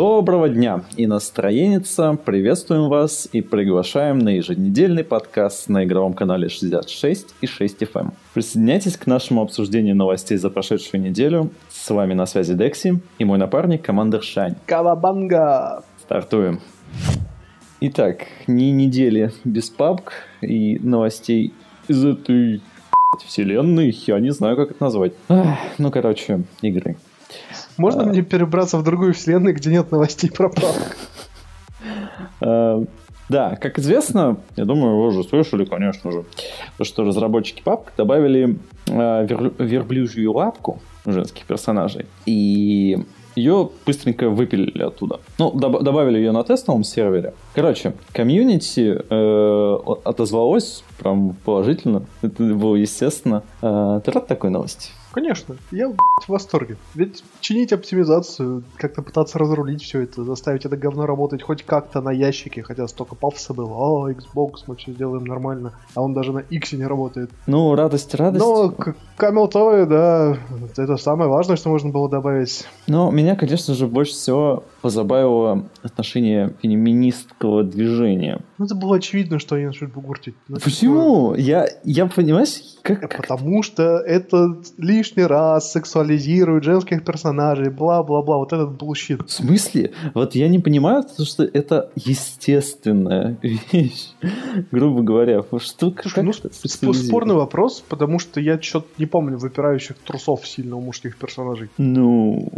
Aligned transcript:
Доброго 0.00 0.48
дня 0.48 0.82
и 0.96 1.06
настроеница. 1.06 2.16
Приветствуем 2.24 2.88
вас 2.88 3.28
и 3.32 3.42
приглашаем 3.42 4.18
на 4.18 4.30
еженедельный 4.30 5.04
подкаст 5.04 5.68
на 5.68 5.84
игровом 5.84 6.14
канале 6.14 6.48
66 6.48 7.34
и 7.42 7.46
6 7.46 7.82
FM. 7.82 8.00
Эм. 8.00 8.12
Присоединяйтесь 8.32 8.96
к 8.96 9.06
нашему 9.06 9.42
обсуждению 9.42 9.94
новостей 9.94 10.38
за 10.38 10.48
прошедшую 10.48 11.02
неделю. 11.02 11.50
С 11.68 11.90
вами 11.90 12.14
на 12.14 12.24
связи 12.24 12.54
Декси 12.54 12.98
и 13.18 13.24
мой 13.26 13.36
напарник 13.36 13.82
Командер 13.82 14.22
Шань. 14.22 14.54
Кавабанга! 14.64 15.84
Стартуем. 16.00 16.60
Итак, 17.80 18.24
ни 18.46 18.70
недели 18.70 19.32
без 19.44 19.68
папк 19.68 20.14
и 20.40 20.78
новостей 20.78 21.52
из 21.88 22.02
этой 22.02 22.62
вселенной, 23.26 23.94
я 24.06 24.18
не 24.18 24.30
знаю, 24.30 24.56
как 24.56 24.70
это 24.70 24.82
назвать. 24.82 25.12
Ах, 25.28 25.58
ну, 25.76 25.90
короче, 25.90 26.44
игры. 26.62 26.96
Можно 27.76 28.02
а... 28.02 28.06
мне 28.06 28.22
перебраться 28.22 28.78
в 28.78 28.84
другую 28.84 29.14
вселенную, 29.14 29.54
где 29.54 29.70
нет 29.70 29.90
новостей 29.90 30.30
про 30.30 30.48
папк? 30.48 30.96
А, 32.42 32.84
да, 33.30 33.54
как 33.54 33.78
известно, 33.78 34.38
я 34.56 34.64
думаю, 34.64 34.96
вы 34.96 35.06
уже 35.06 35.22
слышали, 35.22 35.64
конечно 35.64 36.10
же, 36.10 36.24
что 36.82 37.04
разработчики 37.04 37.62
папк 37.62 37.92
добавили 37.96 38.58
э, 38.88 39.26
вер, 39.26 39.52
верблюжью 39.56 40.32
лапку 40.32 40.80
женских 41.06 41.44
персонажей. 41.44 42.06
И 42.26 42.98
ее 43.36 43.70
быстренько 43.86 44.28
выпилили 44.28 44.82
оттуда. 44.82 45.20
Ну, 45.38 45.52
доб- 45.52 45.82
добавили 45.82 46.18
ее 46.18 46.32
на 46.32 46.42
тестовом 46.42 46.82
сервере. 46.82 47.34
Короче, 47.54 47.94
комьюнити 48.12 49.00
э, 49.08 49.76
отозвалось 50.04 50.82
прям 50.98 51.36
положительно. 51.44 52.02
Это 52.22 52.42
было 52.42 52.74
естественно. 52.74 53.44
Э, 53.62 54.00
ты 54.04 54.10
рад 54.10 54.26
такой 54.26 54.50
новости? 54.50 54.90
Конечно, 55.12 55.56
я 55.70 55.88
в 55.88 55.96
восторге. 56.28 56.76
Ведь 56.94 57.24
чинить 57.40 57.72
оптимизацию, 57.72 58.62
как-то 58.76 59.02
пытаться 59.02 59.38
разрулить 59.38 59.82
все 59.82 60.02
это, 60.02 60.24
заставить 60.24 60.64
это 60.64 60.76
говно 60.76 61.06
работать 61.06 61.42
хоть 61.42 61.64
как-то 61.64 62.00
на 62.00 62.12
ящике, 62.12 62.62
хотя 62.62 62.86
столько 62.86 63.14
пафоса 63.14 63.54
было. 63.54 63.74
О, 63.74 64.10
Xbox, 64.10 64.64
мы 64.66 64.76
все 64.76 64.92
сделаем 64.92 65.24
нормально. 65.24 65.72
А 65.94 66.02
он 66.02 66.14
даже 66.14 66.32
на 66.32 66.38
X 66.38 66.72
не 66.72 66.86
работает. 66.86 67.30
Ну, 67.46 67.74
радость, 67.74 68.14
радость. 68.14 68.44
Но 68.44 68.74
Камел 69.16 69.48
Той, 69.48 69.86
да, 69.86 70.36
это 70.76 70.96
самое 70.96 71.28
важное, 71.28 71.56
что 71.56 71.68
можно 71.68 71.90
было 71.90 72.08
добавить. 72.08 72.66
Но 72.86 73.10
меня, 73.10 73.36
конечно 73.36 73.74
же, 73.74 73.86
больше 73.86 74.12
всего 74.12 74.64
позабавило 74.82 75.68
отношение 75.82 76.54
феминистского 76.62 77.64
движения. 77.64 78.40
Ну, 78.58 78.64
это 78.64 78.74
было 78.74 78.96
очевидно, 78.96 79.38
что 79.38 79.56
они 79.56 79.66
начнут 79.66 79.92
бугуртить. 79.92 80.34
Почему? 80.62 81.30
Такое... 81.30 81.40
Я, 81.40 81.68
я, 81.84 82.06
понимаешь, 82.06 82.60
как... 82.82 83.16
Потому 83.16 83.62
что 83.62 83.98
это 83.98 84.60
лишний 85.00 85.24
раз 85.24 85.72
сексуализирует 85.72 86.62
женских 86.62 87.04
персонажей, 87.04 87.70
бла-бла-бла, 87.70 88.36
вот 88.36 88.52
этот 88.52 88.72
bullshit. 88.72 89.22
В 89.22 89.30
смысле? 89.30 89.92
Вот 90.12 90.34
я 90.34 90.48
не 90.48 90.58
понимаю, 90.58 91.04
потому 91.04 91.26
что 91.26 91.42
это 91.42 91.90
естественная 91.96 93.38
вещь, 93.72 94.10
грубо 94.70 95.02
говоря. 95.02 95.42
Что, 95.58 95.94
Слушай, 96.02 96.50
ну, 96.82 96.92
спорный 96.92 97.34
вопрос, 97.34 97.82
потому 97.88 98.18
что 98.18 98.40
я 98.40 98.60
что-то 98.60 98.88
не 98.98 99.06
помню 99.06 99.38
выпирающих 99.38 99.96
трусов 99.96 100.46
сильно 100.46 100.76
у 100.76 100.82
мужских 100.82 101.16
персонажей. 101.16 101.70
Ну, 101.78 102.52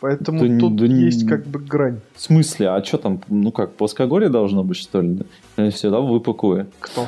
Поэтому 0.00 0.46
да, 0.46 0.58
тут 0.60 0.76
да, 0.76 0.84
есть 0.84 1.26
как 1.26 1.46
бы 1.46 1.58
грань. 1.58 2.00
В 2.14 2.20
смысле? 2.20 2.68
А 2.68 2.84
что 2.84 2.98
там, 2.98 3.22
ну 3.28 3.50
как, 3.50 3.74
плоскогорье 3.74 4.28
должно 4.28 4.62
быть, 4.62 4.76
что 4.76 5.00
ли? 5.00 5.20
Всегда 5.56 6.00
выпуклые. 6.00 6.66
Кто? 6.80 7.06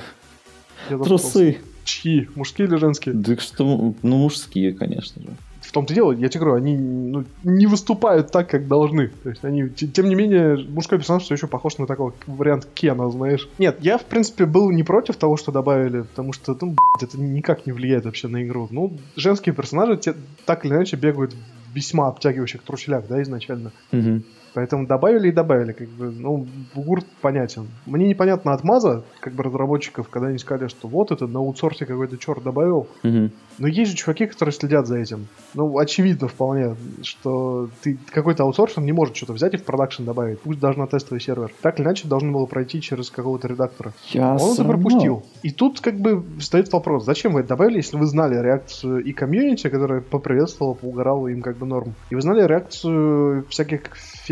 Трусы. 0.89 1.59
Чьи? 1.85 2.29
Мужские 2.35 2.69
или 2.69 2.77
женские? 2.77 3.15
Да 3.15 3.37
что, 3.37 3.95
ну 4.03 4.17
мужские, 4.19 4.73
конечно 4.73 5.23
же. 5.23 5.29
В 5.61 5.73
том-то 5.73 5.95
дело, 5.95 6.13
я 6.13 6.29
тебе 6.29 6.41
говорю, 6.41 6.57
они 6.57 6.77
ну, 6.77 7.25
не 7.45 7.67
выступают 7.67 8.33
так, 8.33 8.51
как 8.51 8.67
должны. 8.67 9.09
То 9.23 9.29
есть 9.29 9.45
они, 9.45 9.69
тем 9.69 10.09
не 10.09 10.17
менее, 10.17 10.57
мужской 10.69 10.99
персонаж 10.99 11.23
все 11.23 11.35
еще 11.35 11.47
похож 11.47 11.79
на 11.79 11.87
такой 11.87 12.13
вариант 12.27 12.67
Кена, 12.75 13.09
знаешь. 13.11 13.49
Нет, 13.59 13.77
я, 13.81 13.99
в 13.99 14.05
принципе, 14.05 14.47
был 14.47 14.71
не 14.71 14.83
против 14.83 15.17
того, 15.17 15.37
что 15.37 15.53
добавили, 15.53 16.03
потому 16.03 16.33
что, 16.33 16.57
ну, 16.61 16.75
это 17.01 17.21
никак 17.21 17.67
не 17.67 17.73
влияет 17.73 18.05
вообще 18.05 18.27
на 18.27 18.43
игру. 18.43 18.67
Ну, 18.71 18.99
женские 19.15 19.55
персонажи 19.55 19.97
те, 19.97 20.15
так 20.45 20.65
или 20.65 20.73
иначе 20.73 20.97
бегают 20.97 21.37
весьма 21.73 22.09
обтягивающих 22.09 22.63
труселях, 22.63 23.07
да, 23.09 23.23
изначально. 23.23 23.71
Угу. 23.93 24.23
Поэтому 24.55 24.87
добавили 24.87 25.29
и 25.29 25.33
добавили, 25.33 25.73
как 25.73 25.89
бы, 25.89 26.11
ну, 26.11 26.47
бугур 26.75 27.03
понятен. 27.21 27.69
Мне 27.87 28.09
непонятно 28.09 28.53
отмаза, 28.53 29.05
как 29.21 29.35
бы, 29.35 29.43
разработчиков, 29.43 30.09
когда 30.09 30.29
они 30.29 30.39
сказали, 30.39 30.69
что 30.69 30.89
вот 30.89 31.13
это 31.13 31.27
на 31.27 31.39
аутсорсе 31.39 31.87
какой-то 31.87 32.19
черт 32.19 32.43
добавил. 32.43 32.89
Угу. 33.03 33.31
Но 33.59 33.69
есть 33.69 33.93
же 33.93 33.97
чуваки, 33.97 34.27
которые 34.27 34.53
следят 34.53 34.87
за 34.87 34.99
этим. 34.99 35.29
Ну, 35.55 35.79
очевидно 35.79 36.29
вполне, 36.29 36.77
что 37.03 37.69
ты 37.83 37.99
какой-то 38.11 38.45
аутсорс, 38.45 38.79
он 38.79 38.85
не 38.85 38.93
может 38.93 39.17
что-то 39.17 39.33
взять 39.33 39.55
и 39.55 39.57
в 39.57 39.65
продакшн 39.65 40.05
добавить, 40.05 40.41
пусть 40.41 40.61
даже 40.61 40.79
на 40.79 40.87
тестовый 40.87 41.21
сервер. 41.21 41.53
Так 41.63 41.79
или 41.79 41.87
иначе, 41.87 42.09
должно 42.09 42.33
было 42.33 42.47
пройти 42.47 42.81
через 42.81 43.11
какого-то 43.11 43.49
редактора. 43.49 43.93
Я 44.11 44.35
он 44.35 44.55
это 44.55 44.65
пропустил. 44.65 45.23
И 45.43 45.51
тут, 45.51 45.81
как 45.81 45.99
бы, 45.99 46.25
стоит 46.41 46.73
вопрос, 46.73 47.05
зачем 47.05 47.33
вы 47.33 47.41
это 47.41 47.51
добавили, 47.51 47.77
если 47.77 47.97
вы 47.97 48.07
знали 48.07 48.35
реакцию 48.41 49.05
и 49.05 49.13
комьюнити, 49.13 49.69
которая 49.69 50.01
поприветствовала, 50.01 50.75
поугорала 50.75 51.29
им 51.29 51.43
как 51.43 51.57
бы 51.57 51.67
норм. 51.67 51.95
И 52.11 52.15
вы 52.15 52.21
знали 52.21 52.47
реакцию 52.47 53.45
всяких 53.49 53.81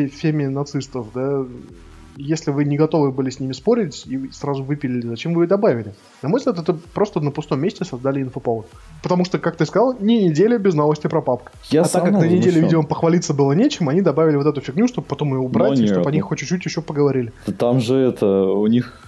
феми-нацистов, 0.09 1.09
да, 1.15 1.45
если 2.19 2.51
вы 2.51 2.65
не 2.65 2.77
готовы 2.77 3.13
были 3.13 3.31
с 3.31 3.39
ними 3.39 3.53
спорить 3.53 4.05
и 4.07 4.31
сразу 4.33 4.65
выпилили, 4.65 5.07
зачем 5.07 5.35
вы 5.35 5.45
ее 5.45 5.49
добавили? 5.49 5.95
На 6.21 6.29
мой 6.29 6.39
взгляд, 6.39 6.59
это 6.59 6.73
просто 6.93 7.21
на 7.21 7.31
пустом 7.31 7.61
месте 7.61 7.85
создали 7.85 8.21
инфоповод. 8.21 8.67
Потому 9.03 9.25
что, 9.25 9.39
как 9.39 9.57
ты 9.57 9.65
сказал, 9.67 9.97
не 10.01 10.25
неделя 10.25 10.59
без 10.59 10.75
новости 10.75 11.07
про 11.07 11.23
папку. 11.23 11.53
Я 11.71 11.83
а 11.83 11.89
так 11.89 12.03
как 12.03 12.13
на 12.13 12.27
неделе, 12.27 12.61
видимо, 12.61 12.83
похвалиться 12.83 13.35
было 13.35 13.53
нечем, 13.53 13.89
они 13.89 14.03
добавили 14.03 14.37
вот 14.37 14.47
эту 14.47 14.61
фигню, 14.61 14.89
чтобы 14.89 15.07
потом 15.07 15.29
ее 15.29 15.39
убрать, 15.39 15.79
и 15.79 15.87
чтобы 15.87 16.09
они 16.11 16.21
хоть 16.21 16.41
чуть-чуть 16.41 16.65
еще 16.65 16.83
поговорили. 16.83 17.33
Там 17.57 17.81
же 17.81 17.97
это, 17.97 18.27
у 18.27 18.67
них... 18.67 19.07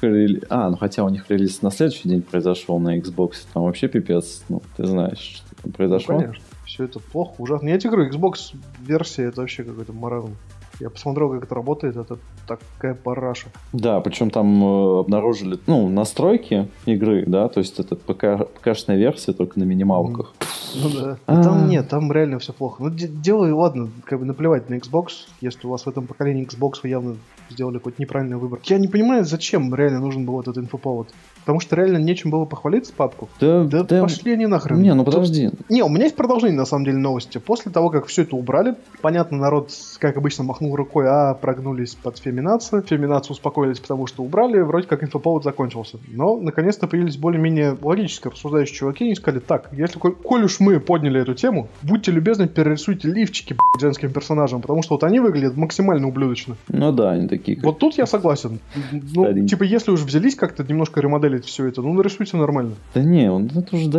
А, 0.48 0.70
ну 0.70 0.76
хотя 0.76 1.02
у 1.04 1.08
них 1.08 1.24
релиз 1.28 1.62
на 1.62 1.72
следующий 1.72 2.08
день 2.08 2.22
произошел 2.22 2.78
на 2.78 2.96
Xbox, 2.96 3.32
там 3.52 3.64
вообще 3.64 3.88
пипец, 3.88 4.44
ну, 4.48 4.62
ты 4.76 4.86
знаешь, 4.86 5.18
что 5.18 5.62
там 5.62 5.72
произошло. 5.72 6.14
Ну, 6.14 6.20
конечно. 6.20 6.44
Все 6.64 6.84
это 6.84 7.00
плохо, 7.00 7.34
ужасно. 7.38 7.68
Я 7.68 7.78
тебе 7.78 7.90
говорю, 7.90 8.08
Xbox 8.08 8.54
версия 8.80 9.24
это 9.24 9.40
вообще 9.40 9.64
какой-то 9.64 9.92
маразм. 9.92 10.36
Я 10.80 10.88
посмотрел, 10.88 11.30
как 11.30 11.44
это 11.44 11.54
работает, 11.54 11.96
это 11.96 12.18
такая 12.46 12.94
параша. 12.94 13.48
Да, 13.72 14.00
причем 14.00 14.30
там 14.30 14.64
э, 14.64 15.00
обнаружили, 15.00 15.58
ну, 15.66 15.88
настройки 15.88 16.68
игры, 16.86 17.24
да, 17.26 17.48
то 17.48 17.60
есть 17.60 17.78
это 17.78 17.96
ПК, 17.96 18.48
ПКшная 18.58 18.96
версия, 18.96 19.32
только 19.32 19.58
на 19.58 19.64
минималках. 19.64 20.34
Ну 20.74 20.88
да. 20.90 21.18
А. 21.26 21.42
Там 21.42 21.68
нет, 21.68 21.88
там 21.88 22.10
реально 22.10 22.38
все 22.38 22.52
плохо. 22.54 22.82
Ну, 22.82 22.90
делай, 22.90 23.52
ладно, 23.52 23.90
как 24.04 24.20
бы 24.20 24.24
наплевать 24.24 24.70
на 24.70 24.74
Xbox, 24.74 25.26
если 25.42 25.66
у 25.66 25.70
вас 25.70 25.84
в 25.84 25.88
этом 25.88 26.06
поколении 26.06 26.46
Xbox 26.46 26.80
вы 26.82 26.88
явно 26.88 27.16
сделали 27.50 27.78
какой-то 27.78 28.00
неправильный 28.00 28.38
выбор. 28.38 28.60
Я 28.64 28.78
не 28.78 28.88
понимаю, 28.88 29.24
зачем 29.24 29.74
реально 29.74 30.00
нужен 30.00 30.24
был 30.24 30.40
этот 30.40 30.56
инфоповод. 30.56 31.08
Потому 31.50 31.62
что 31.62 31.74
реально 31.74 31.96
нечем 31.96 32.30
было 32.30 32.44
похвалиться 32.44 32.92
папку. 32.96 33.28
Да, 33.40 33.64
да, 33.64 33.82
да 33.82 34.02
пошли 34.02 34.34
они 34.34 34.46
нахрен. 34.46 34.80
Не, 34.80 34.94
ну 34.94 35.04
подожди. 35.04 35.48
Тут... 35.48 35.68
Не, 35.68 35.82
у 35.82 35.88
меня 35.88 36.04
есть 36.04 36.14
продолжение 36.14 36.56
на 36.56 36.64
самом 36.64 36.84
деле 36.84 36.98
новости. 36.98 37.38
После 37.38 37.72
того, 37.72 37.90
как 37.90 38.06
все 38.06 38.22
это 38.22 38.36
убрали, 38.36 38.76
понятно, 39.00 39.36
народ, 39.36 39.72
как 39.98 40.16
обычно, 40.16 40.44
махнул 40.44 40.76
рукой, 40.76 41.06
а 41.08 41.34
прогнулись 41.34 41.96
под 41.96 42.18
феминацию. 42.18 42.84
Феминацию 42.84 43.32
успокоились, 43.32 43.80
потому 43.80 44.06
что 44.06 44.22
убрали, 44.22 44.60
вроде 44.60 44.86
как 44.86 45.02
инфоповод 45.02 45.42
закончился. 45.42 45.98
Но, 46.06 46.36
наконец-то, 46.36 46.86
появились 46.86 47.16
более-менее 47.16 47.76
логически 47.82 48.28
рассуждающие 48.28 48.76
чуваки 48.76 49.10
и 49.10 49.14
сказали, 49.16 49.40
так, 49.40 49.70
если, 49.72 49.98
коль 49.98 50.44
уж 50.44 50.60
мы 50.60 50.78
подняли 50.78 51.20
эту 51.20 51.34
тему, 51.34 51.66
будьте 51.82 52.12
любезны, 52.12 52.46
перерисуйте 52.46 53.08
лифчики 53.08 53.54
блядь, 53.54 53.80
женским 53.80 54.12
персонажам, 54.12 54.60
потому 54.60 54.84
что 54.84 54.94
вот 54.94 55.02
они 55.02 55.18
выглядят 55.18 55.56
максимально 55.56 56.06
ублюдочно. 56.06 56.56
Ну 56.68 56.92
да, 56.92 57.10
они 57.10 57.26
такие. 57.26 57.58
Вот 57.60 57.80
тут 57.80 57.98
я 57.98 58.06
согласен. 58.06 58.60
Ну, 58.92 59.46
типа, 59.48 59.64
если 59.64 59.90
уж 59.90 60.02
взялись 60.02 60.36
как-то 60.36 60.62
немножко 60.62 61.00
ремоделить 61.00 61.39
все 61.44 61.66
это, 61.66 61.82
ну 61.82 61.92
нарисуйте 61.92 62.36
нормально. 62.36 62.74
Да 62.94 63.02
не, 63.02 63.30
он 63.30 63.46
это 63.46 63.76
уже 63.76 63.88
да, 63.88 63.98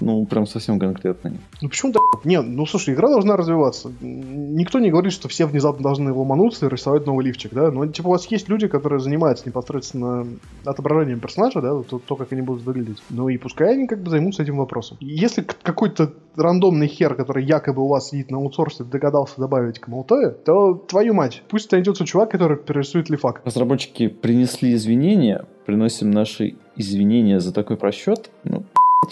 ну 0.00 0.24
прям 0.26 0.46
совсем 0.46 0.78
конкретно. 0.78 1.34
Ну 1.60 1.68
почему 1.68 1.92
да? 1.92 2.00
Не, 2.24 2.40
ну 2.40 2.66
слушай, 2.66 2.94
игра 2.94 3.08
должна 3.08 3.36
развиваться. 3.36 3.90
Никто 4.00 4.78
не 4.78 4.90
говорит, 4.90 5.12
что 5.12 5.28
все 5.28 5.46
внезапно 5.46 5.82
должны 5.82 6.12
ломануться 6.12 6.66
и 6.66 6.68
рисовать 6.68 7.06
новый 7.06 7.24
лифчик, 7.24 7.52
да? 7.52 7.70
Но 7.70 7.86
типа 7.86 8.08
у 8.08 8.10
вас 8.10 8.26
есть 8.26 8.48
люди, 8.48 8.68
которые 8.68 9.00
занимаются 9.00 9.46
непосредственно 9.46 10.26
отображением 10.64 11.20
персонажа, 11.20 11.60
да, 11.60 11.82
то, 11.82 11.98
то 11.98 12.16
как 12.16 12.32
они 12.32 12.42
будут 12.42 12.62
выглядеть. 12.64 13.02
Ну 13.10 13.28
и 13.28 13.38
пускай 13.38 13.74
они 13.74 13.86
как 13.86 14.02
бы 14.02 14.10
займутся 14.10 14.42
этим 14.42 14.58
вопросом. 14.58 14.96
Если 15.00 15.42
какой-то 15.42 16.12
рандомный 16.36 16.86
хер, 16.86 17.14
который 17.14 17.44
якобы 17.44 17.82
у 17.82 17.88
вас 17.88 18.10
сидит 18.10 18.30
на 18.30 18.38
аутсорсе, 18.38 18.84
догадался 18.84 19.34
добавить 19.38 19.78
к 19.78 19.88
молотое, 19.88 20.30
то 20.30 20.74
твою 20.74 21.14
мать, 21.14 21.42
пусть 21.48 21.70
найдется 21.72 22.04
чувак, 22.04 22.30
который 22.30 22.56
перерисует 22.56 23.10
лифак. 23.10 23.42
Разработчики 23.44 24.08
принесли 24.08 24.74
извинения, 24.74 25.44
приносим 25.66 26.10
наши 26.10 26.56
извинения 26.76 27.40
за 27.40 27.52
такой 27.52 27.76
просчет. 27.76 28.30
Ну, 28.44 28.62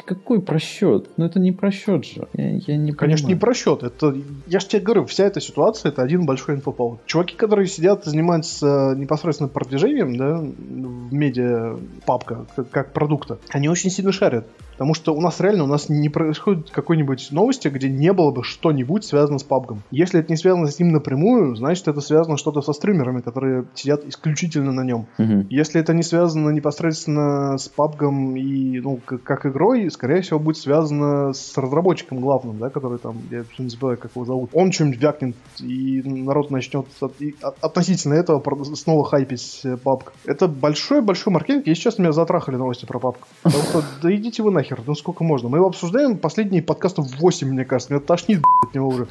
какой 0.05 0.41
просчет? 0.41 1.11
Ну 1.17 1.25
это 1.25 1.39
не 1.41 1.53
просчет 1.53 2.05
же. 2.05 2.29
Я, 2.33 2.57
я 2.57 2.77
не 2.77 2.93
Конечно, 2.93 3.27
не 3.27 3.35
просчет. 3.35 3.83
Это, 3.83 4.17
я 4.47 4.61
же 4.61 4.67
тебе 4.67 4.83
говорю, 4.83 5.05
вся 5.07 5.25
эта 5.25 5.41
ситуация 5.41 5.91
это 5.91 6.03
один 6.03 6.27
большой 6.27 6.57
инфоповод. 6.57 7.01
Чуваки, 7.07 7.37
которые 7.37 7.67
сидят 7.67 8.07
и 8.07 8.11
занимаются 8.11 8.95
непосредственно 8.97 9.49
продвижением, 9.49 10.17
да, 10.17 10.39
в 10.39 11.13
медиа 11.13 11.77
папка, 12.05 12.47
как, 12.55 12.71
как 12.71 12.93
продукта, 12.93 13.39
они 13.51 13.69
очень 13.69 13.91
сильно 13.91 14.13
шарят. 14.13 14.47
Потому 14.77 14.95
что 14.95 15.15
у 15.15 15.21
нас 15.21 15.41
реально, 15.41 15.65
у 15.65 15.69
нас 15.69 15.89
не 15.89 16.09
происходит 16.09 16.71
какой-нибудь 16.71 17.29
новости, 17.31 17.69
где 17.69 17.89
не 17.89 18.13
было 18.13 18.31
бы 18.31 18.45
что-нибудь 18.45 19.05
связано 19.05 19.39
с 19.39 19.45
PUBG. 19.47 19.79
Если 19.91 20.21
это 20.21 20.31
не 20.31 20.37
связано 20.37 20.67
с 20.69 20.79
ним 20.79 20.89
напрямую, 20.89 21.57
значит 21.57 21.89
это 21.89 22.01
связано 22.01 22.37
что-то 22.37 22.61
со 22.61 22.73
стримерами, 22.73 23.21
которые 23.23 23.65
сидят 23.75 24.05
исключительно 24.05 24.73
на 24.73 24.85
нем. 24.85 25.07
Мгм. 25.19 25.47
Если 25.49 25.81
это 25.81 25.95
не 25.95 26.03
связано 26.03 26.51
непосредственно 26.51 27.57
с 27.57 27.71
PUBG 27.75 28.39
и, 28.39 28.81
ну, 28.81 29.01
как, 29.05 29.23
как 29.23 29.47
игрой, 29.47 29.91
скорее 29.91 30.21
всего, 30.21 30.39
будет 30.39 30.59
связано 30.59 31.33
с 31.33 31.57
разработчиком 31.57 32.21
главным, 32.21 32.59
да, 32.59 32.69
который 32.69 32.99
там, 32.99 33.17
я 33.31 33.45
не 33.59 33.69
забываю, 33.71 33.97
как 33.97 34.11
его 34.15 34.25
зовут. 34.25 34.51
Он 34.53 34.73
что-нибудь 34.73 35.01
вякнет, 35.01 35.37
и 35.61 36.03
народ 36.05 36.51
начнет 36.51 36.87
от- 37.01 37.21
и 37.21 37.35
от- 37.41 37.57
относительно 37.63 38.15
этого 38.15 38.43
снова 38.75 39.05
хайпить 39.05 39.61
э, 39.65 39.77
PUBG. 39.83 40.03
Это 40.27 40.49
большой-большой 40.49 41.33
маркетинг. 41.33 41.67
Если 41.67 41.83
честно, 41.83 42.03
меня 42.03 42.13
затрахали 42.13 42.57
новости 42.57 42.85
про 42.85 42.99
PUBG. 42.99 43.17
Потому 43.43 43.63
что, 43.65 43.83
да 44.03 44.15
идите 44.15 44.43
вы 44.43 44.51
нахер, 44.51 44.66
ну 44.87 44.95
сколько 44.95 45.25
можно. 45.25 45.49
Мы 45.49 45.59
его 45.59 45.67
обсуждаем 45.67 46.17
последние 46.17 46.63
подкастов 46.63 47.07
8, 47.19 47.49
мне 47.49 47.65
кажется. 47.65 47.93
Меня 47.93 48.03
тошнит 48.05 48.43
от 48.63 48.75
него 48.75 48.89
уже. 48.89 49.09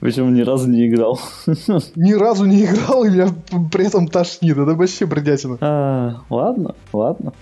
Причем 0.00 0.34
ни 0.34 0.42
разу 0.42 0.68
не 0.68 0.88
играл. 0.88 1.20
Ни 1.94 2.12
разу 2.12 2.44
не 2.44 2.64
играл, 2.64 3.04
и 3.04 3.10
меня 3.10 3.28
при 3.72 3.86
этом 3.86 4.08
тошнит. 4.08 4.56
Это 4.56 4.74
вообще 4.74 5.06
бредятина. 5.06 5.58
А, 5.60 6.22
ладно, 6.30 6.74
ладно. 6.92 7.32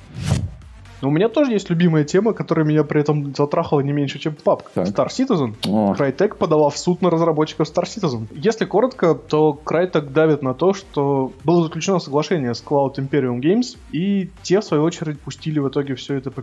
Но 1.03 1.09
у 1.09 1.11
меня 1.11 1.29
тоже 1.29 1.53
есть 1.53 1.69
любимая 1.69 2.05
тема, 2.05 2.33
которая 2.33 2.65
меня 2.65 2.85
при 2.85 3.01
этом 3.01 3.35
затрахала 3.35 3.81
не 3.81 3.93
меньше, 3.93 4.19
чем 4.19 4.35
PUBG. 4.45 4.63
Так. 4.75 4.87
Star 4.89 5.09
Citizen. 5.09 5.55
О, 5.69 5.95
Crytek 5.95 6.37
подала 6.37 6.71
в 6.71 6.79
суд 6.79 7.03
на 7.03 7.11
разработчиков 7.11 7.69
Star 7.69 7.85
Citizen. 7.85 8.27
Если 8.31 8.65
коротко, 8.65 9.15
то 9.15 9.59
Crytek 9.65 10.11
давит 10.13 10.43
на 10.43 10.55
то, 10.55 10.73
что 10.73 11.33
было 11.45 11.65
заключено 11.65 11.99
соглашение 11.99 12.55
с 12.55 12.63
Cloud 12.65 12.95
Imperium 12.97 13.41
Games, 13.41 13.77
и 13.91 14.31
те, 14.43 14.61
в 14.61 14.65
свою 14.65 14.85
очередь, 14.85 15.21
пустили 15.21 15.59
в 15.59 15.69
итоге 15.69 15.95
все 15.97 16.15
это 16.15 16.31
по 16.31 16.43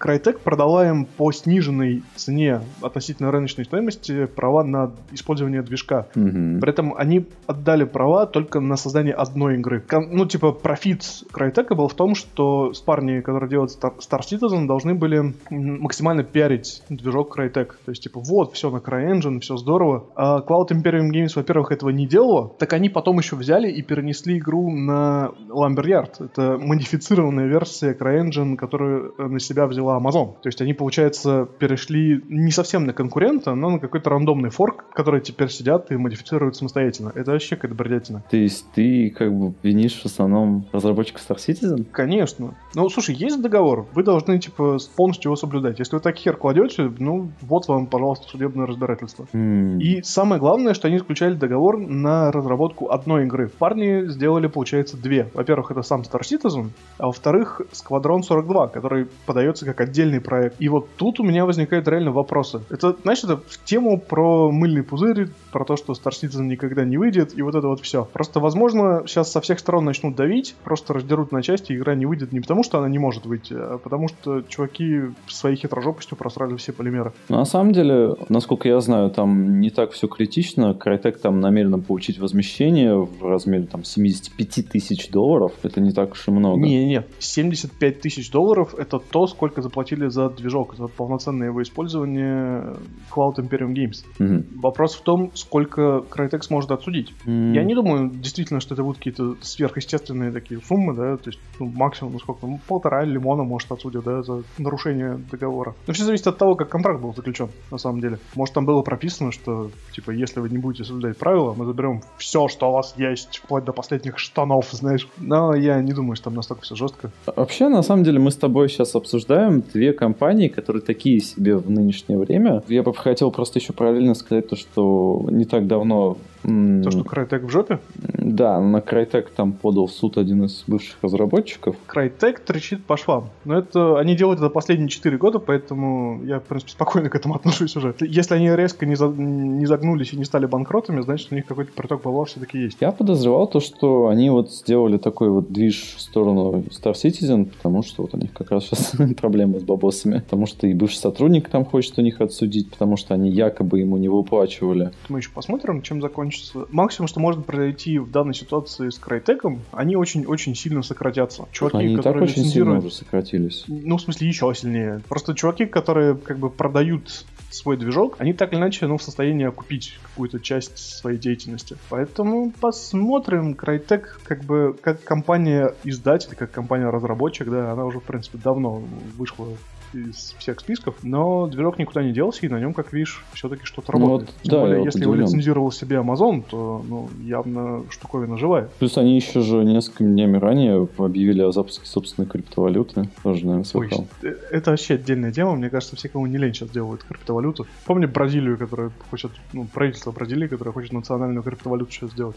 Crytek 0.00 0.38
продала 0.44 0.86
им 0.86 1.06
по 1.06 1.32
сниженной 1.32 2.02
цене 2.14 2.60
относительно 2.82 3.30
рыночной 3.30 3.64
стоимости 3.64 4.26
права 4.26 4.62
на 4.62 4.90
использование 5.12 5.62
движка. 5.62 6.08
мгм. 6.14 6.60
При 6.60 6.70
этом 6.70 6.94
они 6.96 7.26
отдали 7.46 7.84
права 7.84 8.26
только 8.26 8.60
на 8.60 8.76
создание 8.76 9.14
одной 9.14 9.54
игры. 9.54 9.80
Кон- 9.80 10.08
Ну, 10.12 10.26
типа, 10.26 10.52
профит 10.52 11.02
Crytek 11.32 11.74
был 11.74 11.88
в 11.88 11.94
том, 11.94 12.14
что 12.14 12.72
парни, 12.84 13.20
которые 13.20 13.48
делают 13.48 13.70
Star, 13.70 13.93
Star 13.98 14.20
Citizen, 14.20 14.66
должны 14.66 14.94
были 14.94 15.34
максимально 15.50 16.24
пиарить 16.24 16.82
движок 16.88 17.38
Crytek. 17.38 17.72
То 17.84 17.90
есть, 17.90 18.02
типа, 18.02 18.20
вот, 18.20 18.54
все 18.54 18.70
на 18.70 18.78
CryEngine, 18.78 19.40
все 19.40 19.56
здорово. 19.56 20.06
А 20.16 20.40
Cloud 20.40 20.68
Imperium 20.70 21.10
Games, 21.10 21.32
во-первых, 21.34 21.72
этого 21.72 21.90
не 21.90 22.06
делала, 22.06 22.48
так 22.58 22.72
они 22.72 22.88
потом 22.88 23.18
еще 23.18 23.36
взяли 23.36 23.70
и 23.70 23.82
перенесли 23.82 24.38
игру 24.38 24.70
на 24.70 25.30
Lumberyard. 25.48 26.24
Это 26.24 26.58
модифицированная 26.58 27.46
версия 27.46 27.94
CryEngine, 27.94 28.56
которую 28.56 29.14
э, 29.18 29.26
на 29.26 29.40
себя 29.40 29.66
взяла 29.66 29.98
Amazon. 29.98 30.34
То 30.42 30.48
есть, 30.48 30.60
они, 30.60 30.74
получается, 30.74 31.48
перешли 31.58 32.22
не 32.28 32.50
совсем 32.50 32.84
на 32.84 32.92
конкурента, 32.92 33.54
но 33.54 33.70
на 33.70 33.78
какой-то 33.78 34.10
рандомный 34.10 34.50
форк, 34.50 34.84
которые 34.94 35.20
теперь 35.20 35.50
сидят 35.50 35.90
и 35.90 35.96
модифицируют 35.96 36.56
самостоятельно. 36.56 37.12
Это 37.14 37.32
вообще 37.32 37.56
какая-то 37.56 37.74
бредятина. 37.74 38.24
То 38.30 38.36
есть 38.36 38.66
ты 38.74 39.10
как 39.10 39.32
бы 39.32 39.54
винишь 39.62 40.00
в 40.00 40.06
основном 40.06 40.66
разработчиков 40.72 41.22
Star 41.28 41.36
Citizen? 41.36 41.84
Конечно. 41.90 42.54
Ну, 42.74 42.88
слушай, 42.88 43.14
есть 43.14 43.40
договор, 43.40 43.83
вы 43.92 44.02
должны, 44.02 44.38
типа, 44.38 44.78
полностью 44.96 45.30
его 45.30 45.36
соблюдать. 45.36 45.78
Если 45.78 45.94
вы 45.96 46.00
так 46.00 46.16
хер 46.16 46.36
кладете, 46.36 46.92
ну, 46.98 47.30
вот 47.40 47.68
вам, 47.68 47.86
пожалуйста, 47.86 48.28
судебное 48.28 48.66
разбирательство. 48.66 49.26
М, 49.32 49.78
И 49.78 50.02
самое 50.02 50.40
главное, 50.40 50.74
что 50.74 50.88
они 50.88 50.98
заключали 50.98 51.34
договор 51.34 51.78
на 51.78 52.30
разработку 52.32 52.90
одной 52.90 53.24
игры. 53.24 53.50
Парни 53.58 54.06
сделали, 54.08 54.46
получается, 54.46 54.96
две. 54.96 55.28
Во-первых, 55.34 55.70
это 55.70 55.82
сам 55.82 56.02
Star 56.02 56.20
Citizen, 56.22 56.70
а 56.98 57.06
во-вторых, 57.06 57.60
Squadron 57.72 58.22
42, 58.22 58.68
который 58.68 59.06
подается 59.26 59.64
как 59.64 59.80
отдельный 59.80 60.20
проект. 60.20 60.56
И 60.60 60.68
вот 60.68 60.88
тут 60.96 61.20
у 61.20 61.24
меня 61.24 61.44
возникают 61.46 61.88
реально 61.88 62.12
вопросы. 62.12 62.60
Это, 62.70 62.96
знаешь, 63.02 63.22
это 63.24 63.36
в 63.38 63.64
тему 63.64 63.98
про 64.00 64.50
мыльный 64.50 64.82
пузырь, 64.82 65.28
про 65.52 65.64
то, 65.64 65.76
что 65.76 65.92
Star 65.92 66.12
Citizen 66.12 66.42
никогда 66.44 66.84
не 66.84 66.96
выйдет, 66.98 67.36
и 67.36 67.42
вот 67.42 67.54
это 67.54 67.68
вот 67.68 67.80
все. 67.80 68.04
Просто, 68.12 68.40
возможно, 68.40 69.02
сейчас 69.06 69.30
со 69.32 69.40
всех 69.40 69.58
сторон 69.58 69.84
начнут 69.84 70.14
давить, 70.16 70.54
просто 70.64 70.94
раздерут 70.94 71.32
на 71.32 71.42
части, 71.42 71.72
и 71.72 71.76
игра 71.76 71.94
не 71.94 72.06
выйдет 72.06 72.32
не 72.32 72.40
потому, 72.40 72.62
что 72.62 72.78
она 72.78 72.88
не 72.88 72.98
может 72.98 73.26
выйти, 73.26 73.54
а 73.64 73.78
потому 73.78 74.08
что 74.08 74.42
чуваки 74.42 75.00
своей 75.28 75.56
хитрожопостью 75.56 76.16
просрали 76.16 76.56
все 76.56 76.72
полимеры. 76.72 77.12
Ну, 77.28 77.36
На 77.36 77.44
самом 77.44 77.72
деле, 77.72 78.14
насколько 78.28 78.68
я 78.68 78.80
знаю, 78.80 79.10
там 79.10 79.60
не 79.60 79.70
так 79.70 79.92
все 79.92 80.06
критично. 80.08 80.76
Crytek 80.78 81.18
там 81.18 81.40
намерен 81.40 81.82
получить 81.82 82.18
возмещение 82.18 82.94
в 82.96 83.22
размере 83.22 83.66
там 83.66 83.84
75 83.84 84.68
тысяч 84.68 85.10
долларов. 85.10 85.52
Это 85.62 85.80
не 85.80 85.92
так 85.92 86.12
уж 86.12 86.28
и 86.28 86.30
много. 86.30 86.60
Не-не, 86.60 87.04
75 87.18 88.00
тысяч 88.00 88.30
долларов 88.30 88.74
это 88.76 88.98
то, 88.98 89.26
сколько 89.26 89.62
заплатили 89.62 90.08
за 90.08 90.28
движок, 90.28 90.76
за 90.76 90.86
полноценное 90.86 91.48
его 91.48 91.62
использование 91.62 92.74
Cloud 93.14 93.36
Imperium 93.38 93.72
Games. 93.72 94.04
Мгм. 94.18 94.44
Вопрос 94.60 94.94
в 94.94 95.02
том, 95.02 95.30
сколько 95.34 96.04
Crytek 96.10 96.42
сможет 96.42 96.70
отсудить. 96.70 97.12
М, 97.26 97.52
Я 97.52 97.64
не 97.64 97.74
думаю, 97.74 98.10
действительно, 98.10 98.60
что 98.60 98.74
это 98.74 98.82
будут 98.82 98.98
какие-то 98.98 99.36
сверхъестественные 99.40 100.32
такие 100.32 100.60
суммы, 100.60 100.94
да, 100.94 101.16
то 101.16 101.30
есть 101.30 101.38
ну, 101.60 101.66
максимум, 101.66 102.12
ну 102.14 102.18
сколько, 102.18 102.46
ну, 102.46 102.60
полтора 102.66 103.04
лимона 103.04 103.44
может 103.54 103.70
отсудить, 103.70 104.02
да, 104.02 104.22
за 104.22 104.42
нарушение 104.58 105.20
договора. 105.30 105.74
Но 105.86 105.92
все 105.92 106.04
зависит 106.04 106.26
от 106.26 106.38
того, 106.38 106.56
как 106.56 106.68
контракт 106.68 107.00
был 107.00 107.14
заключен, 107.14 107.48
на 107.70 107.78
самом 107.78 108.00
деле. 108.00 108.18
Может, 108.34 108.54
там 108.54 108.66
было 108.66 108.82
прописано, 108.82 109.30
что, 109.30 109.70
типа, 109.92 110.10
если 110.10 110.40
вы 110.40 110.50
не 110.50 110.58
будете 110.58 110.84
соблюдать 110.84 111.16
правила, 111.16 111.54
мы 111.56 111.64
заберем 111.64 112.02
все, 112.18 112.48
что 112.48 112.68
у 112.68 112.72
вас 112.72 112.94
есть, 112.96 113.38
вплоть 113.44 113.64
до 113.64 113.72
последних 113.72 114.18
штанов, 114.18 114.66
знаешь. 114.72 115.08
Но 115.18 115.54
я 115.54 115.80
не 115.80 115.92
думаю, 115.92 116.16
что 116.16 116.24
там 116.24 116.34
настолько 116.34 116.62
все 116.62 116.74
жестко. 116.74 117.10
Вообще, 117.26 117.68
на 117.68 117.82
самом 117.82 118.02
деле, 118.02 118.18
мы 118.18 118.30
с 118.30 118.36
тобой 118.36 118.68
сейчас 118.68 118.94
обсуждаем 118.96 119.62
две 119.72 119.92
компании, 119.92 120.48
которые 120.48 120.82
такие 120.82 121.20
себе 121.20 121.56
в 121.56 121.70
нынешнее 121.70 122.18
время. 122.18 122.62
Я 122.68 122.82
бы 122.82 122.92
хотел 122.94 123.30
просто 123.30 123.60
еще 123.60 123.72
параллельно 123.72 124.14
сказать 124.14 124.48
то, 124.48 124.56
что 124.56 125.26
не 125.30 125.44
так 125.44 125.66
давно... 125.66 126.16
То, 126.44 126.90
что 126.90 127.00
Crytek 127.00 127.46
в 127.46 127.50
жопе, 127.50 127.78
Да, 127.96 128.60
на 128.60 128.78
Crytek 128.78 129.28
там 129.34 129.52
подал 129.52 129.86
в 129.86 129.92
суд 129.92 130.18
один 130.18 130.44
из 130.44 130.64
бывших 130.66 130.98
разработчиков. 131.02 131.76
Crytek 131.88 132.38
трещит 132.44 132.84
по 132.84 132.96
швам. 132.96 133.30
Но 133.44 133.58
это 133.58 133.98
они 133.98 134.14
делают 134.14 134.40
это 134.40 134.50
последние 134.50 134.88
4 134.88 135.16
года, 135.16 135.38
поэтому 135.38 136.22
я, 136.24 136.40
в 136.40 136.42
принципе, 136.44 136.72
спокойно 136.72 137.08
к 137.08 137.14
этому 137.14 137.34
отношусь 137.36 137.76
уже. 137.76 137.94
Если 138.00 138.34
они 138.34 138.50
резко 138.54 138.84
не, 138.84 138.94
за- 138.94 139.08
не 139.08 139.64
загнулись 139.66 140.12
и 140.12 140.16
не 140.18 140.24
стали 140.24 140.44
банкротами, 140.46 141.00
значит, 141.00 141.32
у 141.32 141.34
них 141.34 141.46
какой-то 141.46 141.72
приток 141.72 142.02
бабла 142.02 142.24
все-таки 142.26 142.58
есть. 142.58 142.76
Я 142.80 142.92
подозревал 142.92 143.46
то, 143.46 143.60
что 143.60 144.08
они 144.08 144.28
вот 144.30 144.52
сделали 144.52 144.98
такой 144.98 145.30
вот 145.30 145.50
движ 145.50 145.94
в 145.96 146.00
сторону 146.00 146.64
Star 146.70 146.92
Citizen, 146.92 147.46
потому 147.46 147.82
что 147.82 148.02
вот 148.02 148.14
у 148.14 148.18
них 148.18 148.32
как 148.34 148.50
раз 148.50 148.64
сейчас 148.64 148.92
проблемы 149.16 149.60
с 149.60 149.62
бабосами. 149.62 150.18
Потому 150.20 150.46
что 150.46 150.66
и 150.66 150.74
бывший 150.74 150.96
сотрудник 150.96 151.48
там 151.48 151.64
хочет 151.64 151.98
у 151.98 152.02
них 152.02 152.20
отсудить, 152.20 152.70
потому 152.70 152.96
что 152.98 153.14
они 153.14 153.30
якобы 153.30 153.78
ему 153.80 153.96
не 153.96 154.08
выплачивали. 154.08 154.90
Мы 155.08 155.20
еще 155.20 155.30
посмотрим, 155.34 155.80
чем 155.80 156.02
закончится. 156.02 156.33
Максимум, 156.70 157.08
что 157.08 157.20
может 157.20 157.44
произойти 157.44 157.98
в 157.98 158.10
данной 158.10 158.34
ситуации 158.34 158.90
с 158.90 159.00
Crytek, 159.00 159.60
они 159.72 159.96
очень-очень 159.96 160.54
сильно 160.54 160.82
сократятся. 160.82 161.46
Чуваки, 161.52 161.76
они 161.78 161.92
и 161.92 161.96
так 161.96 162.04
которые 162.04 162.24
очень 162.24 162.44
сильно 162.44 162.78
уже 162.78 162.90
сократились. 162.90 163.64
Ну, 163.66 163.96
в 163.96 164.00
смысле, 164.00 164.28
еще 164.28 164.52
сильнее. 164.54 165.00
Просто 165.08 165.34
чуваки, 165.34 165.66
которые 165.66 166.16
как 166.16 166.38
бы 166.38 166.50
продают 166.50 167.24
свой 167.50 167.76
движок, 167.76 168.16
они 168.18 168.32
так 168.32 168.52
или 168.52 168.58
иначе 168.58 168.86
ну, 168.86 168.98
в 168.98 169.02
состоянии 169.02 169.46
окупить 169.46 169.98
какую-то 170.02 170.40
часть 170.40 170.78
своей 170.78 171.18
деятельности. 171.18 171.76
Поэтому 171.88 172.52
посмотрим. 172.60 173.52
Crytek 173.52 174.04
как 174.24 174.44
бы 174.44 174.76
как 174.80 175.02
компания-издатель, 175.04 176.34
как 176.34 176.50
компания-разработчик, 176.50 177.48
да, 177.48 177.72
она 177.72 177.84
уже, 177.84 178.00
в 178.00 178.04
принципе, 178.04 178.38
давно 178.38 178.82
вышла 179.16 179.46
из 179.94 180.34
всех 180.38 180.60
списков, 180.60 180.96
но 181.02 181.46
движок 181.46 181.78
никуда 181.78 182.02
не 182.02 182.12
делся, 182.12 182.44
и 182.46 182.48
на 182.48 182.58
нем, 182.60 182.74
как 182.74 182.92
видишь, 182.92 183.24
все-таки 183.32 183.64
что-то 183.64 183.92
Ну 183.92 183.98
работает. 184.00 184.30
вот, 184.30 184.42
Тем 184.42 184.50
да, 184.52 184.60
более, 184.60 184.84
если 184.84 185.02
его 185.02 185.14
лицензировал 185.14 185.72
себе 185.72 185.96
Amazon, 185.96 186.42
то 186.48 186.84
ну, 186.88 187.08
явно 187.22 187.84
штуковина 187.90 188.36
живая. 188.38 188.68
Плюс 188.78 188.98
они 188.98 189.16
еще 189.16 189.40
же 189.40 189.64
несколькими 189.64 190.12
днями 190.12 190.36
ранее 190.36 190.88
объявили 190.98 191.42
о 191.42 191.52
запуске 191.52 191.86
собственной 191.86 192.28
криптовалюты. 192.28 193.08
Тоже, 193.22 193.44
наверное, 193.46 193.64
слыхал. 193.64 194.06
э, 194.22 194.34
это 194.50 194.70
вообще 194.70 194.94
отдельная 194.94 195.32
тема. 195.32 195.54
Мне 195.54 195.70
кажется, 195.70 195.96
все, 195.96 196.08
кому 196.08 196.26
не 196.26 196.38
лень, 196.38 196.54
сейчас 196.54 196.70
делают 196.70 197.04
криптовалюту. 197.04 197.66
Помню 197.86 198.08
Бразилию, 198.08 198.58
которая 198.58 198.90
хочет, 199.10 199.30
ну, 199.52 199.66
правительство 199.72 200.10
Бразилии, 200.12 200.46
которое 200.48 200.72
хочет 200.72 200.92
национальную 200.92 201.42
криптовалюту 201.42 201.92
сейчас 201.92 202.10
сделать. 202.10 202.36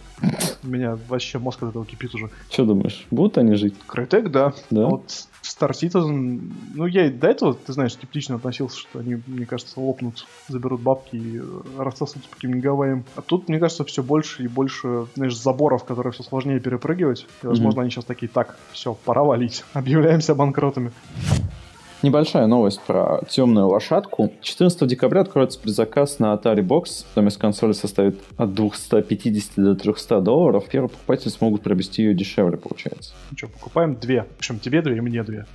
У 0.64 0.68
меня 0.68 0.98
вообще 1.08 1.40
мозг 1.40 1.64
от 1.64 1.70
этого 1.70 1.86
кипит 1.86 2.14
уже. 2.16 2.30
Что 2.50 2.66
думаешь, 2.66 3.06
будут 3.12 3.38
они 3.38 3.56
жить? 3.56 3.76
Crytek, 3.88 4.30
да. 4.30 4.54
Да? 4.70 4.86
А 4.86 4.90
вот 4.90 5.28
Star 5.44 5.72
Citizen, 5.72 6.52
ну, 6.74 6.86
я 6.86 7.08
и 7.08 7.10
до 7.10 7.28
этого, 7.28 7.54
ты 7.54 7.74
знаешь, 7.74 7.94
скептично 7.94 8.36
относился, 8.36 8.78
что 8.78 9.00
они, 9.00 9.22
мне 9.28 9.46
кажется, 9.46 9.80
лопнут, 9.80 10.26
заберут 10.48 10.82
бабки 10.82 11.16
и 11.16 11.40
э, 11.40 11.44
рассосутся 11.78 12.28
по 12.30 12.36
каким 12.36 12.60
гаваям. 12.60 13.06
А 13.16 13.22
тут, 13.22 13.48
мне 13.48 13.60
кажется, 13.60 13.84
все 13.86 14.04
больше 14.04 14.44
и 14.44 14.48
больше, 14.48 15.08
знаешь, 15.16 15.38
заборов, 15.38 15.86
которые 15.86 16.12
все 16.14 16.24
сложнее 16.24 16.60
перепрыгивать. 16.60 17.26
И, 17.44 17.48
возможно, 17.48 17.80
Мгм. 17.80 17.82
они 17.82 17.92
сейчас 17.92 18.06
такие, 18.06 18.28
так, 18.28 18.58
все, 18.72 18.94
пора 18.94 19.24
валить. 19.24 19.64
Объявляемся 19.74 20.36
банкротами. 20.36 20.92
Небольшая 22.04 22.46
новость 22.46 22.80
про 22.82 23.22
темную 23.28 23.68
лошадку. 23.68 24.32
14 24.42 24.88
декабря 24.88 25.22
откроется 25.22 25.60
предзаказ 25.60 26.20
на 26.20 26.34
Atari 26.34 26.62
Box. 26.62 26.86
Стоимость 26.86 27.38
консоли 27.40 27.72
составит 27.72 28.20
от 28.38 28.54
250 28.54 29.56
до 29.56 29.76
300 29.76 30.22
долларов. 30.22 30.66
Первые 30.70 30.90
покупатели 30.90 31.30
смогут 31.30 31.64
приобрести 31.64 32.04
ее 32.04 32.14
дешевле, 32.14 32.58
получается. 32.58 33.14
Ну 33.32 33.38
что, 33.38 33.48
покупаем 33.48 33.96
две. 33.96 34.28
Причем 34.38 34.60
тебе 34.60 34.84
две 34.84 34.98
и 34.98 35.02
мне 35.02 35.24
две. 35.24 35.46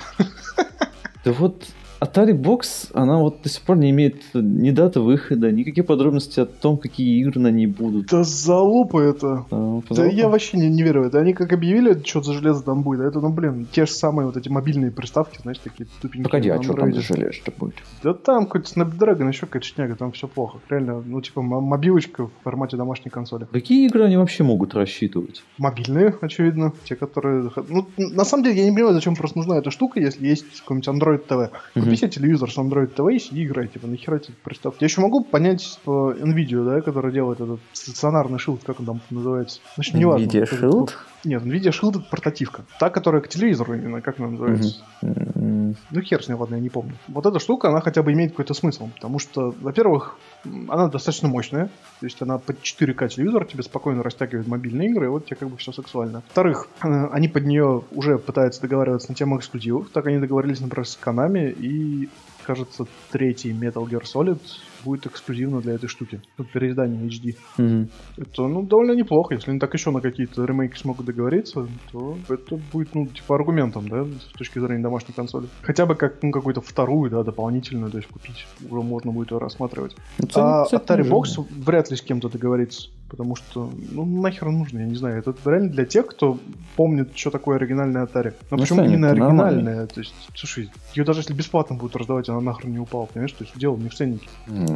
Да 1.25 1.33
вот 1.33 1.65
Atari 2.02 2.32
Box, 2.32 2.90
она 2.94 3.18
вот 3.18 3.42
до 3.42 3.49
сих 3.49 3.62
пор 3.62 3.76
не 3.76 3.90
имеет 3.90 4.16
ни 4.35 4.73
даты 4.73 4.99
выхода, 4.99 5.52
никаких 5.52 5.87
подробностей 5.87 6.42
о 6.42 6.47
том, 6.47 6.76
какие 6.76 7.21
игры 7.21 7.40
на 7.40 7.50
ней 7.52 7.66
будут. 7.66 8.06
Да 8.06 8.25
залупа 8.25 8.99
это. 9.00 9.47
Да, 9.50 9.82
да 9.90 10.06
я 10.06 10.28
вообще 10.28 10.59
не, 10.59 10.68
не 10.68 10.82
верю 10.82 11.02
в 11.02 11.06
это. 11.06 11.21
Они 11.21 11.32
как 11.32 11.52
объявили, 11.52 12.02
что 12.04 12.21
за 12.21 12.32
железо 12.32 12.64
там 12.64 12.82
будет, 12.82 13.02
а 13.02 13.04
это, 13.04 13.21
ну 13.21 13.28
блин, 13.28 13.68
те 13.71 13.87
же 13.87 13.92
самые 13.92 14.26
вот 14.26 14.37
эти 14.37 14.49
мобильные 14.49 14.90
приставки, 14.90 15.38
знаешь, 15.40 15.59
такие 15.59 15.88
тупенькие. 16.00 16.25
Погоди, 16.25 16.49
а 16.49 16.61
что 16.61 16.75
там 16.75 16.92
за 16.92 17.02
железо 17.02 17.38
будет? 17.56 17.76
Да 18.02 18.14
там 18.14 18.47
какой-то 18.47 18.68
Snapdragon, 18.68 19.28
еще 19.28 19.47
какая-то 19.47 19.66
шняга, 19.66 19.94
там 19.94 20.11
все 20.11 20.26
плохо. 20.26 20.59
Реально, 20.68 21.02
ну 21.06 21.21
типа 21.21 21.40
мобилочка 21.40 22.26
в 22.26 22.30
формате 22.42 22.76
домашней 22.76 23.12
консоли. 23.12 23.47
Какие 23.52 23.87
игры 23.87 24.04
они 24.04 24.16
вообще 24.16 24.42
могут 24.42 24.75
рассчитывать? 24.75 25.44
Мобильные, 25.56 26.16
очевидно. 26.21 26.73
Те, 26.85 26.97
которые... 26.97 27.49
Ну, 27.68 27.87
на 27.97 28.25
самом 28.25 28.42
деле, 28.42 28.56
я 28.56 28.64
не 28.68 28.73
понимаю, 28.75 28.94
зачем 28.94 29.14
просто 29.14 29.38
нужна 29.38 29.59
эта 29.59 29.71
штука, 29.71 30.00
если 30.00 30.26
есть 30.26 30.62
какой-нибудь 30.62 30.88
Android 30.88 31.26
TV. 31.28 31.50
Купи 31.93 32.01
себе 32.01 32.11
телевизор 32.11 32.51
с 32.51 32.59
Android 32.59 32.95
TV 32.95 33.15
и 33.15 33.19
сиди 33.19 33.45
играй, 33.45 33.69
типа, 33.69 33.87
нахера 33.87 34.19
тебе 34.19 34.35
приставка. 34.43 34.79
Я 34.81 34.87
еще 34.87 35.01
могу 35.01 35.23
понять 35.23 35.79
по 35.85 36.13
NVIDIA, 36.13 36.65
да, 36.65 36.81
который 36.81 37.13
делает 37.13 37.41
этот 37.41 37.61
стационарный 37.73 38.39
шилд, 38.39 38.63
как 38.65 38.81
он 38.81 38.87
там 38.87 39.01
называется. 39.11 39.61
Значит, 39.75 39.95
не 39.95 40.05
важно. 40.05 40.25
NVIDIA 40.25 40.45
Shield? 40.51 40.91
Нет, 41.25 41.43
NVIDIA 41.43 41.71
Shield 41.71 41.91
это 41.91 42.01
портативка. 42.11 42.65
Та, 42.81 42.91
которая 42.91 43.21
к 43.21 43.29
телевизору 43.29 43.75
именно, 43.75 44.01
как 44.01 44.19
она 44.19 44.31
называется. 44.31 44.83
Mm-hmm. 45.03 45.77
Ну, 45.91 46.01
хер 46.01 46.23
с 46.23 46.29
ней, 46.29 46.35
ладно, 46.35 46.57
я 46.57 46.61
не 46.61 46.71
помню. 46.71 46.95
Вот 47.09 47.27
эта 47.27 47.39
штука, 47.39 47.69
она 47.69 47.81
хотя 47.81 48.03
бы 48.03 48.13
имеет 48.13 48.31
какой-то 48.33 48.55
смысл. 48.55 48.89
Потому 48.95 49.19
что, 49.19 49.55
во-первых, 49.61 50.17
она 50.45 50.89
достаточно 50.89 51.29
мощная. 51.29 51.67
То 52.01 52.07
есть 52.07 52.21
она 52.23 52.39
под 52.39 52.61
4К 52.63 53.09
телевизор 53.09 53.45
тебе 53.45 53.63
спокойно 53.63 54.03
растягивает 54.03 54.47
мобильные 54.47 54.91
игры, 54.91 55.07
и 55.07 55.09
вот 55.09 55.27
тебе 55.27 55.37
как 55.37 55.49
бы 55.49 55.57
все 55.57 55.73
сексуально. 55.73 56.23
Во-вторых, 56.29 56.69
э, 56.83 57.07
они 57.13 57.29
под 57.29 57.45
нее 57.45 57.83
уже 57.93 58.19
пытаются 58.19 58.61
договариваться 58.61 59.11
на 59.11 59.15
тему 59.15 59.39
эксклюзивов. 59.39 59.89
Так 59.91 60.07
они 60.07 60.19
договорились, 60.19 60.61
например, 60.61 60.87
с 60.87 60.99
Konami, 61.03 61.53
и 61.53 62.09
кажется, 62.45 62.87
третий 63.11 63.53
Metal 63.53 63.85
Gear 63.87 64.03
Solid 64.03 64.41
будет 64.85 65.07
эксклюзивно 65.07 65.61
для 65.61 65.75
этой 65.75 65.89
штуки. 65.89 66.21
Тут 66.37 66.51
переиздание 66.51 67.07
HD. 67.09 67.37
Mm-hmm. 67.59 67.89
Это, 68.19 68.47
ну, 68.47 68.62
довольно 68.62 68.93
неплохо. 68.93 69.35
Если 69.35 69.51
они 69.51 69.61
так 69.61 69.75
еще 69.75 69.91
на 69.91 70.01
какие-то 70.01 70.45
ремейки 70.45 70.77
смогут 70.77 71.07
договориться, 71.07 71.67
то 71.93 72.17
это 72.29 72.61
будет, 72.73 72.95
ну, 72.95 73.07
типа 73.07 73.35
аргументом, 73.35 73.89
да, 73.89 74.05
с 74.05 74.39
точки 74.39 74.59
зрения 74.59 74.83
домашней 74.83 75.15
консоли. 75.15 75.49
Хотя 75.62 75.87
бы 75.87 75.95
как, 75.95 76.23
ну, 76.23 76.31
какую-то 76.31 76.61
вторую, 76.61 77.11
да, 77.11 77.23
дополнительную, 77.23 77.91
то 77.91 77.99
есть 77.99 78.09
купить 78.09 78.47
уже 78.71 78.83
можно 78.83 79.12
будет 79.12 79.31
ее 79.31 79.39
рассматривать. 79.39 79.97
Ну, 80.19 80.29
а 80.35 80.67
Atari 80.71 81.09
Box 81.09 81.45
вряд 81.51 81.91
ли 81.91 81.97
с 81.97 82.03
кем-то 82.03 82.29
договорится. 82.29 82.89
Потому 83.09 83.37
что, 83.37 83.71
ну, 83.91 84.07
нахер 84.07 84.49
нужно, 84.49 84.79
я 84.79 84.87
не 84.87 84.95
знаю. 84.95 85.19
Это 85.19 85.35
реально 85.45 85.69
для 85.69 85.85
тех, 85.85 86.07
кто 86.07 86.39
помнит, 86.77 87.11
что 87.15 87.31
такое 87.31 87.57
оригинальная 87.57 88.07
Atari. 88.07 88.33
Но 88.51 88.57
ну, 88.57 88.62
почему 88.62 88.85
именно 88.85 89.11
оригинальная? 89.11 89.87
То 89.87 90.01
есть, 90.01 90.15
слушай, 90.35 90.71
ее 90.95 91.05
даже 91.05 91.21
если 91.21 91.35
бесплатно 91.35 91.77
будут 91.77 91.95
раздавать, 91.97 92.31
она 92.31 92.41
нахрен 92.41 92.73
не 92.73 92.79
упала, 92.79 93.05
понимаешь? 93.05 93.33
То 93.33 93.45
есть 93.45 93.59
дело 93.59 93.77
не 93.77 93.91
в 93.91 93.95
ценнике. 93.95 94.29
Mm, 94.47 94.72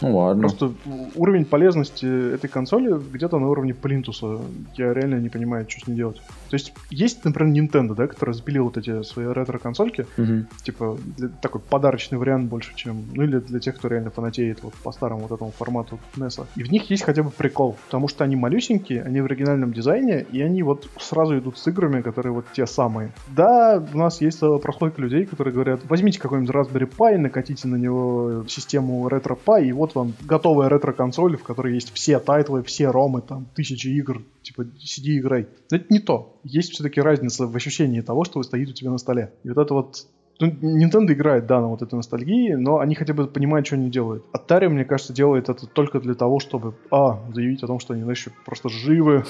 ну 0.00 0.16
ладно. 0.16 0.42
Просто 0.42 0.72
уровень 1.14 1.44
полезности 1.44 2.34
этой 2.34 2.48
консоли 2.48 2.98
где-то 3.12 3.38
на 3.38 3.48
уровне 3.48 3.74
плинтуса. 3.74 4.38
Я 4.76 4.92
реально 4.92 5.16
не 5.16 5.28
понимаю, 5.28 5.66
что 5.68 5.84
с 5.84 5.86
ней 5.88 5.96
делать. 5.96 6.16
То 6.50 6.54
есть 6.54 6.72
есть, 6.90 7.24
например, 7.24 7.64
Nintendo, 7.64 7.94
да, 7.94 8.06
который 8.06 8.34
запилил 8.34 8.64
вот 8.64 8.76
эти 8.76 9.02
свои 9.02 9.26
ретро-консольки. 9.26 10.06
Mm-hmm. 10.16 10.44
Типа 10.62 10.98
для, 11.16 11.28
такой 11.28 11.60
подарочный 11.60 12.18
вариант 12.18 12.48
больше, 12.48 12.74
чем... 12.74 13.04
Ну 13.14 13.22
или 13.22 13.38
для 13.38 13.60
тех, 13.60 13.76
кто 13.76 13.88
реально 13.88 14.10
фанатеет 14.10 14.62
вот 14.62 14.74
по 14.74 14.92
старому 14.92 15.22
вот 15.22 15.32
этому 15.32 15.50
формату 15.50 15.98
NES. 16.16 16.46
И 16.56 16.62
в 16.62 16.70
них 16.70 16.90
есть 16.90 17.02
хотя 17.02 17.22
бы 17.22 17.30
прикол 17.30 17.76
потому 17.86 18.08
что 18.08 18.24
они 18.24 18.36
малюсенькие, 18.36 19.02
они 19.02 19.20
в 19.20 19.24
оригинальном 19.24 19.72
дизайне, 19.72 20.26
и 20.30 20.42
они 20.42 20.62
вот 20.62 20.88
сразу 20.98 21.38
идут 21.38 21.58
с 21.58 21.66
играми, 21.66 22.02
которые 22.02 22.32
вот 22.32 22.46
те 22.52 22.66
самые. 22.66 23.12
Да, 23.28 23.82
у 23.92 23.98
нас 23.98 24.20
есть 24.20 24.40
прослойка 24.62 25.00
людей, 25.00 25.26
которые 25.26 25.54
говорят, 25.54 25.80
возьмите 25.88 26.20
какой-нибудь 26.20 26.54
Raspberry 26.54 26.90
Pi, 26.96 27.16
накатите 27.16 27.66
на 27.68 27.76
него 27.76 28.44
систему 28.46 29.08
RetroPie, 29.08 29.66
и 29.66 29.72
вот 29.72 29.94
вам 29.94 30.14
готовая 30.22 30.68
ретро-консоль, 30.68 31.36
в 31.36 31.42
которой 31.42 31.74
есть 31.74 31.92
все 31.92 32.18
тайтлы, 32.18 32.62
все 32.62 32.90
ромы, 32.90 33.22
там, 33.22 33.46
тысячи 33.54 33.88
игр, 33.88 34.22
типа, 34.42 34.66
сиди 34.78 35.18
играй. 35.18 35.48
Но 35.70 35.76
это 35.76 35.86
не 35.90 36.00
то. 36.00 36.38
Есть 36.44 36.72
все-таки 36.72 37.00
разница 37.00 37.46
в 37.46 37.56
ощущении 37.56 38.00
того, 38.00 38.24
что 38.24 38.42
стоит 38.42 38.68
у 38.68 38.72
тебя 38.72 38.90
на 38.90 38.98
столе. 38.98 39.32
И 39.44 39.48
вот 39.48 39.58
это 39.58 39.74
вот 39.74 40.06
ну, 40.40 40.48
Nintendo 40.48 41.12
играет, 41.12 41.46
да, 41.46 41.60
на 41.60 41.68
вот 41.68 41.82
этой 41.82 41.96
ностальгии, 41.96 42.52
но 42.52 42.78
они 42.78 42.94
хотя 42.94 43.12
бы 43.12 43.26
понимают, 43.26 43.66
что 43.66 43.76
они 43.76 43.90
делают. 43.90 44.24
Atari, 44.32 44.68
мне 44.68 44.84
кажется, 44.84 45.12
делает 45.12 45.48
это 45.48 45.66
только 45.66 46.00
для 46.00 46.14
того, 46.14 46.38
чтобы, 46.38 46.74
а, 46.90 47.20
заявить 47.34 47.62
о 47.64 47.66
том, 47.66 47.80
что 47.80 47.94
они, 47.94 48.02
знаешь, 48.02 48.28
просто 48.44 48.68
живы, 48.68 49.24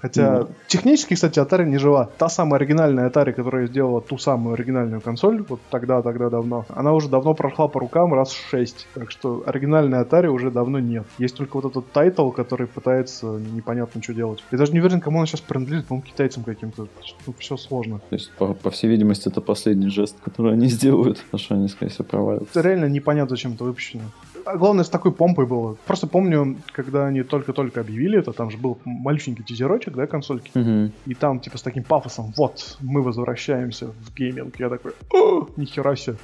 Хотя 0.00 0.22
mm. 0.22 0.48
технически, 0.68 1.14
кстати, 1.14 1.40
Atari 1.40 1.64
не 1.64 1.78
жива. 1.78 2.08
Та 2.18 2.28
самая 2.28 2.60
оригинальная 2.60 3.08
Atari, 3.08 3.32
которая 3.32 3.66
сделала 3.66 4.00
ту 4.00 4.18
самую 4.18 4.54
оригинальную 4.54 5.00
консоль, 5.00 5.44
вот 5.48 5.60
тогда, 5.70 6.02
тогда 6.02 6.30
давно, 6.30 6.66
она 6.68 6.92
уже 6.92 7.08
давно 7.08 7.34
прошла 7.34 7.68
по 7.68 7.80
рукам 7.80 8.14
раз 8.14 8.32
шесть. 8.32 8.86
Так 8.94 9.10
что 9.10 9.42
оригинальной 9.46 9.98
Atari 9.98 10.28
уже 10.28 10.50
давно 10.50 10.78
нет. 10.78 11.06
Есть 11.18 11.36
только 11.36 11.56
вот 11.56 11.64
этот 11.64 11.90
тайтл, 11.92 12.30
который 12.30 12.66
пытается 12.66 13.26
непонятно 13.26 14.02
что 14.02 14.14
делать. 14.14 14.44
Я 14.52 14.58
даже 14.58 14.72
не 14.72 14.80
уверен, 14.80 15.00
кому 15.00 15.18
он 15.18 15.26
сейчас 15.26 15.40
принадлежит, 15.40 15.86
по-моему, 15.86 16.06
китайцам 16.06 16.44
каким-то. 16.44 16.88
Ну, 17.26 17.34
все 17.38 17.56
сложно. 17.56 17.98
То 18.10 18.14
есть, 18.14 18.30
по, 18.38 18.54
по 18.54 18.70
всей 18.70 18.88
видимости, 18.88 19.28
это 19.28 19.40
последний 19.40 19.88
жест, 19.88 20.16
который 20.24 20.52
они 20.52 20.68
сделают, 20.68 21.18
потому 21.24 21.38
что 21.40 21.54
они, 21.54 21.68
скорее 21.68 21.90
всего, 21.90 22.04
провалятся. 22.04 22.58
Это 22.58 22.68
реально 22.68 22.86
непонятно, 22.86 23.36
зачем 23.36 23.54
это 23.54 23.64
выпущено. 23.64 24.04
Главное, 24.44 24.84
с 24.84 24.88
такой 24.88 25.12
помпой 25.12 25.46
было. 25.46 25.76
Просто 25.86 26.06
помню, 26.06 26.56
когда 26.72 27.06
они 27.06 27.22
только-только 27.22 27.80
объявили 27.80 28.18
это, 28.18 28.32
там 28.32 28.50
же 28.50 28.58
был 28.58 28.78
маленький 28.84 29.42
тизерочек, 29.42 29.94
да, 29.94 30.06
консольки. 30.06 30.50
Угу. 30.54 30.92
И 31.06 31.14
там, 31.14 31.40
типа, 31.40 31.58
с 31.58 31.62
таким 31.62 31.84
пафосом, 31.84 32.32
вот, 32.36 32.76
мы 32.80 33.02
возвращаемся 33.02 33.88
в 33.88 34.14
гейминг. 34.14 34.58
Я 34.58 34.68
такой, 34.68 34.92
о, 35.12 35.48
нихера 35.56 35.96
себе. 35.96 36.16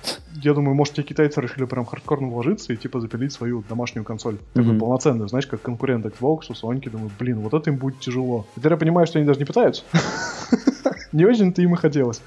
Я 0.42 0.54
думаю, 0.54 0.74
может, 0.74 0.94
те 0.94 1.02
китайцы 1.02 1.40
решили 1.40 1.64
прям 1.64 1.84
хардкорно 1.84 2.28
вложиться 2.28 2.72
и, 2.72 2.76
типа, 2.76 3.00
запилить 3.00 3.32
свою 3.32 3.64
домашнюю 3.68 4.04
консоль. 4.04 4.38
Такую 4.52 4.78
полноценную, 4.78 5.28
знаешь, 5.28 5.46
как 5.46 5.62
конкурент 5.62 6.06
Xbox, 6.06 6.50
Sony. 6.50 6.88
Думаю, 6.90 7.10
блин, 7.18 7.40
вот 7.40 7.54
это 7.54 7.70
им 7.70 7.76
будет 7.76 8.00
тяжело. 8.00 8.46
Теперь 8.56 8.72
я 8.72 8.78
понимаю, 8.78 9.06
что 9.06 9.18
они 9.18 9.26
даже 9.26 9.38
не 9.38 9.44
пытаются. 9.44 9.82
Не 11.12 11.24
очень-то 11.26 11.62
им 11.62 11.74
и 11.74 11.76
хотелось. 11.76 12.20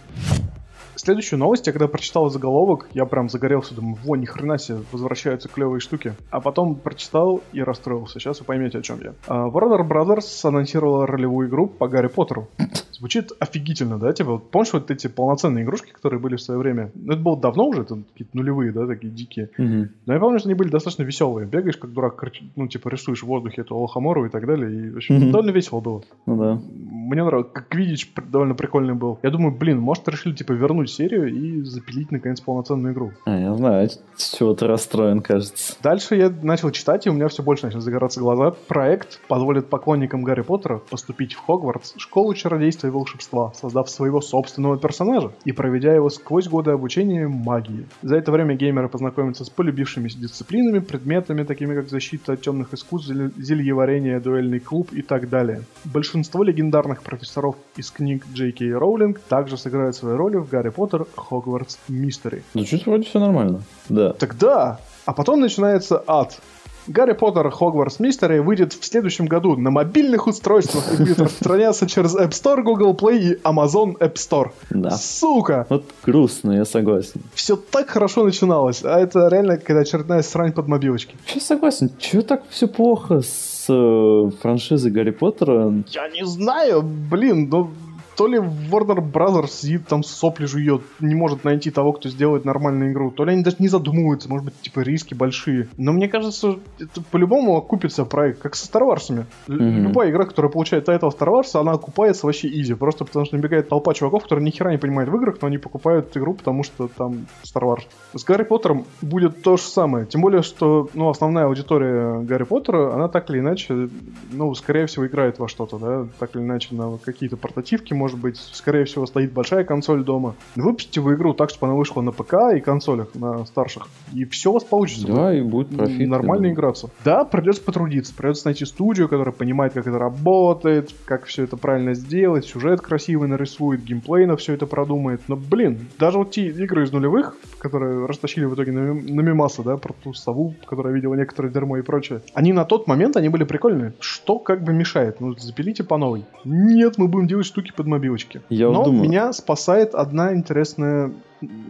Следующую 0.98 1.39
новость, 1.39 1.68
я 1.68 1.74
когда 1.74 1.88
прочитал 1.88 2.30
заголовок, 2.30 2.89
я 2.94 3.06
прям 3.06 3.30
загорелся, 3.30 3.75
думаю, 3.75 3.98
во, 4.04 4.16
ни 4.16 4.25
хрена 4.25 4.58
себе, 4.58 4.80
возвращаются 4.92 5.48
клевые 5.48 5.80
штуки. 5.80 6.13
А 6.32 6.42
потом 6.42 6.75
прочитал 6.75 7.42
и 7.54 7.62
расстроился. 7.62 8.20
Сейчас 8.20 8.39
вы 8.39 8.46
поймете, 8.46 8.80
о 8.80 8.82
чем 8.82 9.00
я. 9.01 9.13
Uh, 9.27 9.51
Warner 9.51 9.88
Brothers 9.88 10.48
анонсировала 10.48 11.06
ролевую 11.06 11.50
игру 11.50 11.68
по 11.68 11.88
Гарри 11.88 12.08
Поттеру. 12.08 12.48
Звучит 12.92 13.32
офигительно, 13.39 14.00
да? 14.00 14.12
Типа, 14.12 14.39
помнишь 14.39 14.74
вот 14.74 14.89
эти 14.89 15.06
полноценные 15.06 15.63
игрушки, 15.63 15.92
которые 15.92 16.20
были 16.20 16.36
в 16.36 16.42
свое 16.42 16.60
время? 16.60 16.92
Ну, 16.96 17.13
это 17.13 17.22
было 17.22 17.39
давно 17.39 17.68
уже, 17.68 17.84
это 17.84 18.01
какие-то 18.12 18.36
нулевые, 18.36 18.72
да, 18.72 18.88
такие 18.88 19.13
дикие. 19.13 19.51
Mm-hmm. 19.56 19.88
Но 20.08 20.13
я 20.13 20.20
помню, 20.20 20.39
что 20.39 20.50
они 20.50 20.56
были 20.56 20.70
достаточно 20.70 21.04
веселые. 21.04 21.48
Бегаешь 21.48 21.77
как 21.77 21.94
дурак, 21.94 22.20
ну, 22.56 22.68
типа, 22.68 22.89
рисуешь 22.89 23.22
в 23.22 23.27
воздухе 23.27 23.62
эту 23.62 23.75
Алхамору 23.75 24.25
и 24.25 24.30
так 24.30 24.48
далее. 24.48 24.88
И, 24.88 24.89
в 24.89 24.98
общем, 24.98 25.18
mm-hmm. 25.18 25.32
довольно 25.32 25.51
весело 25.51 25.80
было. 25.80 26.01
Ну 26.25 26.38
да. 26.38 26.62
Мне 27.08 27.24
нравилось. 27.24 27.48
Как 27.54 27.74
видишь, 27.74 28.12
довольно 28.30 28.54
прикольный 28.54 28.94
был. 28.94 29.18
Я 29.24 29.30
думаю, 29.30 29.56
блин, 29.56 29.80
может, 29.80 30.08
решили, 30.10 30.34
типа, 30.36 30.52
вернуть 30.52 30.90
серию 30.90 31.28
и 31.28 31.62
запилить, 31.62 32.12
наконец, 32.12 32.42
полноценную 32.42 32.94
игру. 32.94 33.14
А, 33.26 33.40
я 33.40 33.54
знаю, 33.56 33.90
чего 34.18 34.54
ты 34.54 34.68
расстроен, 34.68 35.22
кажется. 35.22 35.76
Дальше 35.82 36.16
я 36.16 36.30
начал 36.30 36.70
читать, 36.72 37.08
и 37.08 37.10
у 37.10 37.14
меня 37.14 37.30
все 37.30 37.44
больше 37.44 37.66
начали 37.66 37.80
загораться 37.80 38.20
глаза. 38.20 38.52
Проект 38.68 39.22
позволит 39.30 39.68
поклонникам 39.70 40.24
Гарри 40.24 40.42
Поттера 40.42 40.80
поступить 40.80 41.34
в 41.34 41.46
Хогвартс, 41.46 41.94
школу 41.98 42.34
чародейства 42.34 42.88
и 42.88 42.90
волшебства, 42.90 43.54
создав 43.54 43.90
своего 43.90 44.20
собственного 44.20 44.78
персонажа 44.78 45.32
и 45.46 45.54
проведя 45.54 45.94
его 45.94 46.10
сквозь 46.10 46.50
годы 46.50 46.72
обучения 46.72 47.28
магии. 47.28 47.88
За 48.02 48.18
это 48.18 48.34
время 48.34 48.56
геймеры 48.56 48.90
познакомятся 48.90 49.46
с 49.46 49.50
полюбившимися 49.50 50.20
дисциплинами, 50.20 50.80
предметами, 50.80 51.44
такими 51.44 51.74
как 51.74 51.90
защита 51.90 52.34
от 52.34 52.42
темных 52.42 52.74
искусств, 52.74 53.10
зельеварение, 53.10 54.20
дуэльный 54.20 54.60
клуб 54.60 54.90
и 54.92 55.02
так 55.02 55.30
далее. 55.30 55.62
Большинство 55.86 56.44
легендарных 56.44 56.97
профессоров 57.01 57.56
из 57.75 57.92
книг 57.92 58.25
Джей 58.34 58.51
Кей 58.51 58.74
Роулинг 58.74 59.20
также 59.20 59.58
сыграют 59.58 59.96
свои 59.96 60.16
роли 60.16 60.38
в 60.38 60.50
Гарри 60.50 60.70
Поттер 60.70 61.06
Хогвартс 61.16 61.77
Мистери. 61.88 62.44
Звучит 62.54 62.86
вроде 62.86 63.04
все 63.04 63.20
нормально. 63.20 63.62
Да. 63.89 64.13
Тогда, 64.13 64.80
а 65.06 65.13
потом 65.13 65.39
начинается 65.39 66.04
ад. 66.08 66.39
Гарри 66.88 67.13
Поттер 67.13 67.50
Hogwarts 67.50 68.00
Mystery 68.00 68.39
выйдет 68.39 68.74
в 68.74 68.86
следующем 68.86 69.25
году 69.25 69.58
на 69.58 69.72
мобильных 69.72 70.27
устройствах 70.27 70.94
и 70.94 70.98
будет 70.98 71.20
распространяться 71.20 71.86
через 71.86 72.16
App 72.16 72.30
Store, 72.30 72.62
Google 72.63 72.94
Play 72.94 73.18
и 73.18 73.36
Amazon 73.42 73.98
App 73.98 74.13
Store. 74.13 74.51
Да. 74.70 74.92
Сука! 74.92 75.66
Вот 75.70 75.84
грустно, 76.06 76.54
я 76.54 76.66
согласен. 76.66 77.22
Все 77.34 77.58
так 77.58 77.89
хорошо 77.89 78.24
начиналось, 78.24 78.84
а 78.86 79.00
это 79.00 79.27
реально 79.27 79.58
какая-то 79.58 79.82
очередная 79.82 80.22
срань 80.22 80.54
под 80.54 80.68
мобилочки. 80.68 81.18
Я 81.36 81.42
согласен. 81.42 81.92
Чего 82.00 82.22
так 82.22 82.44
все 82.50 82.68
плохо 82.68 83.22
с 83.22 83.57
э, 83.70 84.30
франшизой 84.42 84.92
Гарри 84.92 85.12
Поттера? 85.12 85.74
Я 85.88 86.10
не 86.10 86.26
знаю, 86.26 86.84
блин, 86.84 87.50
ну 87.50 87.70
то 88.18 88.28
ли 88.28 88.40
Warner 88.40 89.00
Brothers 89.00 89.50
сидит 89.50 89.88
там 89.88 90.04
сопли 90.04 90.46
жует, 90.46 90.82
не 91.00 91.14
может 91.14 91.44
найти 91.44 91.70
того, 91.70 91.94
кто 91.94 92.10
сделает 92.10 92.46
нормальную 92.46 92.92
игру, 92.92 93.12
то 93.12 93.24
ли 93.24 93.34
они 93.34 93.44
даже 93.44 93.58
не 93.60 93.68
задумываются, 93.68 94.28
может 94.28 94.46
быть, 94.46 94.60
типа 94.60 94.80
риски 94.80 95.14
большие. 95.14 95.70
Но 95.78 95.94
мне 95.94 96.08
кажется, 96.08 96.58
это 96.80 97.02
по-любому 97.12 97.56
окупится 97.56 98.06
проект, 98.06 98.40
как 98.40 98.56
со 98.56 98.68
Star 98.68 98.82
Wars. 98.82 99.10
Mm-hmm. 99.10 99.82
Любая 99.82 100.10
игра, 100.10 100.26
которая 100.26 100.52
получает 100.52 100.86
тайтл 100.86 101.10
Star 101.10 101.28
Wars, 101.28 101.60
она 101.60 101.74
окупается 101.74 102.26
вообще 102.26 102.48
easy, 102.48 102.74
просто 102.74 103.06
потому 103.06 103.26
что 103.26 103.36
набегает 103.36 103.70
толпа 103.70 103.94
чуваков, 103.94 104.24
которые 104.24 104.44
ни 104.46 104.50
хера 104.50 104.72
не 104.72 104.78
понимают 104.80 105.12
в 105.12 105.16
играх, 105.16 105.38
но 105.42 105.48
они 105.48 105.60
покупают 105.60 106.16
игру, 106.18 106.34
потому 106.34 106.64
что 106.64 106.88
там 106.88 107.28
Star 107.44 107.64
Wars. 107.64 107.84
С 108.14 108.24
Гарри 108.24 108.44
Поттером 108.44 108.86
будет 109.02 109.44
то 109.44 109.58
же 109.58 109.64
самое. 109.64 110.08
Тем 110.08 110.22
более, 110.22 110.42
что 110.42 110.90
ну, 110.96 111.10
основная 111.10 111.46
аудитория 111.46 112.20
Гарри 112.22 112.44
Поттера, 112.46 112.96
она 112.96 113.10
так 113.10 113.30
или 113.30 113.40
иначе, 113.40 113.90
ну, 114.32 114.56
скорее 114.56 114.88
всего, 114.88 115.06
играет 115.06 115.38
во 115.38 115.48
что-то, 115.48 115.78
да, 115.78 116.08
так 116.18 116.36
или 116.36 116.42
иначе 116.42 116.74
на 116.74 116.98
какие-то 116.98 117.38
портативки, 117.38 117.94
может 117.94 118.07
быть, 118.16 118.38
скорее 118.38 118.86
всего, 118.86 119.06
стоит 119.06 119.34
большая 119.34 119.64
консоль 119.64 120.04
дома. 120.04 120.36
Выпустите 120.56 121.02
вы 121.02 121.16
игру 121.16 121.34
так, 121.34 121.50
чтобы 121.50 121.68
она 121.68 121.76
вышла 121.76 122.02
на 122.02 122.12
ПК 122.12 122.36
и 122.56 122.60
консолях, 122.60 123.14
на 123.16 123.46
старших, 123.46 123.88
и 124.14 124.26
все 124.26 124.52
у 124.52 124.54
вас 124.54 124.64
получится. 124.64 125.08
Да, 125.08 125.34
и 125.34 125.42
будет 125.42 125.76
профит. 125.76 126.08
Нормально 126.08 126.52
играться. 126.52 126.90
Да, 127.04 127.24
придется 127.24 127.62
потрудиться, 127.62 128.14
придется 128.16 128.48
найти 128.48 128.66
студию, 128.66 129.10
которая 129.10 129.34
понимает, 129.34 129.74
как 129.74 129.88
это 129.88 129.98
работает, 129.98 130.94
как 131.06 131.26
все 131.26 131.44
это 131.44 131.58
правильно 131.58 131.94
сделать, 131.94 132.46
сюжет 132.46 132.82
красивый 132.82 133.28
нарисует, 133.28 133.84
геймплей 133.84 134.26
на 134.26 134.38
все 134.38 134.54
это 134.54 134.66
продумает. 134.66 135.22
Но, 135.28 135.36
блин, 135.36 135.88
даже 136.00 136.18
вот 136.18 136.32
те 136.32 136.48
игры 136.48 136.84
из 136.84 136.92
нулевых, 136.92 137.36
которые 137.60 138.06
растащили 138.06 138.46
в 138.46 138.54
итоге 138.54 138.72
на, 138.72 138.94
на 138.94 139.22
мимасы, 139.22 139.64
да, 139.64 139.78
про 139.78 139.94
ту 139.94 140.14
сову, 140.14 140.54
которая 140.66 140.94
видела 140.94 141.16
некоторые 141.16 141.52
дерьмо 141.52 141.78
и 141.78 141.82
прочее, 141.82 142.22
они 142.34 142.54
на 142.54 142.66
тот 142.66 142.88
момент, 142.88 143.18
они 143.18 143.30
были 143.30 143.44
прикольные. 143.44 143.94
Что 144.00 144.40
как 144.40 144.64
бы 144.64 144.74
мешает? 144.74 145.20
Ну, 145.20 145.36
запилите 145.38 145.84
по 145.84 145.98
новой. 145.98 146.26
Нет, 146.46 146.98
мы 146.98 147.08
будем 147.08 147.28
делать 147.28 147.46
штуки 147.46 147.72
под 147.76 147.88
мобилочки. 147.98 148.42
Я 148.50 148.70
Но 148.70 148.86
думаю... 148.86 149.04
меня 149.04 149.34
спасает 149.34 149.96
одна 149.96 150.34
интересная 150.34 151.12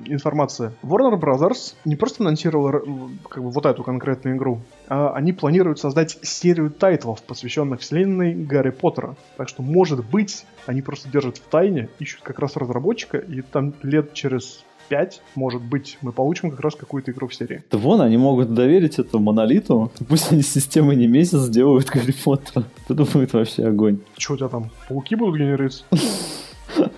информация. 0.05 0.73
Warner 0.83 1.19
Brothers 1.19 1.75
не 1.83 1.95
просто 1.95 2.23
анонсировала 2.23 2.81
как 3.29 3.43
бы 3.43 3.49
вот 3.49 3.65
эту 3.65 3.83
конкретную 3.83 4.37
игру, 4.37 4.61
а 4.87 5.11
они 5.13 5.33
планируют 5.33 5.79
создать 5.79 6.17
серию 6.21 6.69
тайтлов, 6.69 7.21
посвященных 7.23 7.81
вселенной 7.81 8.33
Гарри 8.33 8.69
Поттера. 8.69 9.15
Так 9.35 9.49
что, 9.49 9.63
может 9.63 10.05
быть, 10.09 10.45
они 10.65 10.81
просто 10.81 11.09
держат 11.09 11.37
в 11.37 11.41
тайне, 11.41 11.89
ищут 11.99 12.21
как 12.21 12.39
раз 12.39 12.55
разработчика, 12.55 13.17
и 13.17 13.41
там 13.41 13.73
лет 13.83 14.13
через 14.13 14.63
5, 14.87 15.21
может 15.35 15.61
быть, 15.61 15.97
мы 16.01 16.11
получим 16.11 16.51
как 16.51 16.59
раз 16.59 16.75
какую-то 16.75 17.11
игру 17.11 17.27
в 17.27 17.35
серии. 17.35 17.63
Да 17.71 17.77
вон, 17.77 18.01
они 18.01 18.17
могут 18.17 18.53
доверить 18.53 18.99
это 18.99 19.19
монолиту. 19.19 19.91
Пусть 20.07 20.31
они 20.31 20.41
системы 20.41 20.95
не 20.95 21.07
месяц 21.07 21.39
сделают 21.39 21.87
Гарри 21.87 22.13
Поттера. 22.23 22.65
Это 22.89 23.03
будет 23.05 23.33
вообще 23.33 23.65
огонь. 23.65 23.99
Что 24.17 24.33
у 24.33 24.37
тебя 24.37 24.49
там, 24.49 24.71
пауки 24.87 25.15
будут 25.15 25.37
генерироваться? 25.37 25.83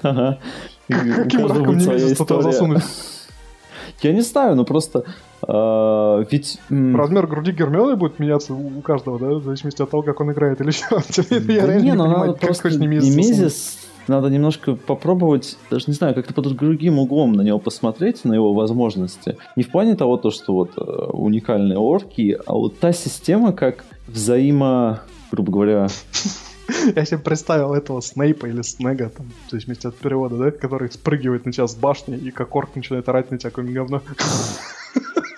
Ага. 0.01 0.39
Каким 0.87 1.45
раком 1.45 1.77
не 1.77 1.85
месяц 1.85 2.17
туда 2.17 2.41
засунуть? 2.41 2.83
Я 4.01 4.13
не 4.13 4.21
знаю, 4.21 4.55
но 4.55 4.65
просто 4.65 5.03
э, 5.47 6.25
ведь... 6.31 6.59
Размер 6.69 7.27
груди 7.27 7.51
Гермионы 7.51 7.95
будет 7.95 8.17
меняться 8.19 8.53
у 8.53 8.81
каждого, 8.81 9.19
да, 9.19 9.27
в 9.35 9.43
зависимости 9.43 9.81
от 9.81 9.89
того, 9.89 10.03
как 10.03 10.19
он 10.21 10.31
играет 10.31 10.59
или 10.61 10.71
что. 10.71 11.01
Я 11.29 11.65
реально 11.67 11.79
не, 11.79 11.93
ну 11.93 12.07
надо 12.07 12.33
просто 12.33 12.69
не 12.71 12.87
месяц 12.87 13.77
надо 14.09 14.29
немножко 14.29 14.75
попробовать, 14.75 15.57
даже 15.69 15.85
не 15.87 15.93
знаю, 15.93 16.15
как-то 16.15 16.33
под 16.33 16.55
другим 16.55 16.99
углом 16.99 17.33
на 17.33 17.41
него 17.41 17.59
посмотреть, 17.59 18.25
на 18.25 18.33
его 18.33 18.53
возможности. 18.53 19.37
Не 19.55 19.63
в 19.63 19.71
плане 19.71 19.95
того, 19.95 20.17
то, 20.17 20.31
что 20.31 20.53
вот 20.53 20.71
э, 20.77 20.81
уникальные 20.81 21.77
орки, 21.77 22.37
а 22.45 22.53
вот 22.53 22.79
та 22.79 22.91
система, 22.91 23.53
как 23.53 23.85
взаимо, 24.07 25.01
грубо 25.31 25.51
говоря, 25.51 25.87
Я 26.95 27.05
себе 27.05 27.19
представил 27.19 27.73
этого 27.73 28.01
Снейпа 28.01 28.45
или 28.45 28.61
Снега, 28.61 29.09
там, 29.09 29.31
в 29.47 29.51
зависимости 29.51 29.87
от 29.87 29.95
перевода, 29.95 30.37
да, 30.37 30.51
который 30.51 30.91
спрыгивает 30.91 31.45
на 31.45 31.51
тебя 31.51 31.67
с 31.67 31.75
башни, 31.75 32.17
и 32.17 32.31
как 32.31 32.55
орк 32.55 32.75
начинает 32.75 33.09
орать 33.09 33.31
на 33.31 33.37
тебя 33.37 33.49
какое 33.49 33.71
говно. 33.71 34.01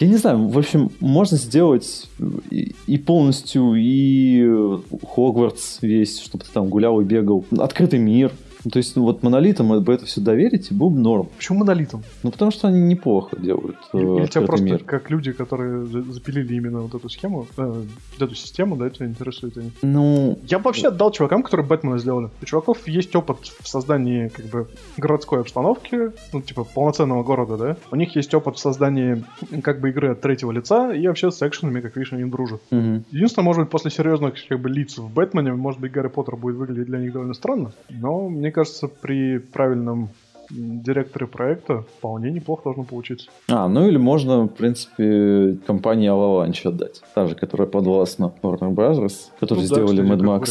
Я 0.00 0.06
не 0.06 0.16
знаю, 0.16 0.46
в 0.46 0.56
общем, 0.56 0.90
можно 1.00 1.36
сделать 1.36 2.08
и, 2.50 2.98
полностью, 2.98 3.74
и 3.74 4.78
Хогвартс 5.14 5.78
весь, 5.82 6.20
чтобы 6.20 6.44
ты 6.44 6.50
там 6.52 6.68
гулял 6.68 7.00
и 7.00 7.04
бегал. 7.04 7.44
Открытый 7.58 7.98
мир, 7.98 8.30
ну, 8.64 8.70
то 8.70 8.78
есть, 8.78 8.96
ну, 8.96 9.02
вот 9.02 9.22
монолитам 9.22 9.82
бы 9.82 9.92
это 9.92 10.06
все 10.06 10.20
доверить, 10.20 10.70
и 10.70 10.74
был 10.74 10.90
бы 10.90 10.98
норм. 10.98 11.28
Почему 11.36 11.60
монолитам? 11.60 12.02
Ну, 12.22 12.30
потому 12.30 12.50
что 12.50 12.68
они 12.68 12.80
неплохо 12.80 13.36
делают. 13.36 13.76
Или, 13.92 14.18
э, 14.18 14.20
или 14.22 14.26
тебя 14.26 14.46
просто 14.46 14.64
мир. 14.64 14.84
как 14.84 15.10
люди, 15.10 15.32
которые 15.32 15.86
запилили 15.86 16.54
именно 16.54 16.80
вот 16.80 16.94
эту 16.94 17.08
схему, 17.08 17.46
э, 17.56 17.82
эту 18.18 18.34
систему, 18.34 18.76
да, 18.76 18.86
это 18.86 19.04
интересует 19.04 19.56
они? 19.56 19.70
Ну... 19.82 20.38
Я 20.46 20.58
бы 20.58 20.64
вообще 20.64 20.88
отдал 20.88 21.12
чувакам, 21.12 21.42
которые 21.42 21.66
Бэтмена 21.66 21.98
сделали. 21.98 22.30
У 22.42 22.44
чуваков 22.44 22.86
есть 22.88 23.14
опыт 23.14 23.38
в 23.60 23.68
создании, 23.68 24.28
как 24.28 24.46
бы, 24.46 24.68
городской 24.96 25.40
обстановки, 25.40 26.10
ну, 26.32 26.40
типа, 26.40 26.64
полноценного 26.64 27.22
города, 27.22 27.56
да. 27.56 27.76
У 27.90 27.96
них 27.96 28.16
есть 28.16 28.34
опыт 28.34 28.56
в 28.56 28.58
создании, 28.58 29.24
как 29.62 29.80
бы, 29.80 29.90
игры 29.90 30.10
от 30.10 30.20
третьего 30.20 30.50
лица, 30.50 30.92
и 30.92 31.06
вообще 31.06 31.30
с 31.30 31.46
экшенами, 31.46 31.80
как 31.80 31.96
видишь, 31.96 32.12
они 32.12 32.24
дружат. 32.24 32.60
Угу. 32.70 33.04
Единственное, 33.10 33.44
может 33.44 33.62
быть, 33.62 33.70
после 33.70 33.90
серьезных, 33.90 34.34
как 34.48 34.60
бы, 34.60 34.68
лиц 34.68 34.98
в 34.98 35.12
Бэтмене, 35.12 35.52
может 35.52 35.80
быть, 35.80 35.92
Гарри 35.92 36.08
Поттер 36.08 36.36
будет 36.36 36.56
выглядеть 36.56 36.86
для 36.86 36.98
них 36.98 37.12
довольно 37.12 37.34
странно, 37.34 37.72
но 37.88 38.28
мне 38.28 38.47
мне 38.48 38.52
кажется, 38.52 38.88
при 38.88 39.36
правильном 39.36 40.08
директоры 40.50 41.26
проекта 41.26 41.82
вполне 41.82 42.30
неплохо 42.30 42.62
должно 42.64 42.84
получиться. 42.84 43.28
А, 43.48 43.68
ну 43.68 43.86
или 43.86 43.98
можно, 43.98 44.44
в 44.44 44.48
принципе, 44.48 45.58
компании 45.66 46.10
Avalanche 46.10 46.68
отдать. 46.68 47.02
Та 47.14 47.26
же, 47.26 47.34
которая 47.34 47.68
подвластна 47.68 48.32
Warner 48.42 48.74
Bros., 48.74 49.12
которые 49.38 49.68
ну, 49.68 49.74
сделали 49.74 50.02
да, 50.02 50.14
Mad 50.14 50.20
Max. 50.20 50.50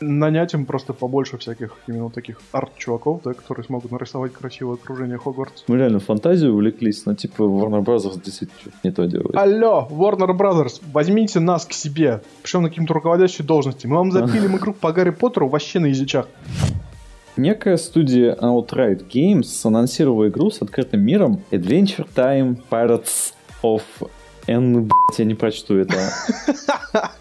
Нанять 0.00 0.54
им 0.54 0.64
просто 0.64 0.92
побольше 0.92 1.36
всяких 1.36 1.76
именно 1.86 2.10
таких 2.10 2.40
арт-чуваков, 2.52 3.20
да, 3.24 3.34
которые 3.34 3.64
смогут 3.64 3.92
нарисовать 3.92 4.32
красивое 4.32 4.76
окружение 4.76 5.18
Хогвартс. 5.18 5.64
Мы 5.68 5.76
реально 5.76 6.00
фантазию 6.00 6.54
увлеклись, 6.54 7.04
но 7.06 7.14
типа 7.14 7.42
Warner 7.42 7.84
Bros. 7.84 8.22
действительно 8.24 8.72
не 8.82 8.90
то 8.90 9.04
делает. 9.04 9.36
Алло, 9.36 9.86
Warner 9.90 10.36
Bros., 10.36 10.80
возьмите 10.92 11.40
нас 11.40 11.66
к 11.66 11.72
себе, 11.72 12.22
причем 12.42 12.62
на 12.62 12.70
какие-то 12.70 12.94
руководящие 12.94 13.46
должности. 13.46 13.86
Мы 13.86 13.96
вам 13.96 14.10
запилим 14.10 14.56
игру 14.56 14.72
по 14.72 14.92
Гарри 14.92 15.10
Поттеру 15.10 15.48
вообще 15.48 15.80
на 15.80 15.86
язычах. 15.86 16.26
Некая 17.38 17.76
студия 17.76 18.34
Outright 18.34 19.08
Games 19.08 19.48
анонсировала 19.62 20.28
игру 20.28 20.50
с 20.50 20.60
открытым 20.60 21.02
миром 21.02 21.44
Adventure 21.52 22.04
Time 22.12 22.60
Pirates 22.68 23.32
of 23.62 23.82
N, 24.48 24.90
я 25.16 25.24
не 25.24 25.34
прочту 25.36 25.76
это. 25.76 25.94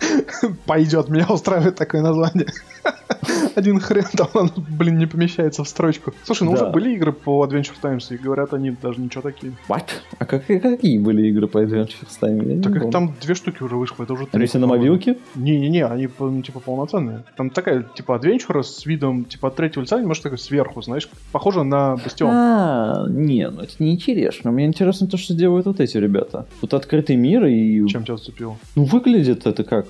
Пойдет, 0.65 1.10
меня 1.10 1.27
устраивает 1.30 1.75
такое 1.75 2.01
название. 2.01 2.47
Один 3.57 3.79
хрен 3.79 4.05
там, 4.15 4.27
он, 4.35 4.51
блин, 4.69 4.99
не 4.99 5.07
помещается 5.07 5.63
в 5.63 5.67
строчку. 5.67 6.13
Слушай, 6.23 6.43
ну 6.43 6.55
да. 6.55 6.61
уже 6.61 6.71
были 6.71 6.93
игры 6.93 7.11
по 7.11 7.43
Adventure 7.43 7.73
Times, 7.81 8.11
и 8.11 8.17
говорят, 8.17 8.53
они 8.53 8.69
даже 8.69 9.01
ничего 9.01 9.23
такие. 9.23 9.53
What? 9.67 9.85
А 10.19 10.25
как, 10.25 10.45
какие 10.45 10.99
были 10.99 11.27
игры 11.27 11.47
по 11.47 11.63
Adventure 11.63 12.05
Times? 12.19 12.63
Так 12.63 12.75
их 12.75 12.91
там 12.91 13.15
две 13.19 13.33
штуки 13.33 13.63
уже 13.63 13.75
вышло, 13.75 14.03
это 14.03 14.13
уже 14.13 14.27
три. 14.27 14.37
Они 14.37 14.45
все 14.45 14.59
на 14.59 14.67
мобилке? 14.67 15.17
Не-не-не, 15.33 15.87
они 15.87 16.07
ну, 16.19 16.41
типа 16.43 16.59
полноценные. 16.59 17.23
Там 17.35 17.49
такая, 17.49 17.83
типа, 17.95 18.21
Adventure 18.21 18.61
с 18.61 18.85
видом, 18.85 19.25
типа, 19.25 19.47
от 19.47 19.55
третьего 19.55 19.81
лица, 19.81 19.97
может, 19.97 20.21
такой 20.21 20.37
сверху, 20.37 20.83
знаешь, 20.83 21.09
похоже 21.31 21.63
на 21.63 21.95
Бастион. 21.95 22.29
А, 22.31 23.07
не, 23.09 23.49
ну 23.49 23.61
это 23.61 23.73
не 23.79 23.93
интересно. 23.93 24.51
Мне 24.51 24.67
интересно 24.67 25.07
то, 25.07 25.17
что 25.17 25.33
делают 25.33 25.65
вот 25.65 25.79
эти 25.79 25.97
ребята. 25.97 26.45
Тут 26.61 26.75
открытый 26.75 27.15
мир 27.15 27.45
и... 27.45 27.87
Чем 27.87 28.03
тебя 28.03 28.17
зацепил? 28.17 28.57
Ну, 28.75 28.83
выглядит 28.83 29.47
это 29.47 29.63
как 29.63 29.87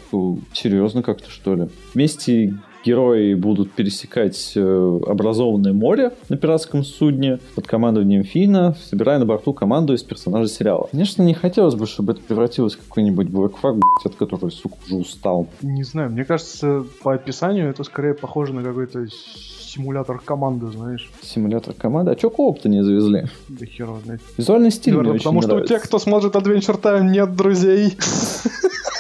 серьезно 0.54 1.04
как-то, 1.04 1.30
что 1.30 1.56
ли. 1.56 1.68
Вместе 1.94 2.54
герои 2.88 3.34
будут 3.34 3.74
пересекать 3.74 4.54
э, 4.56 5.00
образованное 5.08 5.74
море 5.74 6.14
на 6.30 6.38
пиратском 6.38 6.84
судне 6.84 7.40
под 7.56 7.68
командованием 7.68 8.24
Фина, 8.24 8.78
собирая 8.90 9.20
на 9.20 9.26
борту 9.26 9.54
команду 9.54 9.94
из 9.94 10.04
персонажей 10.04 10.48
сериала. 10.48 10.88
Конечно, 10.92 11.22
не 11.24 11.34
хотелось 11.34 11.76
бы, 11.76 11.86
чтобы 11.86 12.14
это 12.14 12.22
превратилось 12.22 12.76
в 12.76 12.88
какой-нибудь 12.88 13.28
блэкфак, 13.28 13.76
от 14.06 14.16
которого, 14.16 14.50
сука, 14.50 14.78
уже 14.86 14.96
устал. 14.96 15.48
Не 15.62 15.84
знаю, 15.84 16.12
мне 16.12 16.24
кажется, 16.24 16.86
по 17.04 17.14
описанию 17.14 17.70
это 17.70 17.84
скорее 17.84 18.14
похоже 18.14 18.54
на 18.54 18.64
какой-то 18.64 19.08
симулятор 19.10 20.20
команды, 20.20 20.68
знаешь. 20.68 21.12
Симулятор 21.22 21.74
команды? 21.74 22.12
А 22.12 22.16
чё 22.16 22.30
кооп-то 22.30 22.70
не 22.70 22.84
завезли? 22.84 23.26
Да 23.50 23.66
хер 23.66 23.90
знает. 24.06 24.22
Визуальный 24.38 24.72
стиль 24.72 24.94
Наверное, 24.94 25.12
мне 25.12 25.20
потому 25.20 25.40
очень 25.40 25.50
что 25.50 25.58
у 25.58 25.66
тех, 25.66 25.84
кто 25.84 26.00
смотрит 26.00 26.36
Adventure 26.36 26.82
Time, 26.82 27.10
нет 27.10 27.36
друзей. 27.36 27.98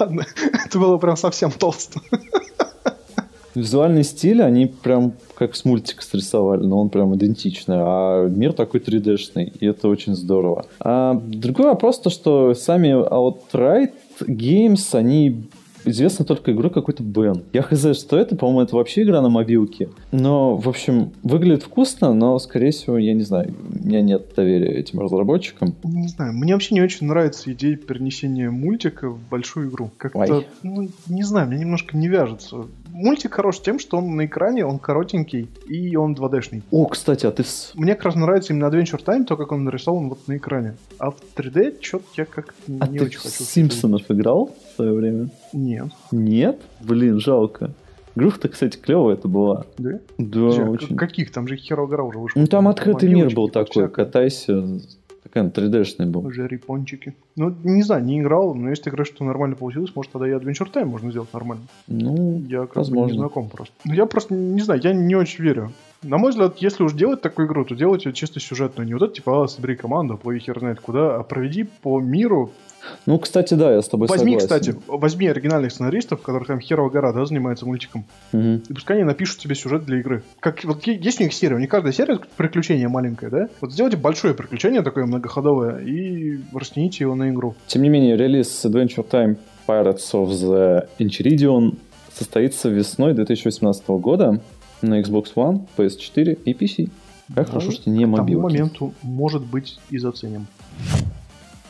Ладно, 0.00 0.26
это 0.66 0.78
было 0.78 0.96
прям 0.96 1.16
совсем 1.16 1.50
толсто. 1.50 2.00
Визуальный 3.54 4.04
стиль, 4.04 4.42
они 4.42 4.66
прям 4.66 5.12
как 5.34 5.56
с 5.56 5.64
мультика 5.64 6.04
срисовали, 6.04 6.64
но 6.64 6.80
он 6.80 6.88
прям 6.88 7.14
идентичный, 7.16 7.76
а 7.78 8.28
мир 8.28 8.52
такой 8.52 8.80
3D-шный, 8.80 9.52
и 9.58 9.66
это 9.66 9.88
очень 9.88 10.14
здорово. 10.14 10.66
А 10.78 11.14
другой 11.14 11.66
вопрос 11.66 11.98
то, 11.98 12.10
что 12.10 12.54
сами 12.54 12.88
Outright 12.88 13.92
Games, 14.20 14.96
они 14.96 15.48
известно 15.84 16.24
только 16.24 16.52
игру 16.52 16.70
какой-то 16.70 17.02
Бен. 17.02 17.44
Я 17.52 17.62
хз, 17.62 17.98
что 17.98 18.18
это, 18.18 18.36
по-моему, 18.36 18.62
это 18.62 18.76
вообще 18.76 19.02
игра 19.02 19.20
на 19.20 19.28
мобилке. 19.28 19.88
Но, 20.12 20.56
в 20.56 20.68
общем, 20.68 21.12
выглядит 21.22 21.62
вкусно, 21.62 22.12
но, 22.12 22.38
скорее 22.38 22.70
всего, 22.70 22.98
я 22.98 23.14
не 23.14 23.22
знаю, 23.22 23.54
у 23.82 23.86
меня 23.86 24.02
нет 24.02 24.32
доверия 24.36 24.72
этим 24.78 25.00
разработчикам. 25.00 25.74
Не 25.84 26.08
знаю, 26.08 26.32
мне 26.32 26.54
вообще 26.54 26.74
не 26.74 26.82
очень 26.82 27.06
нравится 27.06 27.52
идея 27.52 27.76
перенесения 27.76 28.50
мультика 28.50 29.10
в 29.10 29.18
большую 29.28 29.70
игру. 29.70 29.90
Как-то, 29.96 30.44
ну, 30.62 30.88
не 31.08 31.22
знаю, 31.22 31.48
мне 31.48 31.58
немножко 31.58 31.96
не 31.96 32.08
вяжется. 32.08 32.66
Мультик 32.92 33.34
хорош 33.34 33.60
тем, 33.60 33.78
что 33.78 33.98
он 33.98 34.16
на 34.16 34.26
экране, 34.26 34.64
он 34.64 34.78
коротенький 34.78 35.48
и 35.66 35.96
он 35.96 36.14
2D-шный. 36.14 36.62
О, 36.70 36.86
кстати, 36.86 37.26
а 37.26 37.30
ты... 37.30 37.44
Мне 37.74 37.94
как 37.94 38.04
раз 38.04 38.14
нравится 38.14 38.52
именно 38.52 38.66
Adventure 38.66 39.02
Time, 39.04 39.24
то, 39.24 39.36
как 39.36 39.52
он 39.52 39.64
нарисован 39.64 40.08
вот 40.08 40.26
на 40.28 40.36
экране. 40.36 40.76
А 40.98 41.10
в 41.10 41.16
3D 41.36 41.76
что-то 41.80 42.04
я 42.16 42.24
как-то 42.24 42.52
а 42.80 42.86
не 42.88 42.98
ты 42.98 43.04
очень 43.04 43.20
хочу. 43.20 43.44
Симпсонов 43.44 44.02
играл 44.08 44.54
в 44.72 44.76
свое 44.76 44.92
время? 44.92 45.30
Нет. 45.52 45.88
Нет? 46.10 46.60
Блин, 46.80 47.20
жалко. 47.20 47.72
Игруха-то, 48.16 48.48
кстати, 48.48 48.76
клевая 48.76 49.14
это 49.14 49.28
была. 49.28 49.64
Да? 49.78 50.00
Да, 50.18 50.40
а 50.40 50.70
очень. 50.70 50.96
Каких? 50.96 51.32
Там 51.32 51.46
же 51.46 51.56
Hero 51.56 51.86
гора 51.86 52.04
уже 52.04 52.18
вышел. 52.18 52.40
Ну, 52.40 52.46
там 52.46 52.68
открытый 52.68 53.08
мир 53.08 53.32
был 53.34 53.48
такой, 53.48 53.84
всякое. 53.84 54.04
катайся. 54.04 54.64
Такой 55.32 55.48
3D-шный 55.50 56.06
был. 56.06 56.26
Уже 56.26 56.46
репончики. 56.46 57.14
Ну, 57.36 57.54
не 57.64 57.82
знаю, 57.82 58.04
не 58.04 58.20
играл, 58.20 58.54
но 58.54 58.70
если 58.70 58.84
ты 58.84 58.90
говоришь, 58.90 59.08
что 59.08 59.24
нормально 59.24 59.56
получилось, 59.56 59.92
может, 59.94 60.12
тогда 60.12 60.28
и 60.28 60.32
Adventure 60.32 60.70
Time 60.72 60.86
можно 60.86 61.10
сделать 61.10 61.32
нормально. 61.32 61.64
Ну, 61.86 62.42
Я 62.48 62.60
как 62.60 62.74
бы 62.74 62.80
Возможно. 62.80 63.12
не 63.12 63.18
знаком 63.18 63.48
просто. 63.48 63.74
Ну, 63.84 63.94
я 63.94 64.06
просто 64.06 64.34
не 64.34 64.60
знаю, 64.60 64.80
я 64.82 64.92
не 64.92 65.14
очень 65.14 65.44
верю. 65.44 65.72
На 66.02 66.16
мой 66.18 66.30
взгляд, 66.30 66.58
если 66.58 66.82
уж 66.82 66.94
делать 66.94 67.20
такую 67.20 67.46
игру, 67.46 67.64
то 67.64 67.74
делать 67.74 68.06
ее 68.06 68.12
чисто 68.12 68.40
сюжетную. 68.40 68.86
Не 68.86 68.94
вот 68.94 69.02
это, 69.02 69.14
типа, 69.14 69.44
а, 69.44 69.48
собери 69.48 69.76
команду, 69.76 70.16
плыви 70.16 70.40
хер 70.40 70.58
знает 70.58 70.80
куда, 70.80 71.16
а 71.16 71.22
проведи 71.22 71.64
по 71.82 72.00
миру. 72.00 72.52
Ну, 73.06 73.18
кстати, 73.18 73.54
да, 73.54 73.72
я 73.72 73.82
с 73.82 73.88
тобой 73.88 74.08
возьми, 74.08 74.38
согласен. 74.38 74.72
кстати, 74.74 74.84
возьми 74.88 75.26
оригинальных 75.28 75.72
сценаристов, 75.72 76.22
которых 76.22 76.48
там 76.48 76.60
Херова 76.60 76.90
гора, 76.90 77.12
да, 77.12 77.24
занимается 77.24 77.66
мультиком. 77.66 78.04
Мгм. 78.32 78.62
И 78.68 78.72
пускай 78.72 78.96
они 78.96 79.04
напишут 79.04 79.38
тебе 79.38 79.54
сюжет 79.54 79.84
для 79.84 80.00
игры. 80.00 80.22
Как, 80.40 80.64
вот 80.64 80.86
есть 80.86 81.20
у 81.20 81.24
них 81.24 81.32
серия, 81.32 81.56
у 81.56 81.58
них 81.58 81.68
каждая 81.68 81.92
серия 81.92 82.18
приключение 82.36 82.88
маленькое, 82.88 83.30
да? 83.30 83.48
Вот 83.60 83.72
сделайте 83.72 83.96
большое 83.96 84.34
приключение 84.34 84.82
такое 84.82 85.06
многоходовое 85.06 85.78
и 85.80 86.40
растяните 86.52 87.04
его 87.04 87.14
на 87.14 87.30
игру. 87.30 87.54
Тем 87.66 87.82
не 87.82 87.88
менее, 87.88 88.16
релиз 88.16 88.64
Adventure 88.64 89.06
Time 89.08 89.36
Pirates 89.66 90.12
of 90.12 90.28
the 90.30 90.88
Enchiridion 90.98 91.76
состоится 92.12 92.68
весной 92.68 93.14
2018 93.14 93.88
года 93.88 94.40
на 94.82 95.00
Xbox 95.00 95.34
One, 95.34 95.66
PS4 95.76 96.38
и 96.44 96.52
PC. 96.52 96.90
Как 97.34 97.46
Ну, 97.46 97.52
хорошо, 97.52 97.70
что 97.70 97.90
не 97.90 97.98
К 97.98 98.02
тому 98.02 98.16
мобилки. 98.16 98.42
моменту, 98.42 98.92
может 99.02 99.44
быть, 99.44 99.78
и 99.90 99.98
заценим. 99.98 100.46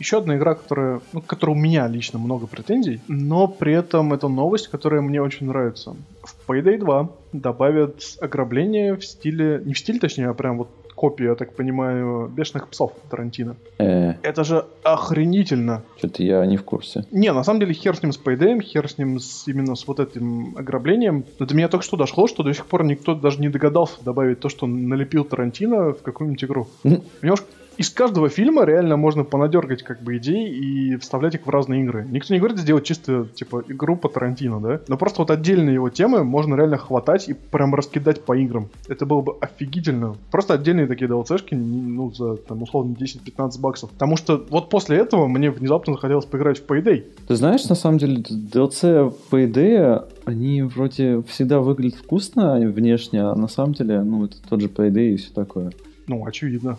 Еще 0.00 0.18
одна 0.18 0.36
игра, 0.36 0.54
которая, 0.54 1.00
ну, 1.12 1.20
к 1.20 1.26
которой 1.26 1.50
у 1.50 1.54
меня 1.54 1.86
лично 1.86 2.18
много 2.18 2.46
претензий, 2.46 3.00
но 3.06 3.46
при 3.46 3.74
этом 3.74 4.12
это 4.12 4.28
новость, 4.28 4.68
которая 4.68 5.02
мне 5.02 5.20
очень 5.22 5.46
нравится. 5.46 5.94
В 6.22 6.50
Payday 6.50 6.78
2 6.78 7.08
добавят 7.32 8.02
ограбление 8.20 8.96
в 8.96 9.04
стиле, 9.04 9.62
не 9.64 9.74
в 9.74 9.78
стиле 9.78 9.98
точнее, 10.00 10.28
а 10.28 10.34
прям 10.34 10.58
вот 10.58 10.68
копию, 10.94 11.30
я 11.30 11.34
так 11.34 11.54
понимаю, 11.54 12.28
бешеных 12.28 12.68
псов 12.68 12.92
Тарантино. 13.08 13.56
Э, 13.78 14.14
Это 14.22 14.44
же 14.44 14.66
охренительно. 14.82 15.82
что-то 15.96 16.22
я 16.22 16.44
не 16.44 16.56
в 16.58 16.62
курсе. 16.64 17.04
Не, 17.10 17.32
на 17.32 17.42
самом 17.42 17.60
деле 17.60 17.72
хер 17.72 17.96
с 17.96 18.02
ним 18.02 18.12
с 18.12 18.18
Payday, 18.22 18.60
хер 18.60 18.86
с 18.88 18.98
ним 18.98 19.18
с, 19.18 19.48
именно 19.48 19.76
с 19.76 19.86
вот 19.86 19.98
этим 19.98 20.54
ограблением. 20.58 21.24
Но 21.38 21.46
до 21.46 21.54
меня 21.54 21.68
только 21.68 21.84
что 21.84 21.96
дошло, 21.96 22.26
что 22.26 22.42
до 22.42 22.52
сих 22.52 22.66
пор 22.66 22.84
никто 22.84 23.14
даже 23.14 23.40
не 23.40 23.48
догадался 23.48 23.96
добавить 24.04 24.40
то, 24.40 24.48
что 24.50 24.66
налепил 24.66 25.24
Тарантино 25.24 25.92
в 25.94 26.02
какую-нибудь 26.02 26.44
игру. 26.44 26.68
Понимаешь, 26.82 27.44
из 27.80 27.88
каждого 27.88 28.28
фильма 28.28 28.66
реально 28.66 28.98
можно 28.98 29.24
понадергать 29.24 29.82
как 29.82 30.02
бы 30.02 30.18
идей 30.18 30.50
и 30.50 30.96
вставлять 30.98 31.34
их 31.36 31.46
в 31.46 31.48
разные 31.48 31.82
игры. 31.82 32.06
Никто 32.10 32.34
не 32.34 32.38
говорит 32.38 32.58
сделать 32.58 32.84
чисто, 32.84 33.26
типа, 33.34 33.64
игру 33.68 33.96
по 33.96 34.10
Тарантино, 34.10 34.60
да? 34.60 34.80
Но 34.86 34.98
просто 34.98 35.22
вот 35.22 35.30
отдельные 35.30 35.74
его 35.74 35.88
темы 35.88 36.22
можно 36.22 36.56
реально 36.56 36.76
хватать 36.76 37.30
и 37.30 37.32
прям 37.32 37.74
раскидать 37.74 38.22
по 38.22 38.36
играм. 38.36 38.68
Это 38.86 39.06
было 39.06 39.22
бы 39.22 39.34
офигительно. 39.40 40.14
Просто 40.30 40.52
отдельные 40.52 40.88
такие 40.88 41.10
DLC-шки, 41.10 41.54
ну, 41.54 42.12
за, 42.12 42.36
там, 42.36 42.60
условно, 42.60 42.94
10-15 43.00 43.58
баксов. 43.58 43.90
Потому 43.92 44.18
что 44.18 44.44
вот 44.50 44.68
после 44.68 44.98
этого 44.98 45.26
мне 45.26 45.50
внезапно 45.50 45.94
захотелось 45.94 46.26
поиграть 46.26 46.58
в 46.58 46.66
Payday. 46.66 47.06
Ты 47.28 47.34
знаешь, 47.34 47.66
на 47.66 47.76
самом 47.76 47.96
деле, 47.96 48.16
DLC 48.16 49.10
идее, 49.32 50.02
они 50.26 50.60
вроде 50.64 51.22
всегда 51.22 51.60
выглядят 51.60 51.98
вкусно 51.98 52.60
внешне, 52.60 53.22
а 53.22 53.34
на 53.34 53.48
самом 53.48 53.72
деле, 53.72 54.02
ну, 54.02 54.26
это 54.26 54.36
тот 54.46 54.60
же 54.60 54.68
Payday 54.68 55.14
и 55.14 55.16
все 55.16 55.32
такое. 55.32 55.72
Ну, 56.11 56.27
очевидно. 56.27 56.77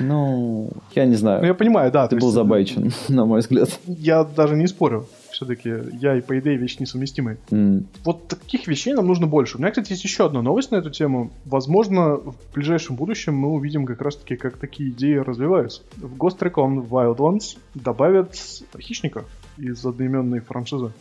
Ну, 0.00 0.70
я 0.94 1.06
не 1.06 1.16
знаю. 1.16 1.40
Ну, 1.40 1.46
я 1.46 1.54
понимаю, 1.54 1.90
да. 1.90 2.08
Ты 2.08 2.16
был 2.16 2.26
есть, 2.28 2.34
забайчен, 2.34 2.92
на 3.08 3.24
мой 3.24 3.40
взгляд. 3.40 3.80
Я 3.86 4.24
даже 4.24 4.54
не 4.54 4.66
спорю. 4.66 5.06
Все-таки 5.30 5.70
я 6.00 6.16
и 6.16 6.20
Payday 6.20 6.56
вещи 6.56 6.76
несовместимые. 6.80 7.38
М. 7.50 7.86
Вот 8.04 8.28
таких 8.28 8.66
вещей 8.66 8.92
нам 8.92 9.06
нужно 9.06 9.26
больше. 9.26 9.56
У 9.56 9.60
меня, 9.60 9.70
кстати, 9.70 9.92
есть 9.92 10.04
еще 10.04 10.26
одна 10.26 10.42
новость 10.42 10.72
на 10.72 10.76
эту 10.76 10.90
тему. 10.90 11.30
Возможно, 11.46 12.16
в 12.16 12.34
ближайшем 12.54 12.96
будущем 12.96 13.34
мы 13.34 13.48
увидим 13.48 13.86
как 13.86 14.02
раз-таки, 14.02 14.36
как 14.36 14.58
такие 14.58 14.90
идеи 14.90 15.14
развиваются. 15.16 15.80
В 15.96 16.14
Ghost 16.16 16.38
Recon 16.40 16.86
Wildlands 16.86 17.56
добавят 17.74 18.34
хищника 18.78 19.24
из 19.56 19.84
одноименной 19.84 20.40
франшизы. 20.40 20.92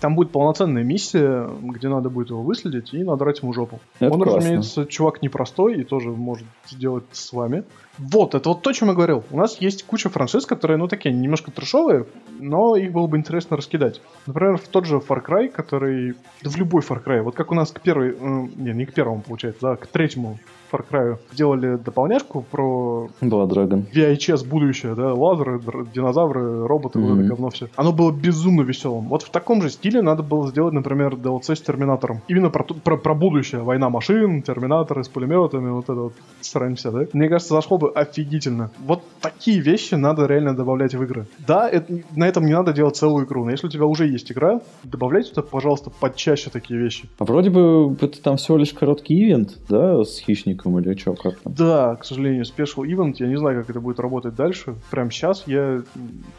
Там 0.00 0.14
будет 0.14 0.30
полноценная 0.30 0.82
миссия, 0.82 1.48
где 1.62 1.88
надо 1.88 2.10
будет 2.10 2.30
его 2.30 2.42
выследить 2.42 2.92
и 2.92 3.02
надрать 3.04 3.42
ему 3.42 3.52
жопу. 3.52 3.80
Это 4.00 4.12
Он, 4.12 4.20
классно. 4.20 4.36
разумеется, 4.36 4.86
чувак 4.86 5.22
непростой 5.22 5.80
и 5.80 5.84
тоже 5.84 6.10
может 6.10 6.46
сделать 6.68 7.04
с 7.12 7.32
вами. 7.32 7.64
Вот, 7.98 8.34
это 8.34 8.48
вот 8.48 8.62
то, 8.62 8.70
о 8.70 8.72
чем 8.72 8.88
я 8.88 8.94
говорил. 8.94 9.22
У 9.30 9.36
нас 9.36 9.60
есть 9.60 9.84
куча 9.84 10.08
франшиз, 10.08 10.46
которые, 10.46 10.78
ну, 10.78 10.88
такие 10.88 11.14
немножко 11.14 11.50
трешовые, 11.50 12.06
но 12.40 12.74
их 12.74 12.90
было 12.92 13.06
бы 13.06 13.16
интересно 13.16 13.56
раскидать. 13.56 14.00
Например, 14.26 14.56
в 14.56 14.66
тот 14.68 14.86
же 14.86 14.96
Far 14.96 15.24
Cry, 15.24 15.48
который... 15.48 16.14
Да 16.42 16.50
в 16.50 16.56
любой 16.56 16.80
Far 16.82 17.04
Cry. 17.04 17.22
Вот 17.22 17.34
как 17.34 17.52
у 17.52 17.54
нас 17.54 17.70
к 17.70 17.80
первой... 17.80 18.16
э, 18.18 18.48
не, 18.56 18.72
не 18.72 18.86
к 18.86 18.94
первому, 18.94 19.20
получается, 19.20 19.60
да, 19.62 19.76
к 19.76 19.86
третьему 19.86 20.38
Far 20.72 20.84
Cry 20.90 21.18
делали 21.32 21.76
дополняшку 21.76 22.44
про 22.50 23.08
Dragon. 23.20 23.84
VHS 23.92 24.46
будущее, 24.46 24.94
да, 24.94 25.12
лазеры, 25.14 25.60
динозавры, 25.94 26.66
роботы, 26.66 26.98
вот 26.98 27.18
это 27.18 27.28
говно 27.28 27.50
все. 27.50 27.68
Оно 27.76 27.92
было 27.92 28.10
безумно 28.12 28.62
веселым. 28.62 29.08
Вот 29.08 29.22
в 29.22 29.30
таком 29.30 29.62
же 29.62 29.70
стиле 29.70 30.02
надо 30.02 30.22
было 30.22 30.48
сделать, 30.48 30.72
например, 30.72 31.14
DLC 31.14 31.56
с 31.56 31.60
Терминатором. 31.60 32.20
Именно 32.28 32.50
про, 32.50 32.64
про, 32.64 32.96
про 32.96 33.14
будущее. 33.14 33.62
Война 33.62 33.90
машин, 33.90 34.42
Терминаторы 34.42 35.04
с 35.04 35.08
пулеметами, 35.08 35.70
вот 35.70 35.84
это 35.84 35.94
вот 35.94 36.12
срань 36.40 36.76
вся, 36.76 36.90
да? 36.90 37.06
Мне 37.12 37.28
кажется, 37.28 37.54
зашло 37.54 37.78
бы 37.78 37.90
офигительно. 37.90 38.70
Вот 38.78 39.02
такие 39.20 39.60
вещи 39.60 39.94
надо 39.94 40.26
реально 40.26 40.54
добавлять 40.54 40.94
в 40.94 41.02
игры. 41.02 41.26
Да, 41.46 41.68
это, 41.68 42.00
на 42.16 42.26
этом 42.26 42.46
не 42.46 42.52
надо 42.52 42.72
делать 42.72 42.96
целую 42.96 43.26
игру, 43.26 43.44
но 43.44 43.50
если 43.50 43.66
у 43.66 43.70
тебя 43.70 43.86
уже 43.86 44.06
есть 44.06 44.30
игра, 44.32 44.60
добавляйте 44.84 45.30
туда, 45.30 45.42
пожалуйста, 45.42 45.90
почаще 45.90 46.50
такие 46.50 46.78
вещи. 46.78 47.08
А 47.18 47.24
вроде 47.24 47.50
бы 47.50 47.96
это 48.00 48.22
там 48.22 48.36
всего 48.36 48.56
лишь 48.56 48.72
короткий 48.72 49.22
ивент, 49.22 49.58
да, 49.68 50.04
с 50.04 50.18
хищником 50.18 50.61
или 50.64 50.94
что, 50.96 51.14
как 51.14 51.38
там? 51.40 51.54
Да, 51.54 51.96
к 51.96 52.04
сожалению, 52.04 52.44
Special 52.44 52.84
Event, 52.86 53.16
я 53.18 53.26
не 53.26 53.36
знаю, 53.36 53.60
как 53.60 53.70
это 53.70 53.80
будет 53.80 54.00
работать 54.00 54.34
дальше. 54.34 54.74
Прям 54.90 55.10
сейчас 55.10 55.44
я 55.46 55.82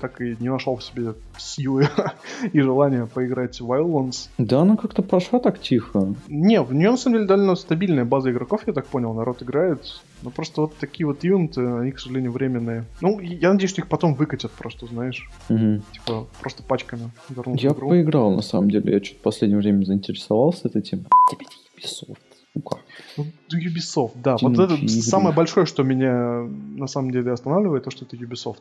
так 0.01 0.21
и 0.21 0.35
не 0.39 0.49
нашел 0.49 0.75
в 0.75 0.83
себе 0.83 1.13
силы 1.37 1.87
и 2.53 2.59
желания 2.61 3.05
поиграть 3.05 3.59
в 3.59 3.71
Wildlands. 3.71 4.29
Да, 4.37 4.61
она 4.61 4.77
как-то 4.77 5.01
прошла 5.01 5.39
так 5.39 5.59
тихо. 5.59 6.15
Не, 6.27 6.61
в 6.61 6.73
нее 6.73 6.91
на 6.91 6.97
самом 6.97 7.17
деле 7.17 7.27
довольно 7.27 7.55
стабильная 7.55 8.05
база 8.05 8.31
игроков, 8.31 8.61
я 8.67 8.73
так 8.73 8.85
понял, 8.87 9.13
народ 9.13 9.41
играет. 9.43 10.01
Но 10.21 10.29
просто 10.29 10.61
вот 10.61 10.75
такие 10.77 11.05
вот 11.05 11.23
ивенты, 11.23 11.61
они, 11.61 11.91
к 11.91 11.99
сожалению, 11.99 12.31
временные. 12.31 12.85
Ну, 13.01 13.19
я 13.19 13.51
надеюсь, 13.51 13.71
что 13.71 13.81
их 13.81 13.89
потом 13.89 14.13
выкатят 14.13 14.51
просто, 14.51 14.85
знаешь. 14.87 15.29
Мгм. 15.49 15.83
Типа, 15.91 16.27
просто 16.39 16.63
пачками 16.63 17.11
вернут 17.29 17.59
Я 17.59 17.71
игру. 17.71 17.89
поиграл, 17.89 18.31
на 18.31 18.41
самом 18.41 18.71
деле. 18.71 18.93
Я 18.93 19.03
что-то 19.03 19.19
в 19.19 19.23
последнее 19.23 19.59
время 19.59 19.83
заинтересовался 19.83 20.69
этой 20.69 20.81
темой. 20.81 21.07
Тебе 21.29 21.45
Ubisoft, 21.77 22.17
сука. 22.53 22.77
Ну, 23.17 23.25
Ubisoft, 23.51 24.11
да. 24.15 24.37
Тянучие 24.37 24.67
Вот 24.67 24.71
это 24.71 24.75
игры. 24.75 24.89
самое 24.89 25.35
большое, 25.35 25.65
что 25.65 25.83
меня 25.83 26.47
на 26.77 26.87
самом 26.87 27.11
деле 27.11 27.31
останавливает, 27.31 27.83
то, 27.83 27.91
что 27.91 28.05
это 28.05 28.15
Ubisoft. 28.15 28.59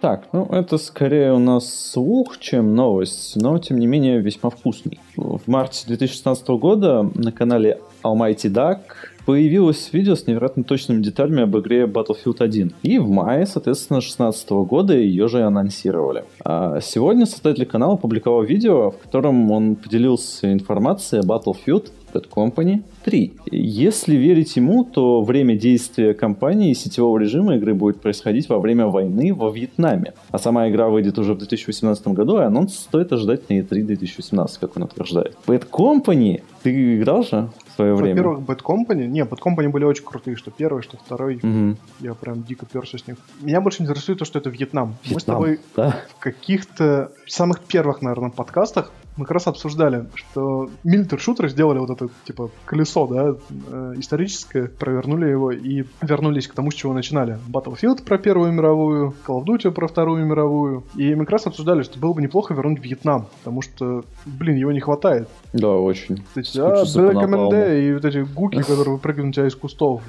Так, 0.00 0.28
ну 0.34 0.44
это 0.50 0.76
скорее 0.76 1.32
у 1.32 1.38
нас 1.38 1.92
слух, 1.92 2.38
чем 2.38 2.74
новость, 2.74 3.36
но 3.36 3.58
тем 3.58 3.78
не 3.78 3.86
менее 3.86 4.20
весьма 4.20 4.50
вкусный. 4.50 5.00
В 5.16 5.40
марте 5.46 5.86
2016 5.86 6.46
года 6.48 7.10
на 7.14 7.32
канале 7.32 7.80
Almighty 8.02 8.52
Duck 8.52 8.80
появилось 9.24 9.90
видео 9.94 10.14
с 10.14 10.26
невероятно 10.26 10.62
точными 10.62 11.02
деталями 11.02 11.44
об 11.44 11.56
игре 11.56 11.86
Battlefield 11.86 12.36
1. 12.40 12.74
И 12.82 12.98
в 12.98 13.08
мае, 13.08 13.46
соответственно, 13.46 14.00
2016 14.00 14.50
года 14.68 14.94
ее 14.94 15.26
же 15.28 15.38
и 15.38 15.42
анонсировали. 15.42 16.24
А 16.44 16.82
сегодня 16.82 17.24
создатель 17.24 17.64
канала 17.64 17.94
опубликовал 17.94 18.42
видео, 18.42 18.90
в 18.90 18.98
котором 18.98 19.50
он 19.50 19.74
поделился 19.76 20.52
информацией 20.52 21.22
о 21.22 21.24
Battlefield 21.24 21.90
Company 22.22 22.82
3. 23.04 23.32
Если 23.50 24.16
верить 24.16 24.56
ему, 24.56 24.84
то 24.84 25.22
время 25.22 25.56
действия 25.56 26.14
кампании 26.14 26.70
и 26.70 26.74
сетевого 26.74 27.18
режима 27.18 27.56
игры 27.56 27.74
будет 27.74 28.00
происходить 28.00 28.48
во 28.48 28.58
время 28.58 28.86
войны 28.86 29.34
во 29.34 29.50
Вьетнаме. 29.50 30.14
А 30.30 30.38
сама 30.38 30.68
игра 30.68 30.88
выйдет 30.88 31.18
уже 31.18 31.34
в 31.34 31.38
2018 31.38 32.08
году, 32.08 32.38
и 32.38 32.42
анонс 32.42 32.74
стоит 32.74 33.12
ожидать 33.12 33.48
на 33.48 33.54
E3 33.54 33.82
2018, 33.82 34.58
как 34.58 34.76
он 34.76 34.84
утверждает. 34.84 35.36
Bad 35.46 35.68
Company? 35.70 36.42
Ты 36.62 36.96
играл 36.96 37.24
же 37.24 37.50
свое 37.74 37.94
время. 37.94 38.22
Во-первых, 38.22 38.40
Bad 38.40 38.62
Company. 38.62 39.06
Не, 39.06 39.22
Bad 39.22 39.38
Company 39.44 39.68
были 39.68 39.84
очень 39.84 40.04
крутые, 40.04 40.36
что 40.36 40.50
первый, 40.50 40.82
что 40.82 40.96
второй. 40.96 41.40
Мгм. 41.42 41.76
Я 42.00 42.14
прям 42.14 42.42
дико 42.42 42.66
перся 42.66 42.98
с 42.98 43.06
них. 43.06 43.16
Меня 43.40 43.60
больше 43.60 43.82
интересует 43.82 44.18
то, 44.18 44.24
что 44.24 44.38
это 44.38 44.50
Вьетнам. 44.50 44.96
Мы 45.04 45.20
с 45.20 45.26
Вьетнам, 45.26 45.36
тобой 45.36 45.60
да? 45.76 45.96
в 46.10 46.18
каких-то 46.18 47.12
самых 47.26 47.60
первых, 47.60 48.02
наверное, 48.02 48.30
подкастах 48.30 48.92
мы 49.16 49.24
как 49.24 49.32
раз 49.32 49.46
обсуждали, 49.46 50.06
что 50.14 50.70
Military 50.84 51.18
шутеры 51.18 51.48
сделали 51.48 51.78
вот 51.78 51.90
это, 51.90 52.08
типа, 52.24 52.50
колесо, 52.64 53.06
да, 53.06 53.34
э, 53.70 53.94
историческое, 53.98 54.66
провернули 54.66 55.26
его 55.26 55.52
и 55.52 55.84
вернулись 56.00 56.48
к 56.48 56.54
тому, 56.54 56.70
с 56.70 56.74
чего 56.74 56.92
начинали. 56.92 57.38
Battlefield 57.48 58.04
про 58.04 58.18
Первую 58.18 58.52
мировую, 58.52 59.14
Call 59.26 59.42
of 59.42 59.46
Duty 59.46 59.70
про 59.70 59.86
Вторую 59.86 60.26
мировую. 60.26 60.84
И 60.96 61.14
мы 61.14 61.24
как 61.24 61.32
раз 61.32 61.46
обсуждали, 61.46 61.82
что 61.82 61.98
было 61.98 62.12
бы 62.12 62.22
неплохо 62.22 62.54
вернуть 62.54 62.82
Вьетнам, 62.82 63.26
потому 63.38 63.62
что, 63.62 64.04
блин, 64.26 64.56
его 64.56 64.72
не 64.72 64.80
хватает. 64.80 65.28
Да, 65.52 65.70
очень. 65.70 66.24
А, 66.34 66.38
Black 66.38 67.14
напалму. 67.14 67.52
MND 67.52 67.88
и 67.88 67.94
вот 67.94 68.04
эти 68.04 68.18
гуки, 68.18 68.56
которые 68.62 68.94
выпрыгивают 68.94 69.26
на 69.26 69.32
тебя 69.32 69.46
из 69.46 69.54
кустов, 69.54 70.02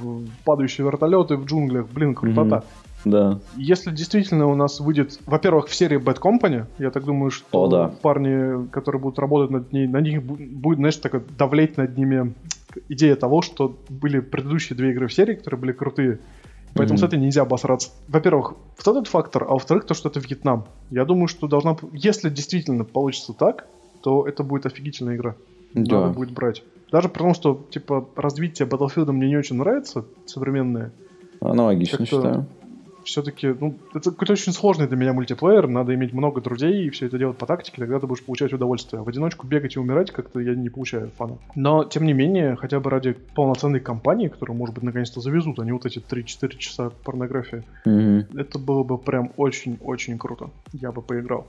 падающие 0.44 0.86
вертолеты 0.86 1.36
в 1.36 1.46
джунглях, 1.46 1.88
блин, 1.89 2.15
крутота. 2.15 2.63
Да. 3.06 3.39
Если 3.56 3.91
действительно 3.91 4.48
у 4.48 4.56
нас 4.56 4.80
выйдет, 4.80 5.20
во-первых, 5.26 5.68
в 5.68 5.76
серии 5.76 6.00
Bad 6.00 6.20
Company, 6.20 6.65
я 6.80 6.89
так 6.91 7.06
думаю, 7.06 7.30
что 7.32 7.46
О, 7.65 7.68
да. 7.68 7.94
парни, 8.02 8.68
которые 8.70 9.00
будут 9.02 9.20
работать 9.20 9.52
над 9.52 9.72
ней, 9.72 9.88
на 9.88 10.02
них 10.02 10.22
бу- 10.24 10.50
будет, 10.50 10.80
знаешь, 10.80 10.98
такое 10.98 11.24
давлеть 11.38 11.78
над 11.78 11.98
ними 11.98 12.34
идея 12.89 13.15
того, 13.15 13.41
что 13.41 13.78
были 13.89 14.20
предыдущие 14.20 14.76
две 14.76 14.91
игры 14.91 15.08
в 15.08 15.13
серии, 15.13 15.36
которые 15.36 15.60
были 15.60 15.72
крутые. 15.72 16.20
Поэтому 16.74 16.98
Мгм. 16.98 17.06
с 17.06 17.08
этой 17.08 17.20
нельзя 17.20 17.44
обосраться. 17.44 17.91
Во-первых, 18.10 18.56
вот 18.84 18.88
этот 18.88 19.08
фактор, 19.08 19.44
а 19.44 19.54
во-вторых, 19.54 19.86
то, 19.86 19.94
что 19.94 20.10
это 20.10 20.20
Вьетнам. 20.20 20.65
Я 20.89 21.06
думаю, 21.06 21.28
что 21.28 21.48
должна... 21.48 21.78
Если 21.94 22.30
действительно 22.30 22.84
получится 22.84 23.32
так, 23.34 23.68
то 24.02 24.28
это 24.28 24.44
будет 24.44 24.65
офигительная 24.65 25.15
игра. 25.15 25.36
Да. 25.74 26.02
Надо 26.02 26.13
будет 26.13 26.32
брать. 26.32 26.63
Даже 26.91 27.08
потому, 27.08 27.34
что, 27.34 27.65
типа, 27.70 28.10
развитие 28.15 28.68
Battlefield 28.68 29.12
мне 29.12 29.28
не 29.28 29.38
очень 29.38 29.56
нравится, 29.56 30.06
современное. 30.26 30.91
Аналогично 31.39 32.06
считаю. 32.06 32.46
Все-таки, 33.06 33.48
ну, 33.60 33.76
это 33.94 34.12
какой-то 34.12 34.34
очень 34.34 34.52
сложный 34.52 34.88
для 34.88 34.98
меня 34.98 35.13
мультиплеер, 35.13 35.68
надо 35.68 35.94
иметь 35.96 36.13
много 36.13 36.41
друзей 36.41 36.86
и 36.86 36.89
все 36.89 37.06
это 37.06 37.18
делать 37.18 37.38
по 37.38 37.46
тактике, 37.46 37.78
тогда 37.78 38.00
ты 38.00 38.08
будешь 38.08 38.24
получать 38.24 38.52
удовольствие. 38.54 39.02
В 39.02 39.08
одиночку 39.08 39.48
бегать 39.48 39.76
и 39.76 39.80
умирать 39.80 40.12
как-то 40.12 40.39
я 40.39 40.56
не 40.56 40.70
получаю 40.70 41.12
фана. 41.18 41.38
Но, 41.56 41.84
тем 41.86 42.06
не 42.06 42.13
менее, 42.13 42.56
хотя 42.56 42.80
бы 42.80 42.89
ради 42.89 43.13
полноценной 43.36 43.80
кампании, 43.80 44.28
которую, 44.28 44.58
может 44.58 44.76
быть, 44.76 44.84
наконец-то 44.84 45.22
завезут, 45.22 45.60
а 45.60 45.65
не 45.65 45.72
вот 45.72 45.86
эти 45.86 46.00
3-4 46.00 46.58
часа 46.58 46.89
порнографии, 47.04 47.63
Мгм. 47.86 48.26
это 48.38 48.60
было 48.60 48.84
бы 48.84 48.98
прям 48.98 49.32
очень-очень 49.38 50.18
круто. 50.18 50.50
Я 50.74 50.91
бы 50.91 51.02
поиграл. 51.02 51.46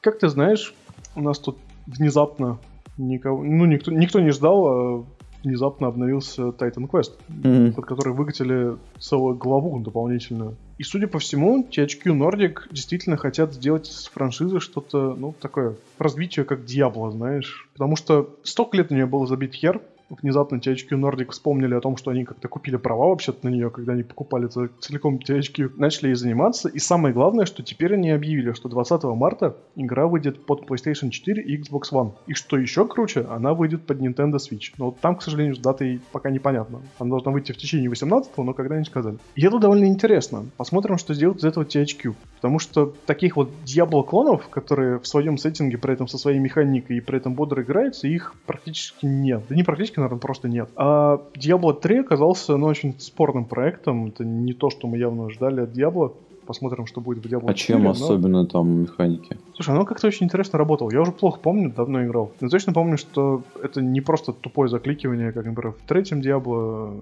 Как 0.00 0.18
ты 0.18 0.28
знаешь, 0.28 0.74
у 1.14 1.20
нас 1.22 1.38
тут 1.38 1.58
внезапно 1.86 2.58
никого, 2.98 3.42
ну, 3.44 3.66
никто, 3.66 3.90
никто 3.92 4.20
не 4.20 4.30
ждал, 4.30 4.66
а 4.66 5.04
внезапно 5.46 5.86
обновился 5.86 6.42
Titan 6.48 6.88
Quest 6.90 7.12
Мгм. 7.28 7.72
под 7.72 7.86
который 7.86 8.12
выкатили 8.12 8.76
целую 8.98 9.36
главу 9.36 9.78
дополнительную. 9.80 10.56
И, 10.78 10.82
судя 10.82 11.06
по 11.06 11.18
всему, 11.18 11.66
THQ 11.70 12.04
Nordic 12.04 12.58
действительно 12.70 13.16
хотят 13.16 13.54
сделать 13.54 13.86
с 13.86 14.08
франшизы 14.08 14.60
что-то, 14.60 15.14
ну, 15.14 15.34
такое, 15.40 15.76
развитие 15.98 16.44
как 16.44 16.64
Диабло, 16.64 17.10
знаешь. 17.10 17.68
Потому 17.72 17.96
что 17.96 18.34
столько 18.42 18.76
лет 18.76 18.90
на 18.90 18.96
нее 18.96 19.06
было 19.06 19.26
забит 19.26 19.54
хер, 19.54 19.80
внезапно 20.08 20.56
THQ 20.56 20.90
Nordic 20.90 21.30
вспомнили 21.30 21.74
о 21.74 21.80
том, 21.80 21.96
что 21.96 22.10
они 22.10 22.24
как-то 22.24 22.48
купили 22.48 22.76
права 22.76 23.08
вообще-то 23.08 23.46
на 23.46 23.50
нее, 23.50 23.70
когда 23.70 23.92
они 23.92 24.02
покупали 24.02 24.48
целиком 24.80 25.16
THQ, 25.16 25.72
начали 25.76 26.08
ей 26.08 26.14
заниматься. 26.14 26.68
И 26.68 26.78
самое 26.78 27.14
главное, 27.14 27.46
что 27.46 27.62
теперь 27.62 27.94
они 27.94 28.10
объявили, 28.10 28.52
что 28.52 28.68
20 28.68 29.04
марта 29.04 29.56
игра 29.74 30.06
выйдет 30.06 30.44
под 30.46 30.62
PlayStation 30.68 31.10
4 31.10 31.42
и 31.42 31.60
Xbox 31.60 31.92
One. 31.92 32.12
И 32.26 32.34
что 32.34 32.56
еще 32.56 32.86
круче, 32.86 33.26
она 33.28 33.54
выйдет 33.54 33.86
под 33.86 34.00
Nintendo 34.00 34.36
Switch. 34.36 34.72
Но 34.78 34.86
вот 34.86 35.00
там, 35.00 35.16
к 35.16 35.22
сожалению, 35.22 35.56
с 35.56 35.58
датой 35.58 36.00
пока 36.12 36.30
непонятно. 36.30 36.82
Она 36.98 37.10
должна 37.10 37.32
выйти 37.32 37.52
в 37.52 37.56
течение 37.56 37.88
18 37.88 38.36
но 38.38 38.54
когда 38.54 38.78
не 38.78 38.84
сказали. 38.84 39.18
И 39.34 39.44
это 39.44 39.58
довольно 39.58 39.86
интересно. 39.86 40.46
Посмотрим, 40.56 40.98
что 40.98 41.14
сделают 41.14 41.38
из 41.38 41.44
этого 41.44 41.64
THQ. 41.64 42.14
Потому 42.36 42.58
что 42.58 42.94
таких 43.06 43.36
вот 43.36 43.50
Diablo-клонов, 43.64 44.48
которые 44.48 44.98
в 44.98 45.06
своем 45.06 45.38
сеттинге, 45.38 45.78
при 45.78 45.94
этом 45.94 46.08
со 46.08 46.18
своей 46.18 46.38
механикой 46.38 46.98
и 46.98 47.00
при 47.00 47.16
этом 47.18 47.34
бодро 47.34 47.62
играются, 47.62 48.06
их 48.06 48.34
практически 48.46 49.06
нет. 49.06 49.42
Да 49.48 49.54
не 49.54 49.62
практически, 49.62 49.95
наверное, 49.96 50.18
просто 50.20 50.48
нет. 50.48 50.68
А 50.76 51.20
Diablo 51.36 51.78
3 51.78 51.98
оказался, 52.00 52.56
ну, 52.56 52.66
очень 52.66 52.94
спорным 52.98 53.44
проектом. 53.44 54.06
Это 54.06 54.24
не 54.24 54.52
то, 54.52 54.70
что 54.70 54.86
мы 54.88 54.98
явно 54.98 55.30
ждали 55.30 55.60
от 55.62 55.70
Diablo. 55.70 56.12
Посмотрим, 56.46 56.86
что 56.86 57.00
будет 57.00 57.24
в 57.24 57.28
Diablo 57.28 57.46
А 57.50 57.54
4, 57.54 57.56
чем 57.56 57.82
но- 57.82 57.90
особенно 57.90 58.46
там 58.46 58.82
механики? 58.82 59.36
Слушай, 59.56 59.70
оно 59.74 59.84
как-то 59.84 60.06
очень 60.06 60.26
интересно 60.26 60.60
работало. 60.60 60.92
Я 60.92 61.00
уже 61.00 61.10
плохо 61.10 61.40
помню, 61.42 61.72
давно 61.76 62.04
играл. 62.04 62.30
Но 62.40 62.48
точно 62.48 62.72
помню, 62.72 62.98
что 62.98 63.42
это 63.60 63.82
не 63.82 64.00
просто 64.00 64.32
тупое 64.32 64.68
закликивание, 64.68 65.32
как, 65.32 65.44
например, 65.44 65.72
в 65.74 65.88
третьем 65.88 66.20
Диабло. 66.20 66.94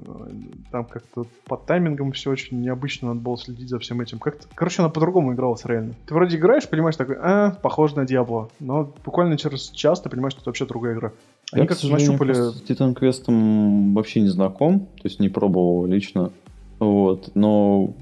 Там 0.72 0.86
как-то 0.86 1.26
по 1.46 1.58
таймингам 1.58 2.12
все 2.12 2.30
очень 2.30 2.62
необычно, 2.62 3.08
надо 3.08 3.20
было 3.20 3.36
следить 3.36 3.68
за 3.68 3.78
всем 3.80 4.00
этим. 4.00 4.18
Как-то, 4.18 4.46
короче, 4.54 4.80
она 4.80 4.88
по-другому 4.88 5.34
игралась 5.34 5.66
реально. 5.66 5.92
Ты 6.06 6.14
вроде 6.14 6.38
играешь, 6.38 6.66
понимаешь, 6.66 6.96
такой, 6.96 7.16
а, 7.20 7.50
похоже 7.50 7.96
на 7.96 8.06
Диабло. 8.06 8.48
Но 8.60 8.90
буквально 9.04 9.36
через 9.36 9.68
час 9.68 10.00
ты 10.00 10.08
понимаешь, 10.08 10.32
что 10.32 10.40
это 10.40 10.48
вообще 10.48 10.64
другая 10.64 10.94
игра. 10.94 11.12
Они 11.54 11.62
Я, 11.62 11.66
к 11.66 11.68
как-то 11.70 11.86
сожалению, 11.86 12.12
нащупали... 12.12 12.32
с 12.32 12.62
Titan 12.68 12.94
Quest 12.94 13.94
вообще 13.94 14.20
не 14.20 14.28
знаком, 14.28 14.80
то 14.80 15.04
есть 15.04 15.20
не 15.20 15.28
пробовал 15.28 15.86
лично. 15.86 16.32
Вот, 16.80 17.30
но 17.34 17.94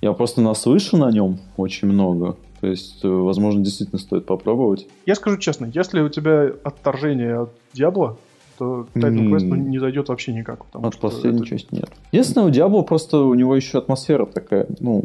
я 0.00 0.12
просто 0.12 0.40
наслышан 0.40 1.02
о 1.02 1.10
нем 1.10 1.38
очень 1.56 1.88
много. 1.88 2.36
То 2.60 2.68
есть, 2.68 3.04
э, 3.04 3.08
возможно, 3.08 3.64
действительно 3.64 3.98
стоит 3.98 4.26
попробовать. 4.26 4.86
Я 5.06 5.14
скажу 5.14 5.38
честно, 5.38 5.70
если 5.72 6.00
у 6.00 6.08
тебя 6.08 6.52
отторжение 6.62 7.40
от 7.40 7.50
Диабло, 7.72 8.18
то 8.60 8.86
Titan. 8.94 9.30
Quest 9.30 9.46
ну, 9.46 9.56
не 9.56 9.78
зайдет 9.78 10.08
вообще 10.10 10.32
никак. 10.34 10.60
От 10.74 10.92
что 10.94 11.00
последней 11.02 11.40
это- 11.40 11.48
части 11.48 11.68
нет. 11.72 11.90
Единственное, 12.12 12.46
у 12.46 12.50
Диабло 12.50 12.82
просто 12.82 13.18
у 13.18 13.32
него 13.34 13.56
еще 13.56 13.78
атмосфера 13.78 14.26
такая, 14.26 14.66
ну, 14.80 15.04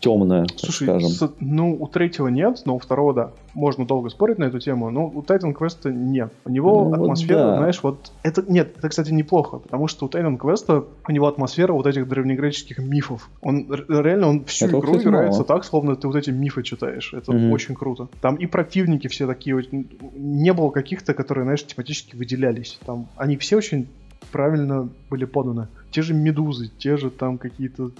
темная, 0.00 0.44
так 0.44 0.58
Слушай, 0.58 0.84
скажем. 0.84 1.08
с- 1.08 1.32
ну, 1.40 1.76
у 1.80 1.86
третьего 1.88 2.28
нет, 2.28 2.62
но 2.66 2.76
у 2.76 2.78
второго 2.78 3.12
да. 3.14 3.30
Можно 3.54 3.86
долго 3.86 4.10
спорить 4.10 4.38
на 4.38 4.44
эту 4.44 4.58
тему, 4.58 4.90
но 4.90 5.06
у 5.06 5.22
Titan 5.22 5.54
Quest 5.54 5.90
нет. 5.90 6.32
У 6.44 6.50
него 6.50 6.84
Ну, 6.84 6.90
вот 6.90 7.00
атмосфера, 7.02 7.38
да. 7.38 7.56
знаешь, 7.58 7.80
вот... 7.82 8.10
Это, 8.24 8.44
нет, 8.48 8.74
это, 8.76 8.88
кстати, 8.88 9.12
неплохо, 9.12 9.58
потому 9.58 9.86
что 9.86 10.06
у 10.06 10.08
Titan 10.08 10.36
Quest 10.36 10.84
у 11.08 11.12
него 11.12 11.26
атмосфера 11.28 11.72
вот 11.72 11.86
этих 11.86 12.08
древнегреческих 12.08 12.78
мифов. 12.78 13.30
Он 13.42 13.66
реально, 13.88 14.28
он 14.28 14.44
всю 14.44 14.66
Этого, 14.66 14.80
игру 14.80 14.92
кстати, 14.92 15.06
играется 15.08 15.38
мало. 15.40 15.44
так, 15.46 15.64
словно 15.64 15.94
ты 15.96 16.06
вот 16.08 16.16
эти 16.16 16.30
мифы 16.30 16.62
читаешь. 16.64 17.14
Это 17.14 17.32
Мгм. 17.32 17.52
очень 17.52 17.74
круто. 17.76 18.08
Там 18.20 18.34
и 18.36 18.46
противники 18.46 19.06
все 19.06 19.26
такие, 19.26 19.64
не 20.16 20.52
было 20.52 20.70
каких-то, 20.70 21.14
которые, 21.14 21.44
знаешь, 21.44 21.64
тематически 21.64 22.16
выделялись. 22.44 22.78
Там 22.84 23.08
они 23.16 23.36
все 23.36 23.56
очень 23.56 23.88
правильно 24.32 24.88
были 25.10 25.24
поданы. 25.24 25.68
Те 25.90 26.02
же 26.02 26.14
медузы, 26.14 26.70
те 26.78 26.96
же 26.96 27.10
там 27.10 27.38
какие-то 27.38 27.90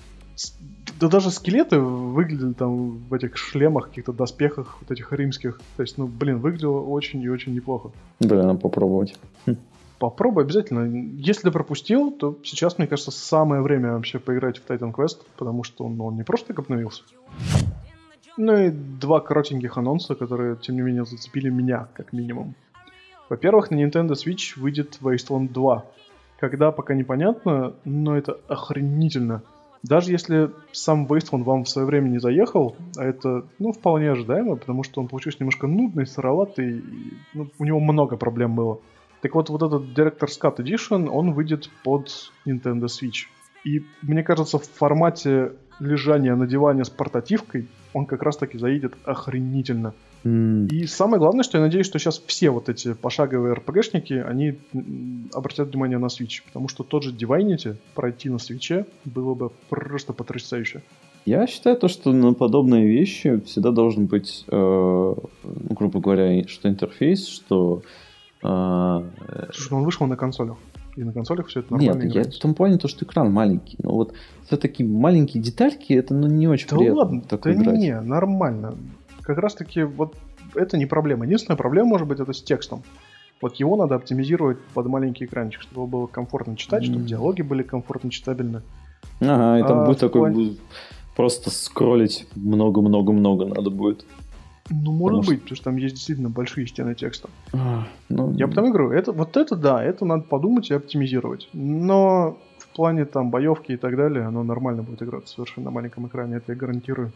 Да 1.00 1.08
даже 1.08 1.30
скелеты 1.30 1.78
выглядели 1.78 2.52
там 2.52 2.98
в 3.08 3.14
этих 3.14 3.36
шлемах, 3.36 3.88
каких-то 3.88 4.12
доспехах 4.12 4.78
вот 4.80 4.90
этих 4.90 5.12
римских. 5.12 5.60
То 5.76 5.82
есть, 5.82 5.98
ну, 5.98 6.06
блин, 6.06 6.38
выглядело 6.38 6.80
очень 6.80 7.22
и 7.22 7.28
очень 7.28 7.54
неплохо. 7.54 7.90
Блин, 8.20 8.46
надо 8.46 8.58
попробовать. 8.58 9.16
Попробуй 9.98 10.42
обязательно. 10.42 10.84
Если 11.16 11.50
пропустил, 11.50 12.10
то 12.10 12.36
сейчас, 12.42 12.78
мне 12.78 12.86
кажется, 12.86 13.10
самое 13.10 13.62
время 13.62 13.92
вообще 13.92 14.18
поиграть 14.18 14.58
в 14.58 14.68
Titan 14.68 14.92
Quest, 14.92 15.18
потому 15.36 15.64
что 15.64 15.84
он, 15.84 16.00
он 16.00 16.16
не 16.16 16.24
просто 16.24 16.48
так 16.48 16.58
обновился. 16.58 17.02
Ну 18.36 18.58
и 18.58 18.70
два 18.70 19.20
коротеньких 19.20 19.78
анонса, 19.78 20.16
которые, 20.16 20.56
тем 20.56 20.74
не 20.74 20.82
менее, 20.82 21.04
зацепили 21.04 21.48
меня, 21.48 21.86
как 21.94 22.12
минимум. 22.12 22.54
Во-первых, 23.28 23.70
на 23.70 23.76
Nintendo 23.76 24.12
Switch 24.12 24.58
выйдет 24.58 24.98
Wasteland 25.00 25.52
2. 25.52 25.84
Когда, 26.38 26.72
пока 26.72 26.94
непонятно, 26.94 27.74
но 27.84 28.16
это 28.16 28.38
охренительно. 28.48 29.42
Даже 29.82 30.12
если 30.12 30.50
сам 30.72 31.06
Wasteland 31.06 31.42
вам 31.42 31.64
в 31.64 31.68
свое 31.68 31.86
время 31.86 32.08
не 32.08 32.18
заехал, 32.18 32.76
а 32.96 33.04
это, 33.04 33.44
ну, 33.58 33.72
вполне 33.72 34.10
ожидаемо, 34.10 34.56
потому 34.56 34.82
что 34.82 35.00
он 35.00 35.08
получился 35.08 35.38
немножко 35.40 35.66
нудный, 35.66 36.06
сыроватый, 36.06 36.78
и, 36.78 36.82
ну, 37.34 37.48
у 37.58 37.64
него 37.64 37.80
много 37.80 38.16
проблем 38.16 38.54
было. 38.54 38.80
Так 39.20 39.34
вот, 39.34 39.50
вот 39.50 39.62
этот 39.62 39.96
Director's 39.96 40.38
Cut 40.40 40.56
Edition, 40.56 41.08
он 41.08 41.32
выйдет 41.32 41.70
под 41.82 42.08
Nintendo 42.46 42.86
Switch. 42.86 43.26
И 43.64 43.84
мне 44.02 44.22
кажется, 44.22 44.58
в 44.58 44.64
формате 44.64 45.52
лежания 45.80 46.34
на 46.34 46.46
диване 46.46 46.84
с 46.84 46.90
портативкой 46.90 47.68
он 47.94 48.06
как 48.06 48.22
раз 48.22 48.36
таки 48.36 48.58
заедет 48.58 48.92
охренительно. 49.04 49.92
М, 50.24 50.66
И 50.66 50.86
самое 50.86 51.18
главное, 51.18 51.42
что 51.44 51.58
я 51.58 51.64
надеюсь, 51.64 51.86
что 51.86 51.98
сейчас 51.98 52.22
все 52.26 52.50
вот 52.50 52.68
эти 52.68 52.92
пошаговые 52.94 53.54
РПГшники, 53.54 54.14
они 54.14 54.58
обратят 55.32 55.68
внимание 55.68 55.98
на 55.98 56.06
Switch, 56.06 56.42
потому 56.46 56.68
что 56.68 56.82
тот 56.84 57.02
же 57.04 57.12
Divinity 57.12 57.76
пройти 57.94 58.28
на 58.30 58.38
свече 58.38 58.84
было 59.04 59.34
бы 59.34 59.50
просто 59.68 60.12
потрясающе. 60.12 60.82
Я 61.26 61.46
считаю 61.46 61.76
то, 61.76 61.88
что 61.88 62.12
на 62.12 62.34
подобные 62.34 62.86
вещи 62.86 63.40
всегда 63.46 63.70
должен 63.70 64.06
быть, 64.06 64.44
э, 64.48 64.54
ну, 64.56 65.16
грубо 65.70 66.00
говоря, 66.00 66.46
что 66.48 66.68
интерфейс, 66.68 67.26
что... 67.28 67.82
э, 68.42 69.02
Слушай, 69.52 69.68
ну 69.70 69.78
он 69.78 69.84
вышел 69.84 70.06
на 70.06 70.16
консолях. 70.16 70.56
И 70.96 71.02
на 71.02 71.12
консолях 71.12 71.48
все 71.48 71.60
это 71.60 71.72
нормально 71.72 71.94
Нет, 71.94 72.04
я 72.04 72.10
играется. 72.10 72.38
в 72.38 72.42
том 72.42 72.54
плане, 72.54 72.78
то, 72.78 72.86
что 72.88 73.04
экран 73.04 73.32
маленький. 73.32 73.76
Но 73.82 73.92
вот 73.94 74.14
все-таки 74.46 74.84
маленькие 74.84 75.42
детальки, 75.42 75.92
это 75.92 76.14
ну, 76.14 76.28
не 76.28 76.46
очень 76.46 76.68
Да 76.68 76.76
приятно 76.76 76.98
ладно, 77.00 77.20
так 77.22 77.42
да 77.42 77.52
играть. 77.52 77.78
не, 77.78 78.00
нормально. 78.00 78.76
Как 79.22 79.38
раз 79.38 79.54
таки 79.54 79.82
вот 79.82 80.14
это 80.54 80.78
не 80.78 80.86
проблема. 80.86 81.24
Единственная 81.24 81.56
проблема 81.56 81.88
может 81.88 82.06
быть 82.06 82.20
это 82.20 82.32
с 82.32 82.40
текстом. 82.42 82.82
Вот 83.42 83.56
его 83.56 83.76
надо 83.76 83.96
оптимизировать 83.96 84.58
под 84.72 84.86
маленький 84.86 85.24
экранчик, 85.24 85.62
чтобы 85.62 85.80
его 85.80 85.86
было 85.86 86.06
комфортно 86.06 86.56
читать, 86.56 86.84
чтобы 86.84 86.98
Мгм. 87.00 87.06
диалоги 87.08 87.42
были 87.42 87.62
комфортно 87.64 88.10
читабельны. 88.10 88.62
Ага, 89.20 89.58
и 89.58 89.62
там 89.68 89.80
А, 89.80 89.86
будет 89.86 89.98
такой 89.98 90.20
плане- 90.32 90.56
просто 91.16 91.50
скроллить 91.50 92.26
много-много-много 92.36 93.46
надо 93.46 93.70
будет. 93.70 94.04
Ну, 94.70 94.92
может 94.92 95.18
Потому 95.18 95.22
что- 95.22 95.32
быть, 95.32 95.40
потому 95.42 95.56
что 95.56 95.64
там 95.64 95.76
есть 95.76 95.94
действительно 95.96 96.30
большие 96.30 96.66
стены 96.66 96.94
текста. 96.94 97.28
А, 97.52 97.86
Ну, 98.08 98.32
Я 98.32 98.48
потому 98.48 98.68
и 98.68 98.70
говорю, 98.70 98.92
это, 98.92 99.12
вот 99.12 99.36
это 99.36 99.56
да, 99.56 99.82
это 99.84 100.04
надо 100.04 100.22
подумать 100.22 100.70
и 100.70 100.74
оптимизировать. 100.74 101.48
Но 101.52 102.38
в 102.58 102.68
плане 102.74 103.04
там 103.04 103.30
боевки 103.30 103.72
и 103.72 103.76
так 103.76 103.96
далее, 103.96 104.24
оно 104.24 104.42
нормально 104.42 104.82
будет 104.82 105.02
играться 105.02 105.34
совершенно 105.34 105.66
на 105.66 105.70
маленьком 105.70 106.06
экране, 106.06 106.36
это 106.36 106.52
я 106.52 106.58
гарантирую. 106.58 107.12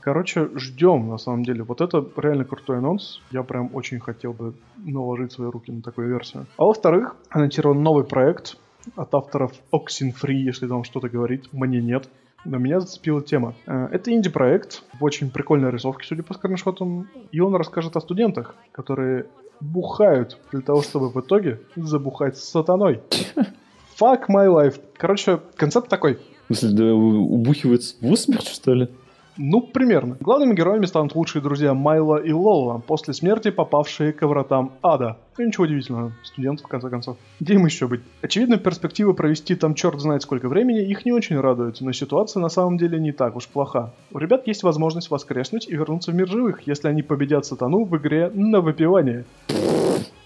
Короче, 0.00 0.48
ждем, 0.54 1.08
на 1.08 1.18
самом 1.18 1.42
деле. 1.42 1.64
Вот 1.64 1.80
это 1.80 2.06
реально 2.16 2.44
крутой 2.44 2.78
анонс. 2.78 3.20
Я 3.32 3.42
прям 3.42 3.70
очень 3.74 3.98
хотел 3.98 4.32
бы 4.32 4.54
наложить 4.76 5.32
свои 5.32 5.50
руки 5.50 5.72
на 5.72 5.82
такую 5.82 6.08
версию. 6.08 6.46
А 6.56 6.64
во-вторых, 6.64 7.16
анонсирован 7.30 7.82
новый 7.82 8.04
проект 8.04 8.56
от 8.96 9.12
авторов 9.14 9.52
Oxenfree, 9.72 10.32
если 10.46 10.68
там 10.68 10.84
что-то 10.84 11.08
говорит. 11.08 11.48
Мне 11.52 11.80
нет. 11.80 12.08
Но 12.44 12.58
меня 12.58 12.80
зацепила 12.80 13.20
тема. 13.22 13.54
Э, 13.66 13.88
Это 13.92 14.12
инди-проект 14.12 14.82
в 14.98 15.04
очень 15.04 15.30
прикольной 15.30 15.70
рисовке, 15.70 16.06
судя 16.06 16.22
по 16.22 16.34
скриншотам. 16.34 17.08
И 17.32 17.40
он 17.40 17.54
расскажет 17.56 17.96
о 17.96 18.00
студентах, 18.00 18.54
которые 18.72 19.26
бухают 19.60 20.38
для 20.52 20.60
того, 20.60 20.82
чтобы 20.82 21.10
в 21.10 21.20
итоге 21.20 21.60
забухать 21.76 22.36
с 22.36 22.44
сатаной. 22.44 23.00
Fuck 24.00 24.26
my 24.28 24.46
life. 24.48 24.80
Короче, 24.96 25.40
концепт 25.56 25.88
такой. 25.88 26.18
В 26.48 26.54
смысле, 26.54 26.76
да, 26.76 26.94
убухивается 26.94 27.96
в 28.00 28.10
усмерть, 28.10 28.48
что 28.48 28.72
ли? 28.72 28.88
Ну, 29.40 29.60
примерно. 29.60 30.16
Главными 30.18 30.52
героями 30.52 30.86
станут 30.86 31.14
лучшие 31.14 31.40
друзья 31.40 31.72
Майла 31.72 32.16
и 32.16 32.32
Лола, 32.32 32.82
после 32.84 33.14
смерти 33.14 33.52
попавшие 33.52 34.12
к 34.12 34.26
вратам 34.26 34.72
ада. 34.82 35.16
Ну, 35.38 35.46
ничего 35.46 35.62
удивительного, 35.64 36.12
студент, 36.24 36.60
в 36.60 36.66
конце 36.66 36.90
концов. 36.90 37.16
Где 37.38 37.54
им 37.54 37.64
еще 37.64 37.86
быть? 37.86 38.00
Очевидно, 38.20 38.58
перспектива 38.58 39.12
провести 39.12 39.54
там 39.54 39.74
черт 39.74 40.00
знает 40.00 40.22
сколько 40.22 40.48
времени 40.48 40.80
их 40.80 41.04
не 41.06 41.12
очень 41.12 41.38
радует, 41.38 41.80
но 41.80 41.92
ситуация 41.92 42.40
на 42.40 42.48
самом 42.48 42.78
деле 42.78 42.98
не 42.98 43.12
так 43.12 43.36
уж 43.36 43.46
плоха. 43.46 43.92
У 44.12 44.18
ребят 44.18 44.48
есть 44.48 44.64
возможность 44.64 45.08
воскреснуть 45.08 45.68
и 45.68 45.76
вернуться 45.76 46.10
в 46.10 46.16
мир 46.16 46.26
живых, 46.26 46.66
если 46.66 46.88
они 46.88 47.02
победят 47.02 47.46
сатану 47.46 47.84
в 47.84 47.96
игре 47.96 48.32
на 48.34 48.60
выпивание. 48.60 49.24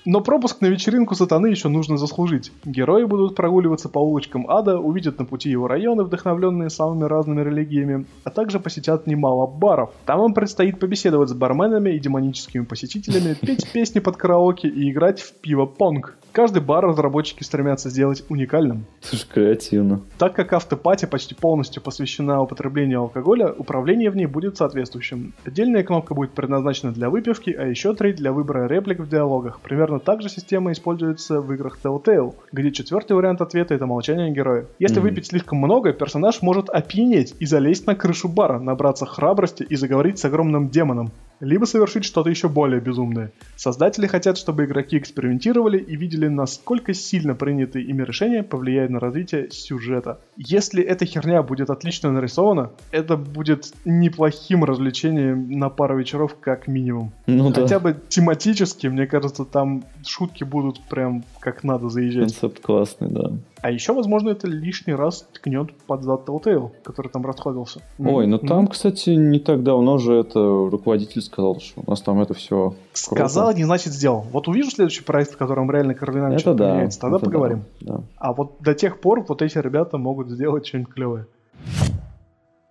Но 0.04 0.20
пропуск 0.20 0.60
на 0.60 0.66
вечеринку 0.66 1.14
сатаны 1.14 1.46
еще 1.46 1.68
нужно 1.68 1.96
заслужить. 1.96 2.50
Герои 2.64 3.04
будут 3.04 3.36
прогуливаться 3.36 3.88
по 3.88 4.00
улочкам 4.00 4.50
ада, 4.50 4.78
увидят 4.78 5.18
на 5.18 5.24
пути 5.24 5.50
его 5.50 5.68
районы, 5.68 6.02
вдохновленные 6.02 6.70
самыми 6.70 7.04
разными 7.04 7.40
религиями, 7.42 8.06
а 8.24 8.30
также 8.30 8.58
посетят 8.58 9.06
немало 9.06 9.46
баров. 9.46 9.90
Там 10.04 10.24
им 10.24 10.34
предстоит 10.34 10.80
побеседовать 10.80 11.28
с 11.28 11.34
барменами 11.34 11.90
и 11.90 12.00
демоническими 12.00 12.64
посетителями, 12.64 13.34
петь 13.40 13.70
песни 13.72 14.00
под 14.00 14.16
караоке 14.16 14.68
и 14.68 14.90
играть 14.90 15.20
в 15.20 15.34
пиво-понг. 15.34 16.16
Каждый 16.32 16.62
бар 16.62 16.86
разработчики 16.86 17.42
стремятся 17.42 17.90
сделать 17.90 18.24
уникальным. 18.30 18.86
Слушай, 19.02 19.28
креативно. 19.32 20.00
Так 20.18 20.34
как 20.34 20.52
автопати 20.54 21.04
почти 21.04 21.34
полностью 21.34 21.82
посвящена 21.82 22.40
употреблению 22.42 23.00
алкоголя, 23.00 23.52
управление 23.52 24.10
в 24.10 24.16
ней 24.16 24.24
будет 24.26 24.56
соответствующим. 24.56 25.34
Отдельная 25.44 25.84
кнопка 25.84 26.14
будет 26.14 26.32
предназначена 26.32 26.92
для 26.92 27.10
выпивки, 27.10 27.50
а 27.50 27.66
еще 27.66 27.94
три 27.94 28.14
для 28.14 28.32
выбора 28.32 28.66
реплик 28.66 29.00
в 29.00 29.08
диалогах. 29.08 29.60
Примерно 29.60 30.00
так 30.00 30.22
же 30.22 30.30
система 30.30 30.72
используется 30.72 31.40
в 31.40 31.52
играх 31.52 31.78
Telltale, 31.82 32.34
где 32.50 32.72
четвертый 32.72 33.12
вариант 33.12 33.42
ответа 33.42 33.74
это 33.74 33.86
молчание 33.86 34.30
героя. 34.32 34.66
Если 34.78 35.00
Мгм. 35.00 35.08
выпить 35.08 35.26
слишком 35.26 35.58
много, 35.58 35.92
персонаж 35.92 36.40
может 36.40 36.70
опьянеть 36.70 37.34
и 37.40 37.46
залезть 37.46 37.86
на 37.86 37.94
крышу 37.94 38.28
бара, 38.28 38.58
набраться 38.58 39.04
храбрости 39.04 39.64
и 39.64 39.76
заговорить 39.76 40.18
с 40.18 40.24
огромным 40.24 40.70
демоном. 40.70 41.10
Либо 41.42 41.64
совершить 41.64 42.04
что-то 42.04 42.30
еще 42.30 42.48
более 42.48 42.80
безумное. 42.80 43.32
Создатели 43.56 44.06
хотят, 44.06 44.38
чтобы 44.38 44.64
игроки 44.64 44.96
экспериментировали 44.96 45.76
и 45.76 45.96
видели, 45.96 46.28
насколько 46.28 46.94
сильно 46.94 47.34
принятые 47.34 47.84
ими 47.84 48.04
решения 48.04 48.44
повлияют 48.44 48.92
на 48.92 49.00
развитие 49.00 49.50
сюжета. 49.50 50.20
Если 50.36 50.84
эта 50.84 51.04
херня 51.04 51.42
будет 51.42 51.68
отлично 51.68 52.12
нарисована, 52.12 52.70
это 52.92 53.16
будет 53.16 53.72
неплохим 53.84 54.62
развлечением 54.62 55.50
на 55.50 55.68
пару 55.68 55.98
вечеров 55.98 56.36
как 56.40 56.68
минимум. 56.68 57.10
Ну 57.26 57.52
Хотя 57.52 57.66
да, 57.66 57.80
бы 57.80 57.96
тематически, 58.08 58.86
мне 58.86 59.08
кажется, 59.08 59.44
там 59.44 59.82
шутки 60.06 60.44
будут 60.44 60.80
прям 60.88 61.24
как 61.40 61.64
надо 61.64 61.88
заезжать. 61.88 62.32
концепт 62.40 62.60
классный, 62.60 63.08
да. 63.08 63.32
А 63.62 63.70
еще, 63.70 63.92
возможно, 63.92 64.30
это 64.30 64.48
лишний 64.48 64.92
раз 64.92 65.24
ткнет 65.32 65.72
под 65.86 66.02
зад 66.02 66.28
Telltale, 66.28 66.72
который 66.82 67.08
там 67.08 67.24
расходился. 67.24 67.80
Ой, 67.96 68.26
ну 68.26 68.38
М. 68.38 68.46
там, 68.48 68.66
кстати, 68.66 69.10
не 69.10 69.38
так 69.38 69.62
давно 69.62 69.98
же 69.98 70.14
это 70.14 70.40
руководитель 70.40 71.22
сказал, 71.22 71.60
что 71.60 71.80
у 71.86 71.88
нас 71.88 72.02
там 72.02 72.20
это 72.20 72.34
все 72.34 72.74
Сказал, 72.92 73.54
не 73.54 73.62
значит 73.62 73.92
сделал. 73.92 74.26
Вот 74.32 74.48
увижу 74.48 74.70
следующий 74.70 75.04
проект, 75.04 75.32
в 75.32 75.36
котором 75.36 75.70
реально 75.70 75.94
кардинально 75.94 76.40
что-то 76.40 76.58
да. 76.58 76.70
поменяется, 76.70 77.00
тогда 77.00 77.16
это 77.18 77.24
да, 77.24 77.30
поговорим. 77.30 77.64
да. 77.80 78.00
А 78.18 78.32
вот 78.32 78.56
до 78.58 78.74
тех 78.74 79.00
пор 79.00 79.24
вот 79.28 79.42
эти 79.42 79.58
ребята 79.58 79.96
могут 79.96 80.28
сделать 80.28 80.66
что-нибудь 80.66 80.92
клевое. 80.92 81.26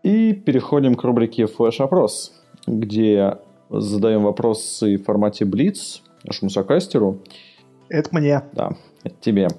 И 0.03 0.33
переходим 0.33 0.95
к 0.95 1.03
рубрике 1.05 1.45
«Флэш-опрос», 1.45 2.33
где 2.67 3.37
задаем 3.69 4.23
вопросы 4.23 4.97
в 4.97 5.03
формате 5.05 5.45
Блиц 5.45 6.01
нашему 6.25 6.49
сокастеру. 6.49 7.19
Это 7.91 8.09
мне. 8.13 8.41
Да, 8.53 8.71
это 9.03 9.15
тебе. 9.19 9.49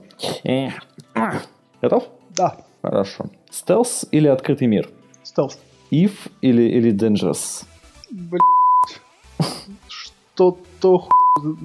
Готов? 1.83 2.09
Да, 2.31 2.57
Хорошо. 2.83 3.27
Стелс 3.51 4.07
или 4.11 4.27
открытый 4.27 4.67
мир? 4.67 4.89
стелс. 5.23 5.59
If 5.91 6.13
или, 6.41 6.63
или 6.63 6.93
Dangerous? 6.93 7.65
Блять. 8.11 8.41
Что-то 9.89 10.99
ху... 10.99 11.11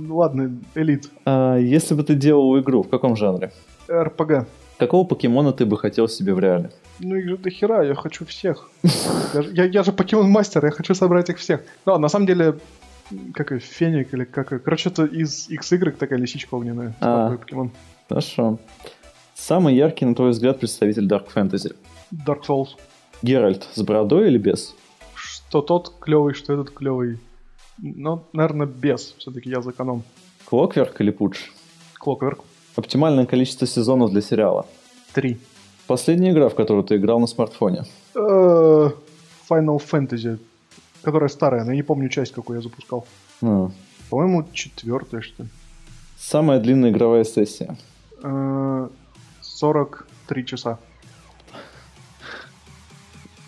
Ладно, 0.09 0.59
элит. 0.75 1.09
А, 1.25 1.55
если 1.55 1.95
бы 1.95 2.03
ты 2.03 2.15
делал 2.15 2.59
игру, 2.59 2.83
в 2.83 2.89
каком 2.89 3.15
жанре? 3.15 3.53
РПГ. 3.89 4.45
Какого 4.77 5.05
покемона 5.07 5.53
ты 5.53 5.65
бы 5.65 5.77
хотел 5.77 6.09
себе 6.09 6.33
в 6.33 6.39
реале? 6.39 6.71
Ну 6.99 7.15
их 7.15 7.29
же 7.29 7.37
до 7.37 7.49
хера, 7.49 7.83
я 7.83 7.95
хочу 7.95 8.25
всех. 8.25 8.69
Я, 9.33 9.41
я, 9.53 9.63
я 9.65 9.83
же 9.83 9.93
покемон 9.93 10.29
мастер, 10.29 10.65
я 10.65 10.71
хочу 10.71 10.93
собрать 10.93 11.29
их 11.29 11.37
всех. 11.37 11.61
Ну, 11.85 11.97
на 11.97 12.09
самом 12.09 12.25
деле, 12.27 12.59
как 13.33 13.51
и 13.51 13.59
Феник 13.59 14.13
или 14.13 14.25
как 14.25 14.53
и... 14.53 14.59
Короче, 14.59 14.89
это 14.89 15.05
из 15.05 15.49
XY 15.49 15.91
такая 15.91 16.19
лисичка 16.19 16.55
огненная. 16.55 16.95
А. 16.99 17.31
Покемон. 17.31 17.71
Хорошо. 18.09 18.59
Самый 19.35 19.75
яркий, 19.75 20.05
на 20.05 20.15
твой 20.15 20.31
взгляд, 20.31 20.59
представитель 20.59 21.07
Dark 21.07 21.27
Fantasy? 21.33 21.75
Dark 22.11 22.41
Souls. 22.47 22.69
Геральт 23.21 23.67
с 23.73 23.81
бородой 23.81 24.27
или 24.27 24.37
без? 24.37 24.75
Что 25.15 25.61
тот 25.61 25.93
клевый, 25.99 26.33
что 26.33 26.53
этот 26.53 26.71
клевый. 26.71 27.19
Ну, 27.77 28.23
наверное, 28.33 28.67
без. 28.67 29.13
Все-таки 29.17 29.49
я 29.49 29.61
за 29.61 29.71
эконом. 29.71 30.03
Клокверк 30.45 30.99
или 31.01 31.11
Пудж? 31.11 31.37
Clockwork. 32.03 32.41
Оптимальное 32.75 33.25
количество 33.25 33.67
сезонов 33.67 34.11
для 34.11 34.21
сериала? 34.21 34.65
Три. 35.13 35.37
Последняя 35.87 36.31
игра, 36.31 36.49
в 36.49 36.55
которую 36.55 36.83
ты 36.83 36.95
играл 36.95 37.19
на 37.19 37.27
смартфоне? 37.27 37.85
Э, 38.15 38.89
Final 39.49 39.79
Fantasy. 39.79 40.39
Которая 41.07 41.29
старая, 41.29 41.63
но 41.63 41.71
я 41.71 41.77
не 41.77 41.83
помню 41.83 42.09
часть, 42.09 42.33
какую 42.33 42.57
я 42.57 42.61
запускал. 42.61 43.07
А. 43.41 43.71
По-моему, 44.09 44.45
четвертая, 44.51 45.21
что 45.21 45.43
ли. 45.43 45.49
Самая 46.19 46.59
длинная 46.59 46.89
игровая 46.91 47.23
сессия? 47.23 47.77
Э, 48.21 48.89
43 49.39 50.45
часа. 50.45 50.79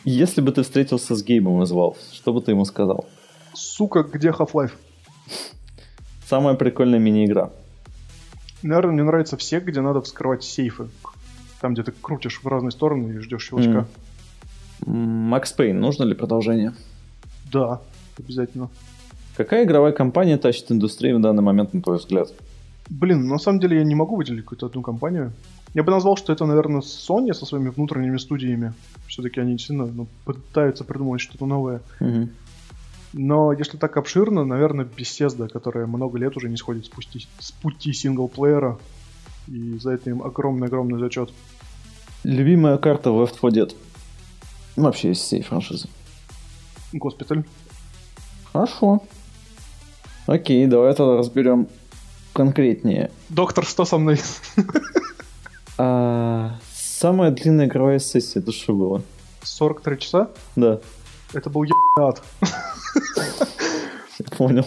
Если 0.05 0.39
бы 0.39 0.53
ты 0.53 0.63
встретился 0.63 1.17
с 1.17 1.21
Гейбом 1.21 1.61
из 1.63 1.73
Valve, 1.73 1.97
что 2.13 2.31
бы 2.31 2.39
ты 2.39 2.51
ему 2.51 2.63
сказал? 2.63 3.05
Сука, 3.53 4.03
где 4.03 4.29
Half-Life? 4.29 4.71
Самая 6.29 6.55
прикольная 6.55 6.99
мини-игра? 6.99 7.49
Наверное, 8.63 8.93
мне 8.93 9.03
нравятся 9.03 9.35
все, 9.35 9.59
где 9.59 9.81
надо 9.81 10.01
вскрывать 10.01 10.45
сейфы. 10.45 10.87
Там, 11.59 11.73
где 11.73 11.83
ты 11.83 11.91
крутишь 11.91 12.39
в 12.41 12.47
разные 12.47 12.71
стороны 12.71 13.15
и 13.15 13.17
ждешь 13.17 13.49
щелчка. 13.49 13.85
Макс 14.85 15.51
Пейн, 15.51 15.81
нужно 15.81 16.05
ли 16.05 16.15
продолжение? 16.15 16.73
Да, 17.51 17.81
обязательно. 18.17 18.69
Какая 19.35 19.63
игровая 19.63 19.93
компания 19.93 20.37
тащит 20.37 20.71
индустрию 20.71 21.17
в 21.17 21.21
данный 21.21 21.43
момент, 21.43 21.73
на 21.73 21.81
твой 21.81 21.97
взгляд? 21.97 22.29
Блин, 22.89 23.27
на 23.27 23.37
самом 23.37 23.59
деле 23.59 23.77
я 23.77 23.83
не 23.83 23.95
могу 23.95 24.15
выделить 24.15 24.43
какую-то 24.43 24.65
одну 24.65 24.81
компанию. 24.81 25.31
Я 25.73 25.83
бы 25.83 25.91
назвал, 25.91 26.17
что 26.17 26.33
это, 26.33 26.45
наверное, 26.45 26.81
Sony 26.81 27.33
со 27.33 27.45
своими 27.45 27.69
внутренними 27.69 28.17
студиями. 28.17 28.73
Все-таки 29.07 29.39
они 29.39 29.57
сильно 29.59 29.85
ну, 29.85 30.07
пытаются 30.25 30.83
придумать 30.83 31.21
что-то 31.21 31.45
новое. 31.45 31.81
Мгм. 31.99 32.31
Но 33.13 33.53
если 33.53 33.77
так 33.77 33.95
обширно, 33.97 34.43
наверное, 34.43 34.85
Bethesda, 34.85 35.47
которая 35.47 35.87
много 35.87 36.17
лет 36.17 36.35
уже 36.37 36.49
не 36.49 36.57
сходит 36.57 36.85
с 36.85 36.89
пути, 36.89 37.27
с 37.39 37.51
пути 37.51 37.93
синглплеера. 37.93 38.77
И 39.47 39.77
за 39.79 39.91
это 39.91 40.09
им 40.09 40.21
огромный-огромный 40.21 40.99
зачет. 40.99 41.31
Любимая 42.23 42.77
карта 42.77 43.09
Left 43.09 43.35
4 43.39 43.63
Dead? 43.63 43.75
Вообще 44.75 45.11
из 45.11 45.19
всей 45.19 45.41
франшизы. 45.41 45.87
Госпиталь. 46.93 47.43
Хорошо. 48.51 49.03
Окей, 50.27 50.65
давай 50.67 50.93
тогда 50.93 51.17
разберем 51.17 51.67
конкретнее. 52.33 53.11
Доктор, 53.29 53.65
что 53.65 53.85
со 53.85 53.97
мной? 53.97 54.19
А, 55.81 56.57
самая 56.73 57.31
длинная 57.31 57.67
игровая 57.67 57.99
сессия, 57.99 58.39
это 58.39 58.51
что 58.51 58.73
было? 58.73 59.01
43 59.43 59.97
часа? 59.99 60.29
Да, 60.57 60.81
Это 61.33 61.49
был 61.49 61.63
ебаный 61.63 62.09
ад. 62.09 62.21
понял. 64.39 64.65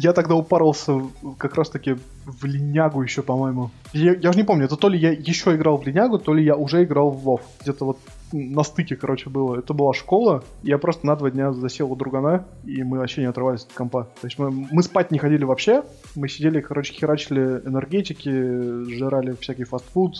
Я 0.00 0.12
тогда 0.12 0.36
упарился 0.36 1.00
как 1.38 1.56
раз-таки 1.56 1.96
в 2.24 2.44
линягу 2.44 3.02
еще, 3.02 3.22
по-моему. 3.22 3.70
Я, 3.92 4.14
я 4.14 4.30
же 4.30 4.38
не 4.38 4.44
помню, 4.44 4.66
это 4.66 4.76
то 4.76 4.88
ли 4.88 4.96
я 4.96 5.10
еще 5.10 5.56
играл 5.56 5.76
в 5.76 5.84
линягу, 5.84 6.20
то 6.20 6.32
ли 6.34 6.44
я 6.44 6.54
уже 6.54 6.84
играл 6.84 7.10
в 7.10 7.20
Вов. 7.22 7.40
Где-то 7.62 7.84
вот 7.84 7.98
на 8.32 8.62
стыке, 8.62 8.94
короче, 8.94 9.28
было. 9.28 9.58
Это 9.58 9.74
была 9.74 9.92
школа. 9.94 10.44
Я 10.62 10.78
просто 10.78 11.04
на 11.04 11.16
два 11.16 11.32
дня 11.32 11.52
засел 11.52 11.90
у 11.90 11.96
другана, 11.96 12.46
и 12.64 12.84
мы 12.84 12.98
вообще 12.98 13.22
не 13.22 13.26
отрывались 13.26 13.64
от 13.64 13.72
компа. 13.72 14.04
То 14.20 14.28
есть 14.28 14.38
мы, 14.38 14.50
мы 14.52 14.84
спать 14.84 15.10
не 15.10 15.18
ходили 15.18 15.42
вообще. 15.42 15.82
Мы 16.14 16.28
сидели, 16.28 16.60
короче, 16.60 16.94
херачили 16.94 17.60
энергетики, 17.66 18.30
жрали 18.96 19.34
всякий 19.40 19.64
фастфуд. 19.64 20.14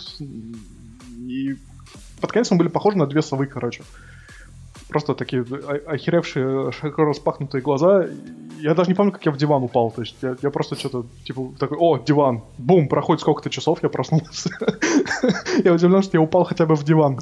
И 1.19 1.55
под 2.19 2.31
конец 2.33 2.51
мы 2.51 2.57
были 2.57 2.67
похожи 2.67 2.97
на 2.97 3.07
две 3.07 3.21
совы, 3.21 3.45
короче 3.45 3.83
просто 4.89 5.13
такие 5.13 5.45
охеревшие, 5.85 6.71
широко 6.71 7.05
распахнутые 7.05 7.61
глаза. 7.61 8.07
Я 8.59 8.73
даже 8.73 8.89
не 8.89 8.95
помню, 8.95 9.11
как 9.13 9.25
я 9.25 9.31
в 9.31 9.37
диван 9.37 9.63
упал. 9.63 9.91
То 9.91 10.01
есть 10.01 10.15
я, 10.21 10.35
я 10.41 10.49
просто 10.49 10.75
что-то, 10.75 11.05
типа, 11.23 11.53
такой, 11.57 11.77
о, 11.77 11.97
диван. 11.97 12.41
Бум, 12.57 12.89
проходит 12.89 13.21
сколько-то 13.21 13.49
часов, 13.49 13.81
я 13.83 13.89
проснулся. 13.89 14.49
Я 15.63 15.73
удивлен, 15.73 16.01
что 16.01 16.17
я 16.17 16.21
упал 16.21 16.43
хотя 16.45 16.65
бы 16.65 16.75
в 16.75 16.83
диван. 16.83 17.19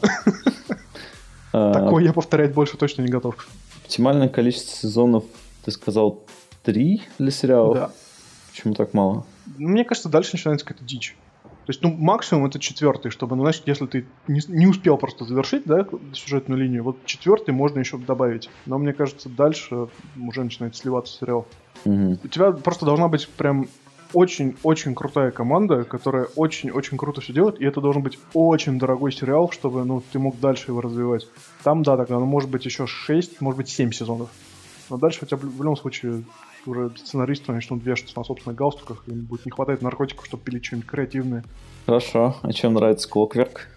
А, 1.53 1.73
Такое 1.73 2.03
я 2.03 2.13
повторять 2.13 2.53
больше 2.53 2.77
точно 2.77 3.01
не 3.01 3.07
готов. 3.07 3.47
Оптимальное 3.83 4.29
количество 4.29 4.75
сезонов, 4.75 5.23
ты 5.63 5.71
сказал, 5.71 6.23
три 6.63 7.01
для 7.17 7.31
сериала? 7.31 7.73
Да. 7.73 7.91
Почему 8.51 8.73
так 8.73 8.93
мало? 8.93 9.25
Мне 9.57 9.85
кажется, 9.85 10.09
дальше 10.09 10.31
начинается 10.33 10.65
какая-то 10.65 10.85
дичь. 10.85 11.15
То 11.67 11.71
есть, 11.71 11.83
ну, 11.83 11.93
максимум 11.93 12.45
это 12.45 12.59
четвертый, 12.59 13.11
чтобы, 13.11 13.35
ну, 13.35 13.43
значит, 13.43 13.63
если 13.65 13.87
ты 13.87 14.05
не, 14.29 14.39
не 14.47 14.67
успел 14.67 14.95
просто 14.95 15.25
завершить, 15.25 15.63
да, 15.65 15.85
сюжетную 16.13 16.57
линию, 16.57 16.81
вот 16.81 17.03
четвертый 17.03 17.53
можно 17.53 17.79
еще 17.79 17.97
добавить. 17.97 18.49
Но 18.65 18.77
мне 18.77 18.93
кажется, 18.93 19.27
дальше 19.27 19.89
уже 20.15 20.43
начинает 20.45 20.77
сливаться 20.77 21.17
сериал. 21.17 21.45
Угу. 21.83 22.19
У 22.23 22.27
тебя 22.29 22.53
просто 22.53 22.85
должна 22.85 23.09
быть 23.09 23.27
прям 23.27 23.67
очень-очень 24.13 24.95
крутая 24.95 25.31
команда, 25.31 25.83
которая 25.83 26.29
очень-очень 26.37 26.97
круто 26.97 27.19
все 27.19 27.33
делает, 27.33 27.59
и 27.59 27.65
это 27.65 27.81
должен 27.81 28.01
быть 28.01 28.17
очень 28.33 28.79
дорогой 28.79 29.11
сериал, 29.11 29.51
чтобы, 29.51 29.83
ну, 29.83 30.01
ты 30.13 30.19
мог 30.19 30.39
дальше 30.39 30.71
его 30.71 30.79
развивать. 30.79 31.27
Там, 31.63 31.83
да, 31.83 31.97
тогда, 31.97 32.17
ну, 32.17 32.25
может 32.25 32.49
быть, 32.49 32.63
еще 32.63 32.87
6, 32.87 33.41
может 33.41 33.57
быть, 33.57 33.67
7 33.67 33.91
сезонов. 33.91 34.29
Но 34.89 34.95
дальше 34.95 35.19
у 35.23 35.25
тебя 35.25 35.35
в 35.35 35.43
любом 35.43 35.75
случае 35.75 36.23
уже 36.67 36.91
сценаристы 36.97 37.51
начнут 37.51 37.83
вешаться 37.83 38.13
на 38.17 38.23
собственных 38.23 38.57
галстуках, 38.57 39.03
им 39.07 39.21
будет 39.21 39.45
не 39.45 39.51
хватать 39.51 39.81
наркотиков, 39.81 40.25
чтобы 40.25 40.43
пилить 40.43 40.65
что-нибудь 40.65 40.89
креативное. 40.89 41.43
Хорошо. 41.85 42.35
А 42.41 42.51
чем 42.53 42.73
нравится 42.73 43.07
Клокверк? 43.09 43.67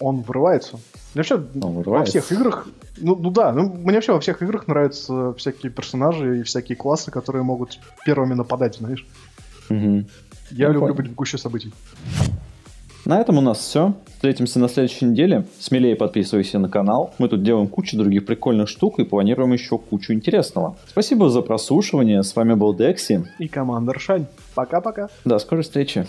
Он 0.00 0.22
врывается. 0.22 0.76
Мне 1.14 1.20
вообще 1.20 1.34
Он 1.36 1.74
вырывается. 1.74 2.18
во 2.18 2.22
всех 2.22 2.32
играх, 2.38 2.66
ну, 2.98 3.14
ну 3.14 3.30
да, 3.30 3.52
ну, 3.52 3.72
мне 3.72 3.94
вообще 3.94 4.12
во 4.12 4.20
всех 4.20 4.42
играх 4.42 4.66
нравятся 4.66 5.32
всякие 5.34 5.70
персонажи 5.70 6.40
и 6.40 6.42
всякие 6.42 6.76
классы, 6.76 7.10
которые 7.10 7.42
могут 7.44 7.78
первыми 8.04 8.34
нападать, 8.34 8.76
знаешь. 8.76 9.06
Угу. 9.70 9.78
Я, 9.78 10.04
Я 10.50 10.66
люблю 10.68 10.80
понял. 10.80 10.94
быть 10.94 11.08
в 11.08 11.14
гуще 11.14 11.38
событий. 11.38 11.72
На 13.04 13.20
этом 13.20 13.38
у 13.38 13.40
нас 13.40 13.58
все. 13.58 13.94
Встретимся 14.06 14.60
на 14.60 14.68
следующей 14.68 15.06
неделе. 15.06 15.44
Смелее 15.58 15.96
подписывайся 15.96 16.60
на 16.60 16.68
канал. 16.68 17.12
Мы 17.18 17.28
тут 17.28 17.42
делаем 17.42 17.66
кучу 17.66 17.96
других 17.96 18.24
прикольных 18.24 18.68
штук 18.68 19.00
и 19.00 19.04
планируем 19.04 19.52
еще 19.52 19.76
кучу 19.76 20.12
интересного. 20.12 20.76
Спасибо 20.86 21.28
за 21.28 21.42
прослушивание. 21.42 22.22
С 22.22 22.36
вами 22.36 22.54
был 22.54 22.74
Декси. 22.74 23.24
И 23.40 23.48
команда 23.48 23.94
Ршань. 23.94 24.26
Пока-пока. 24.54 25.08
До 25.24 25.40
скорой 25.40 25.64
встречи. 25.64 26.06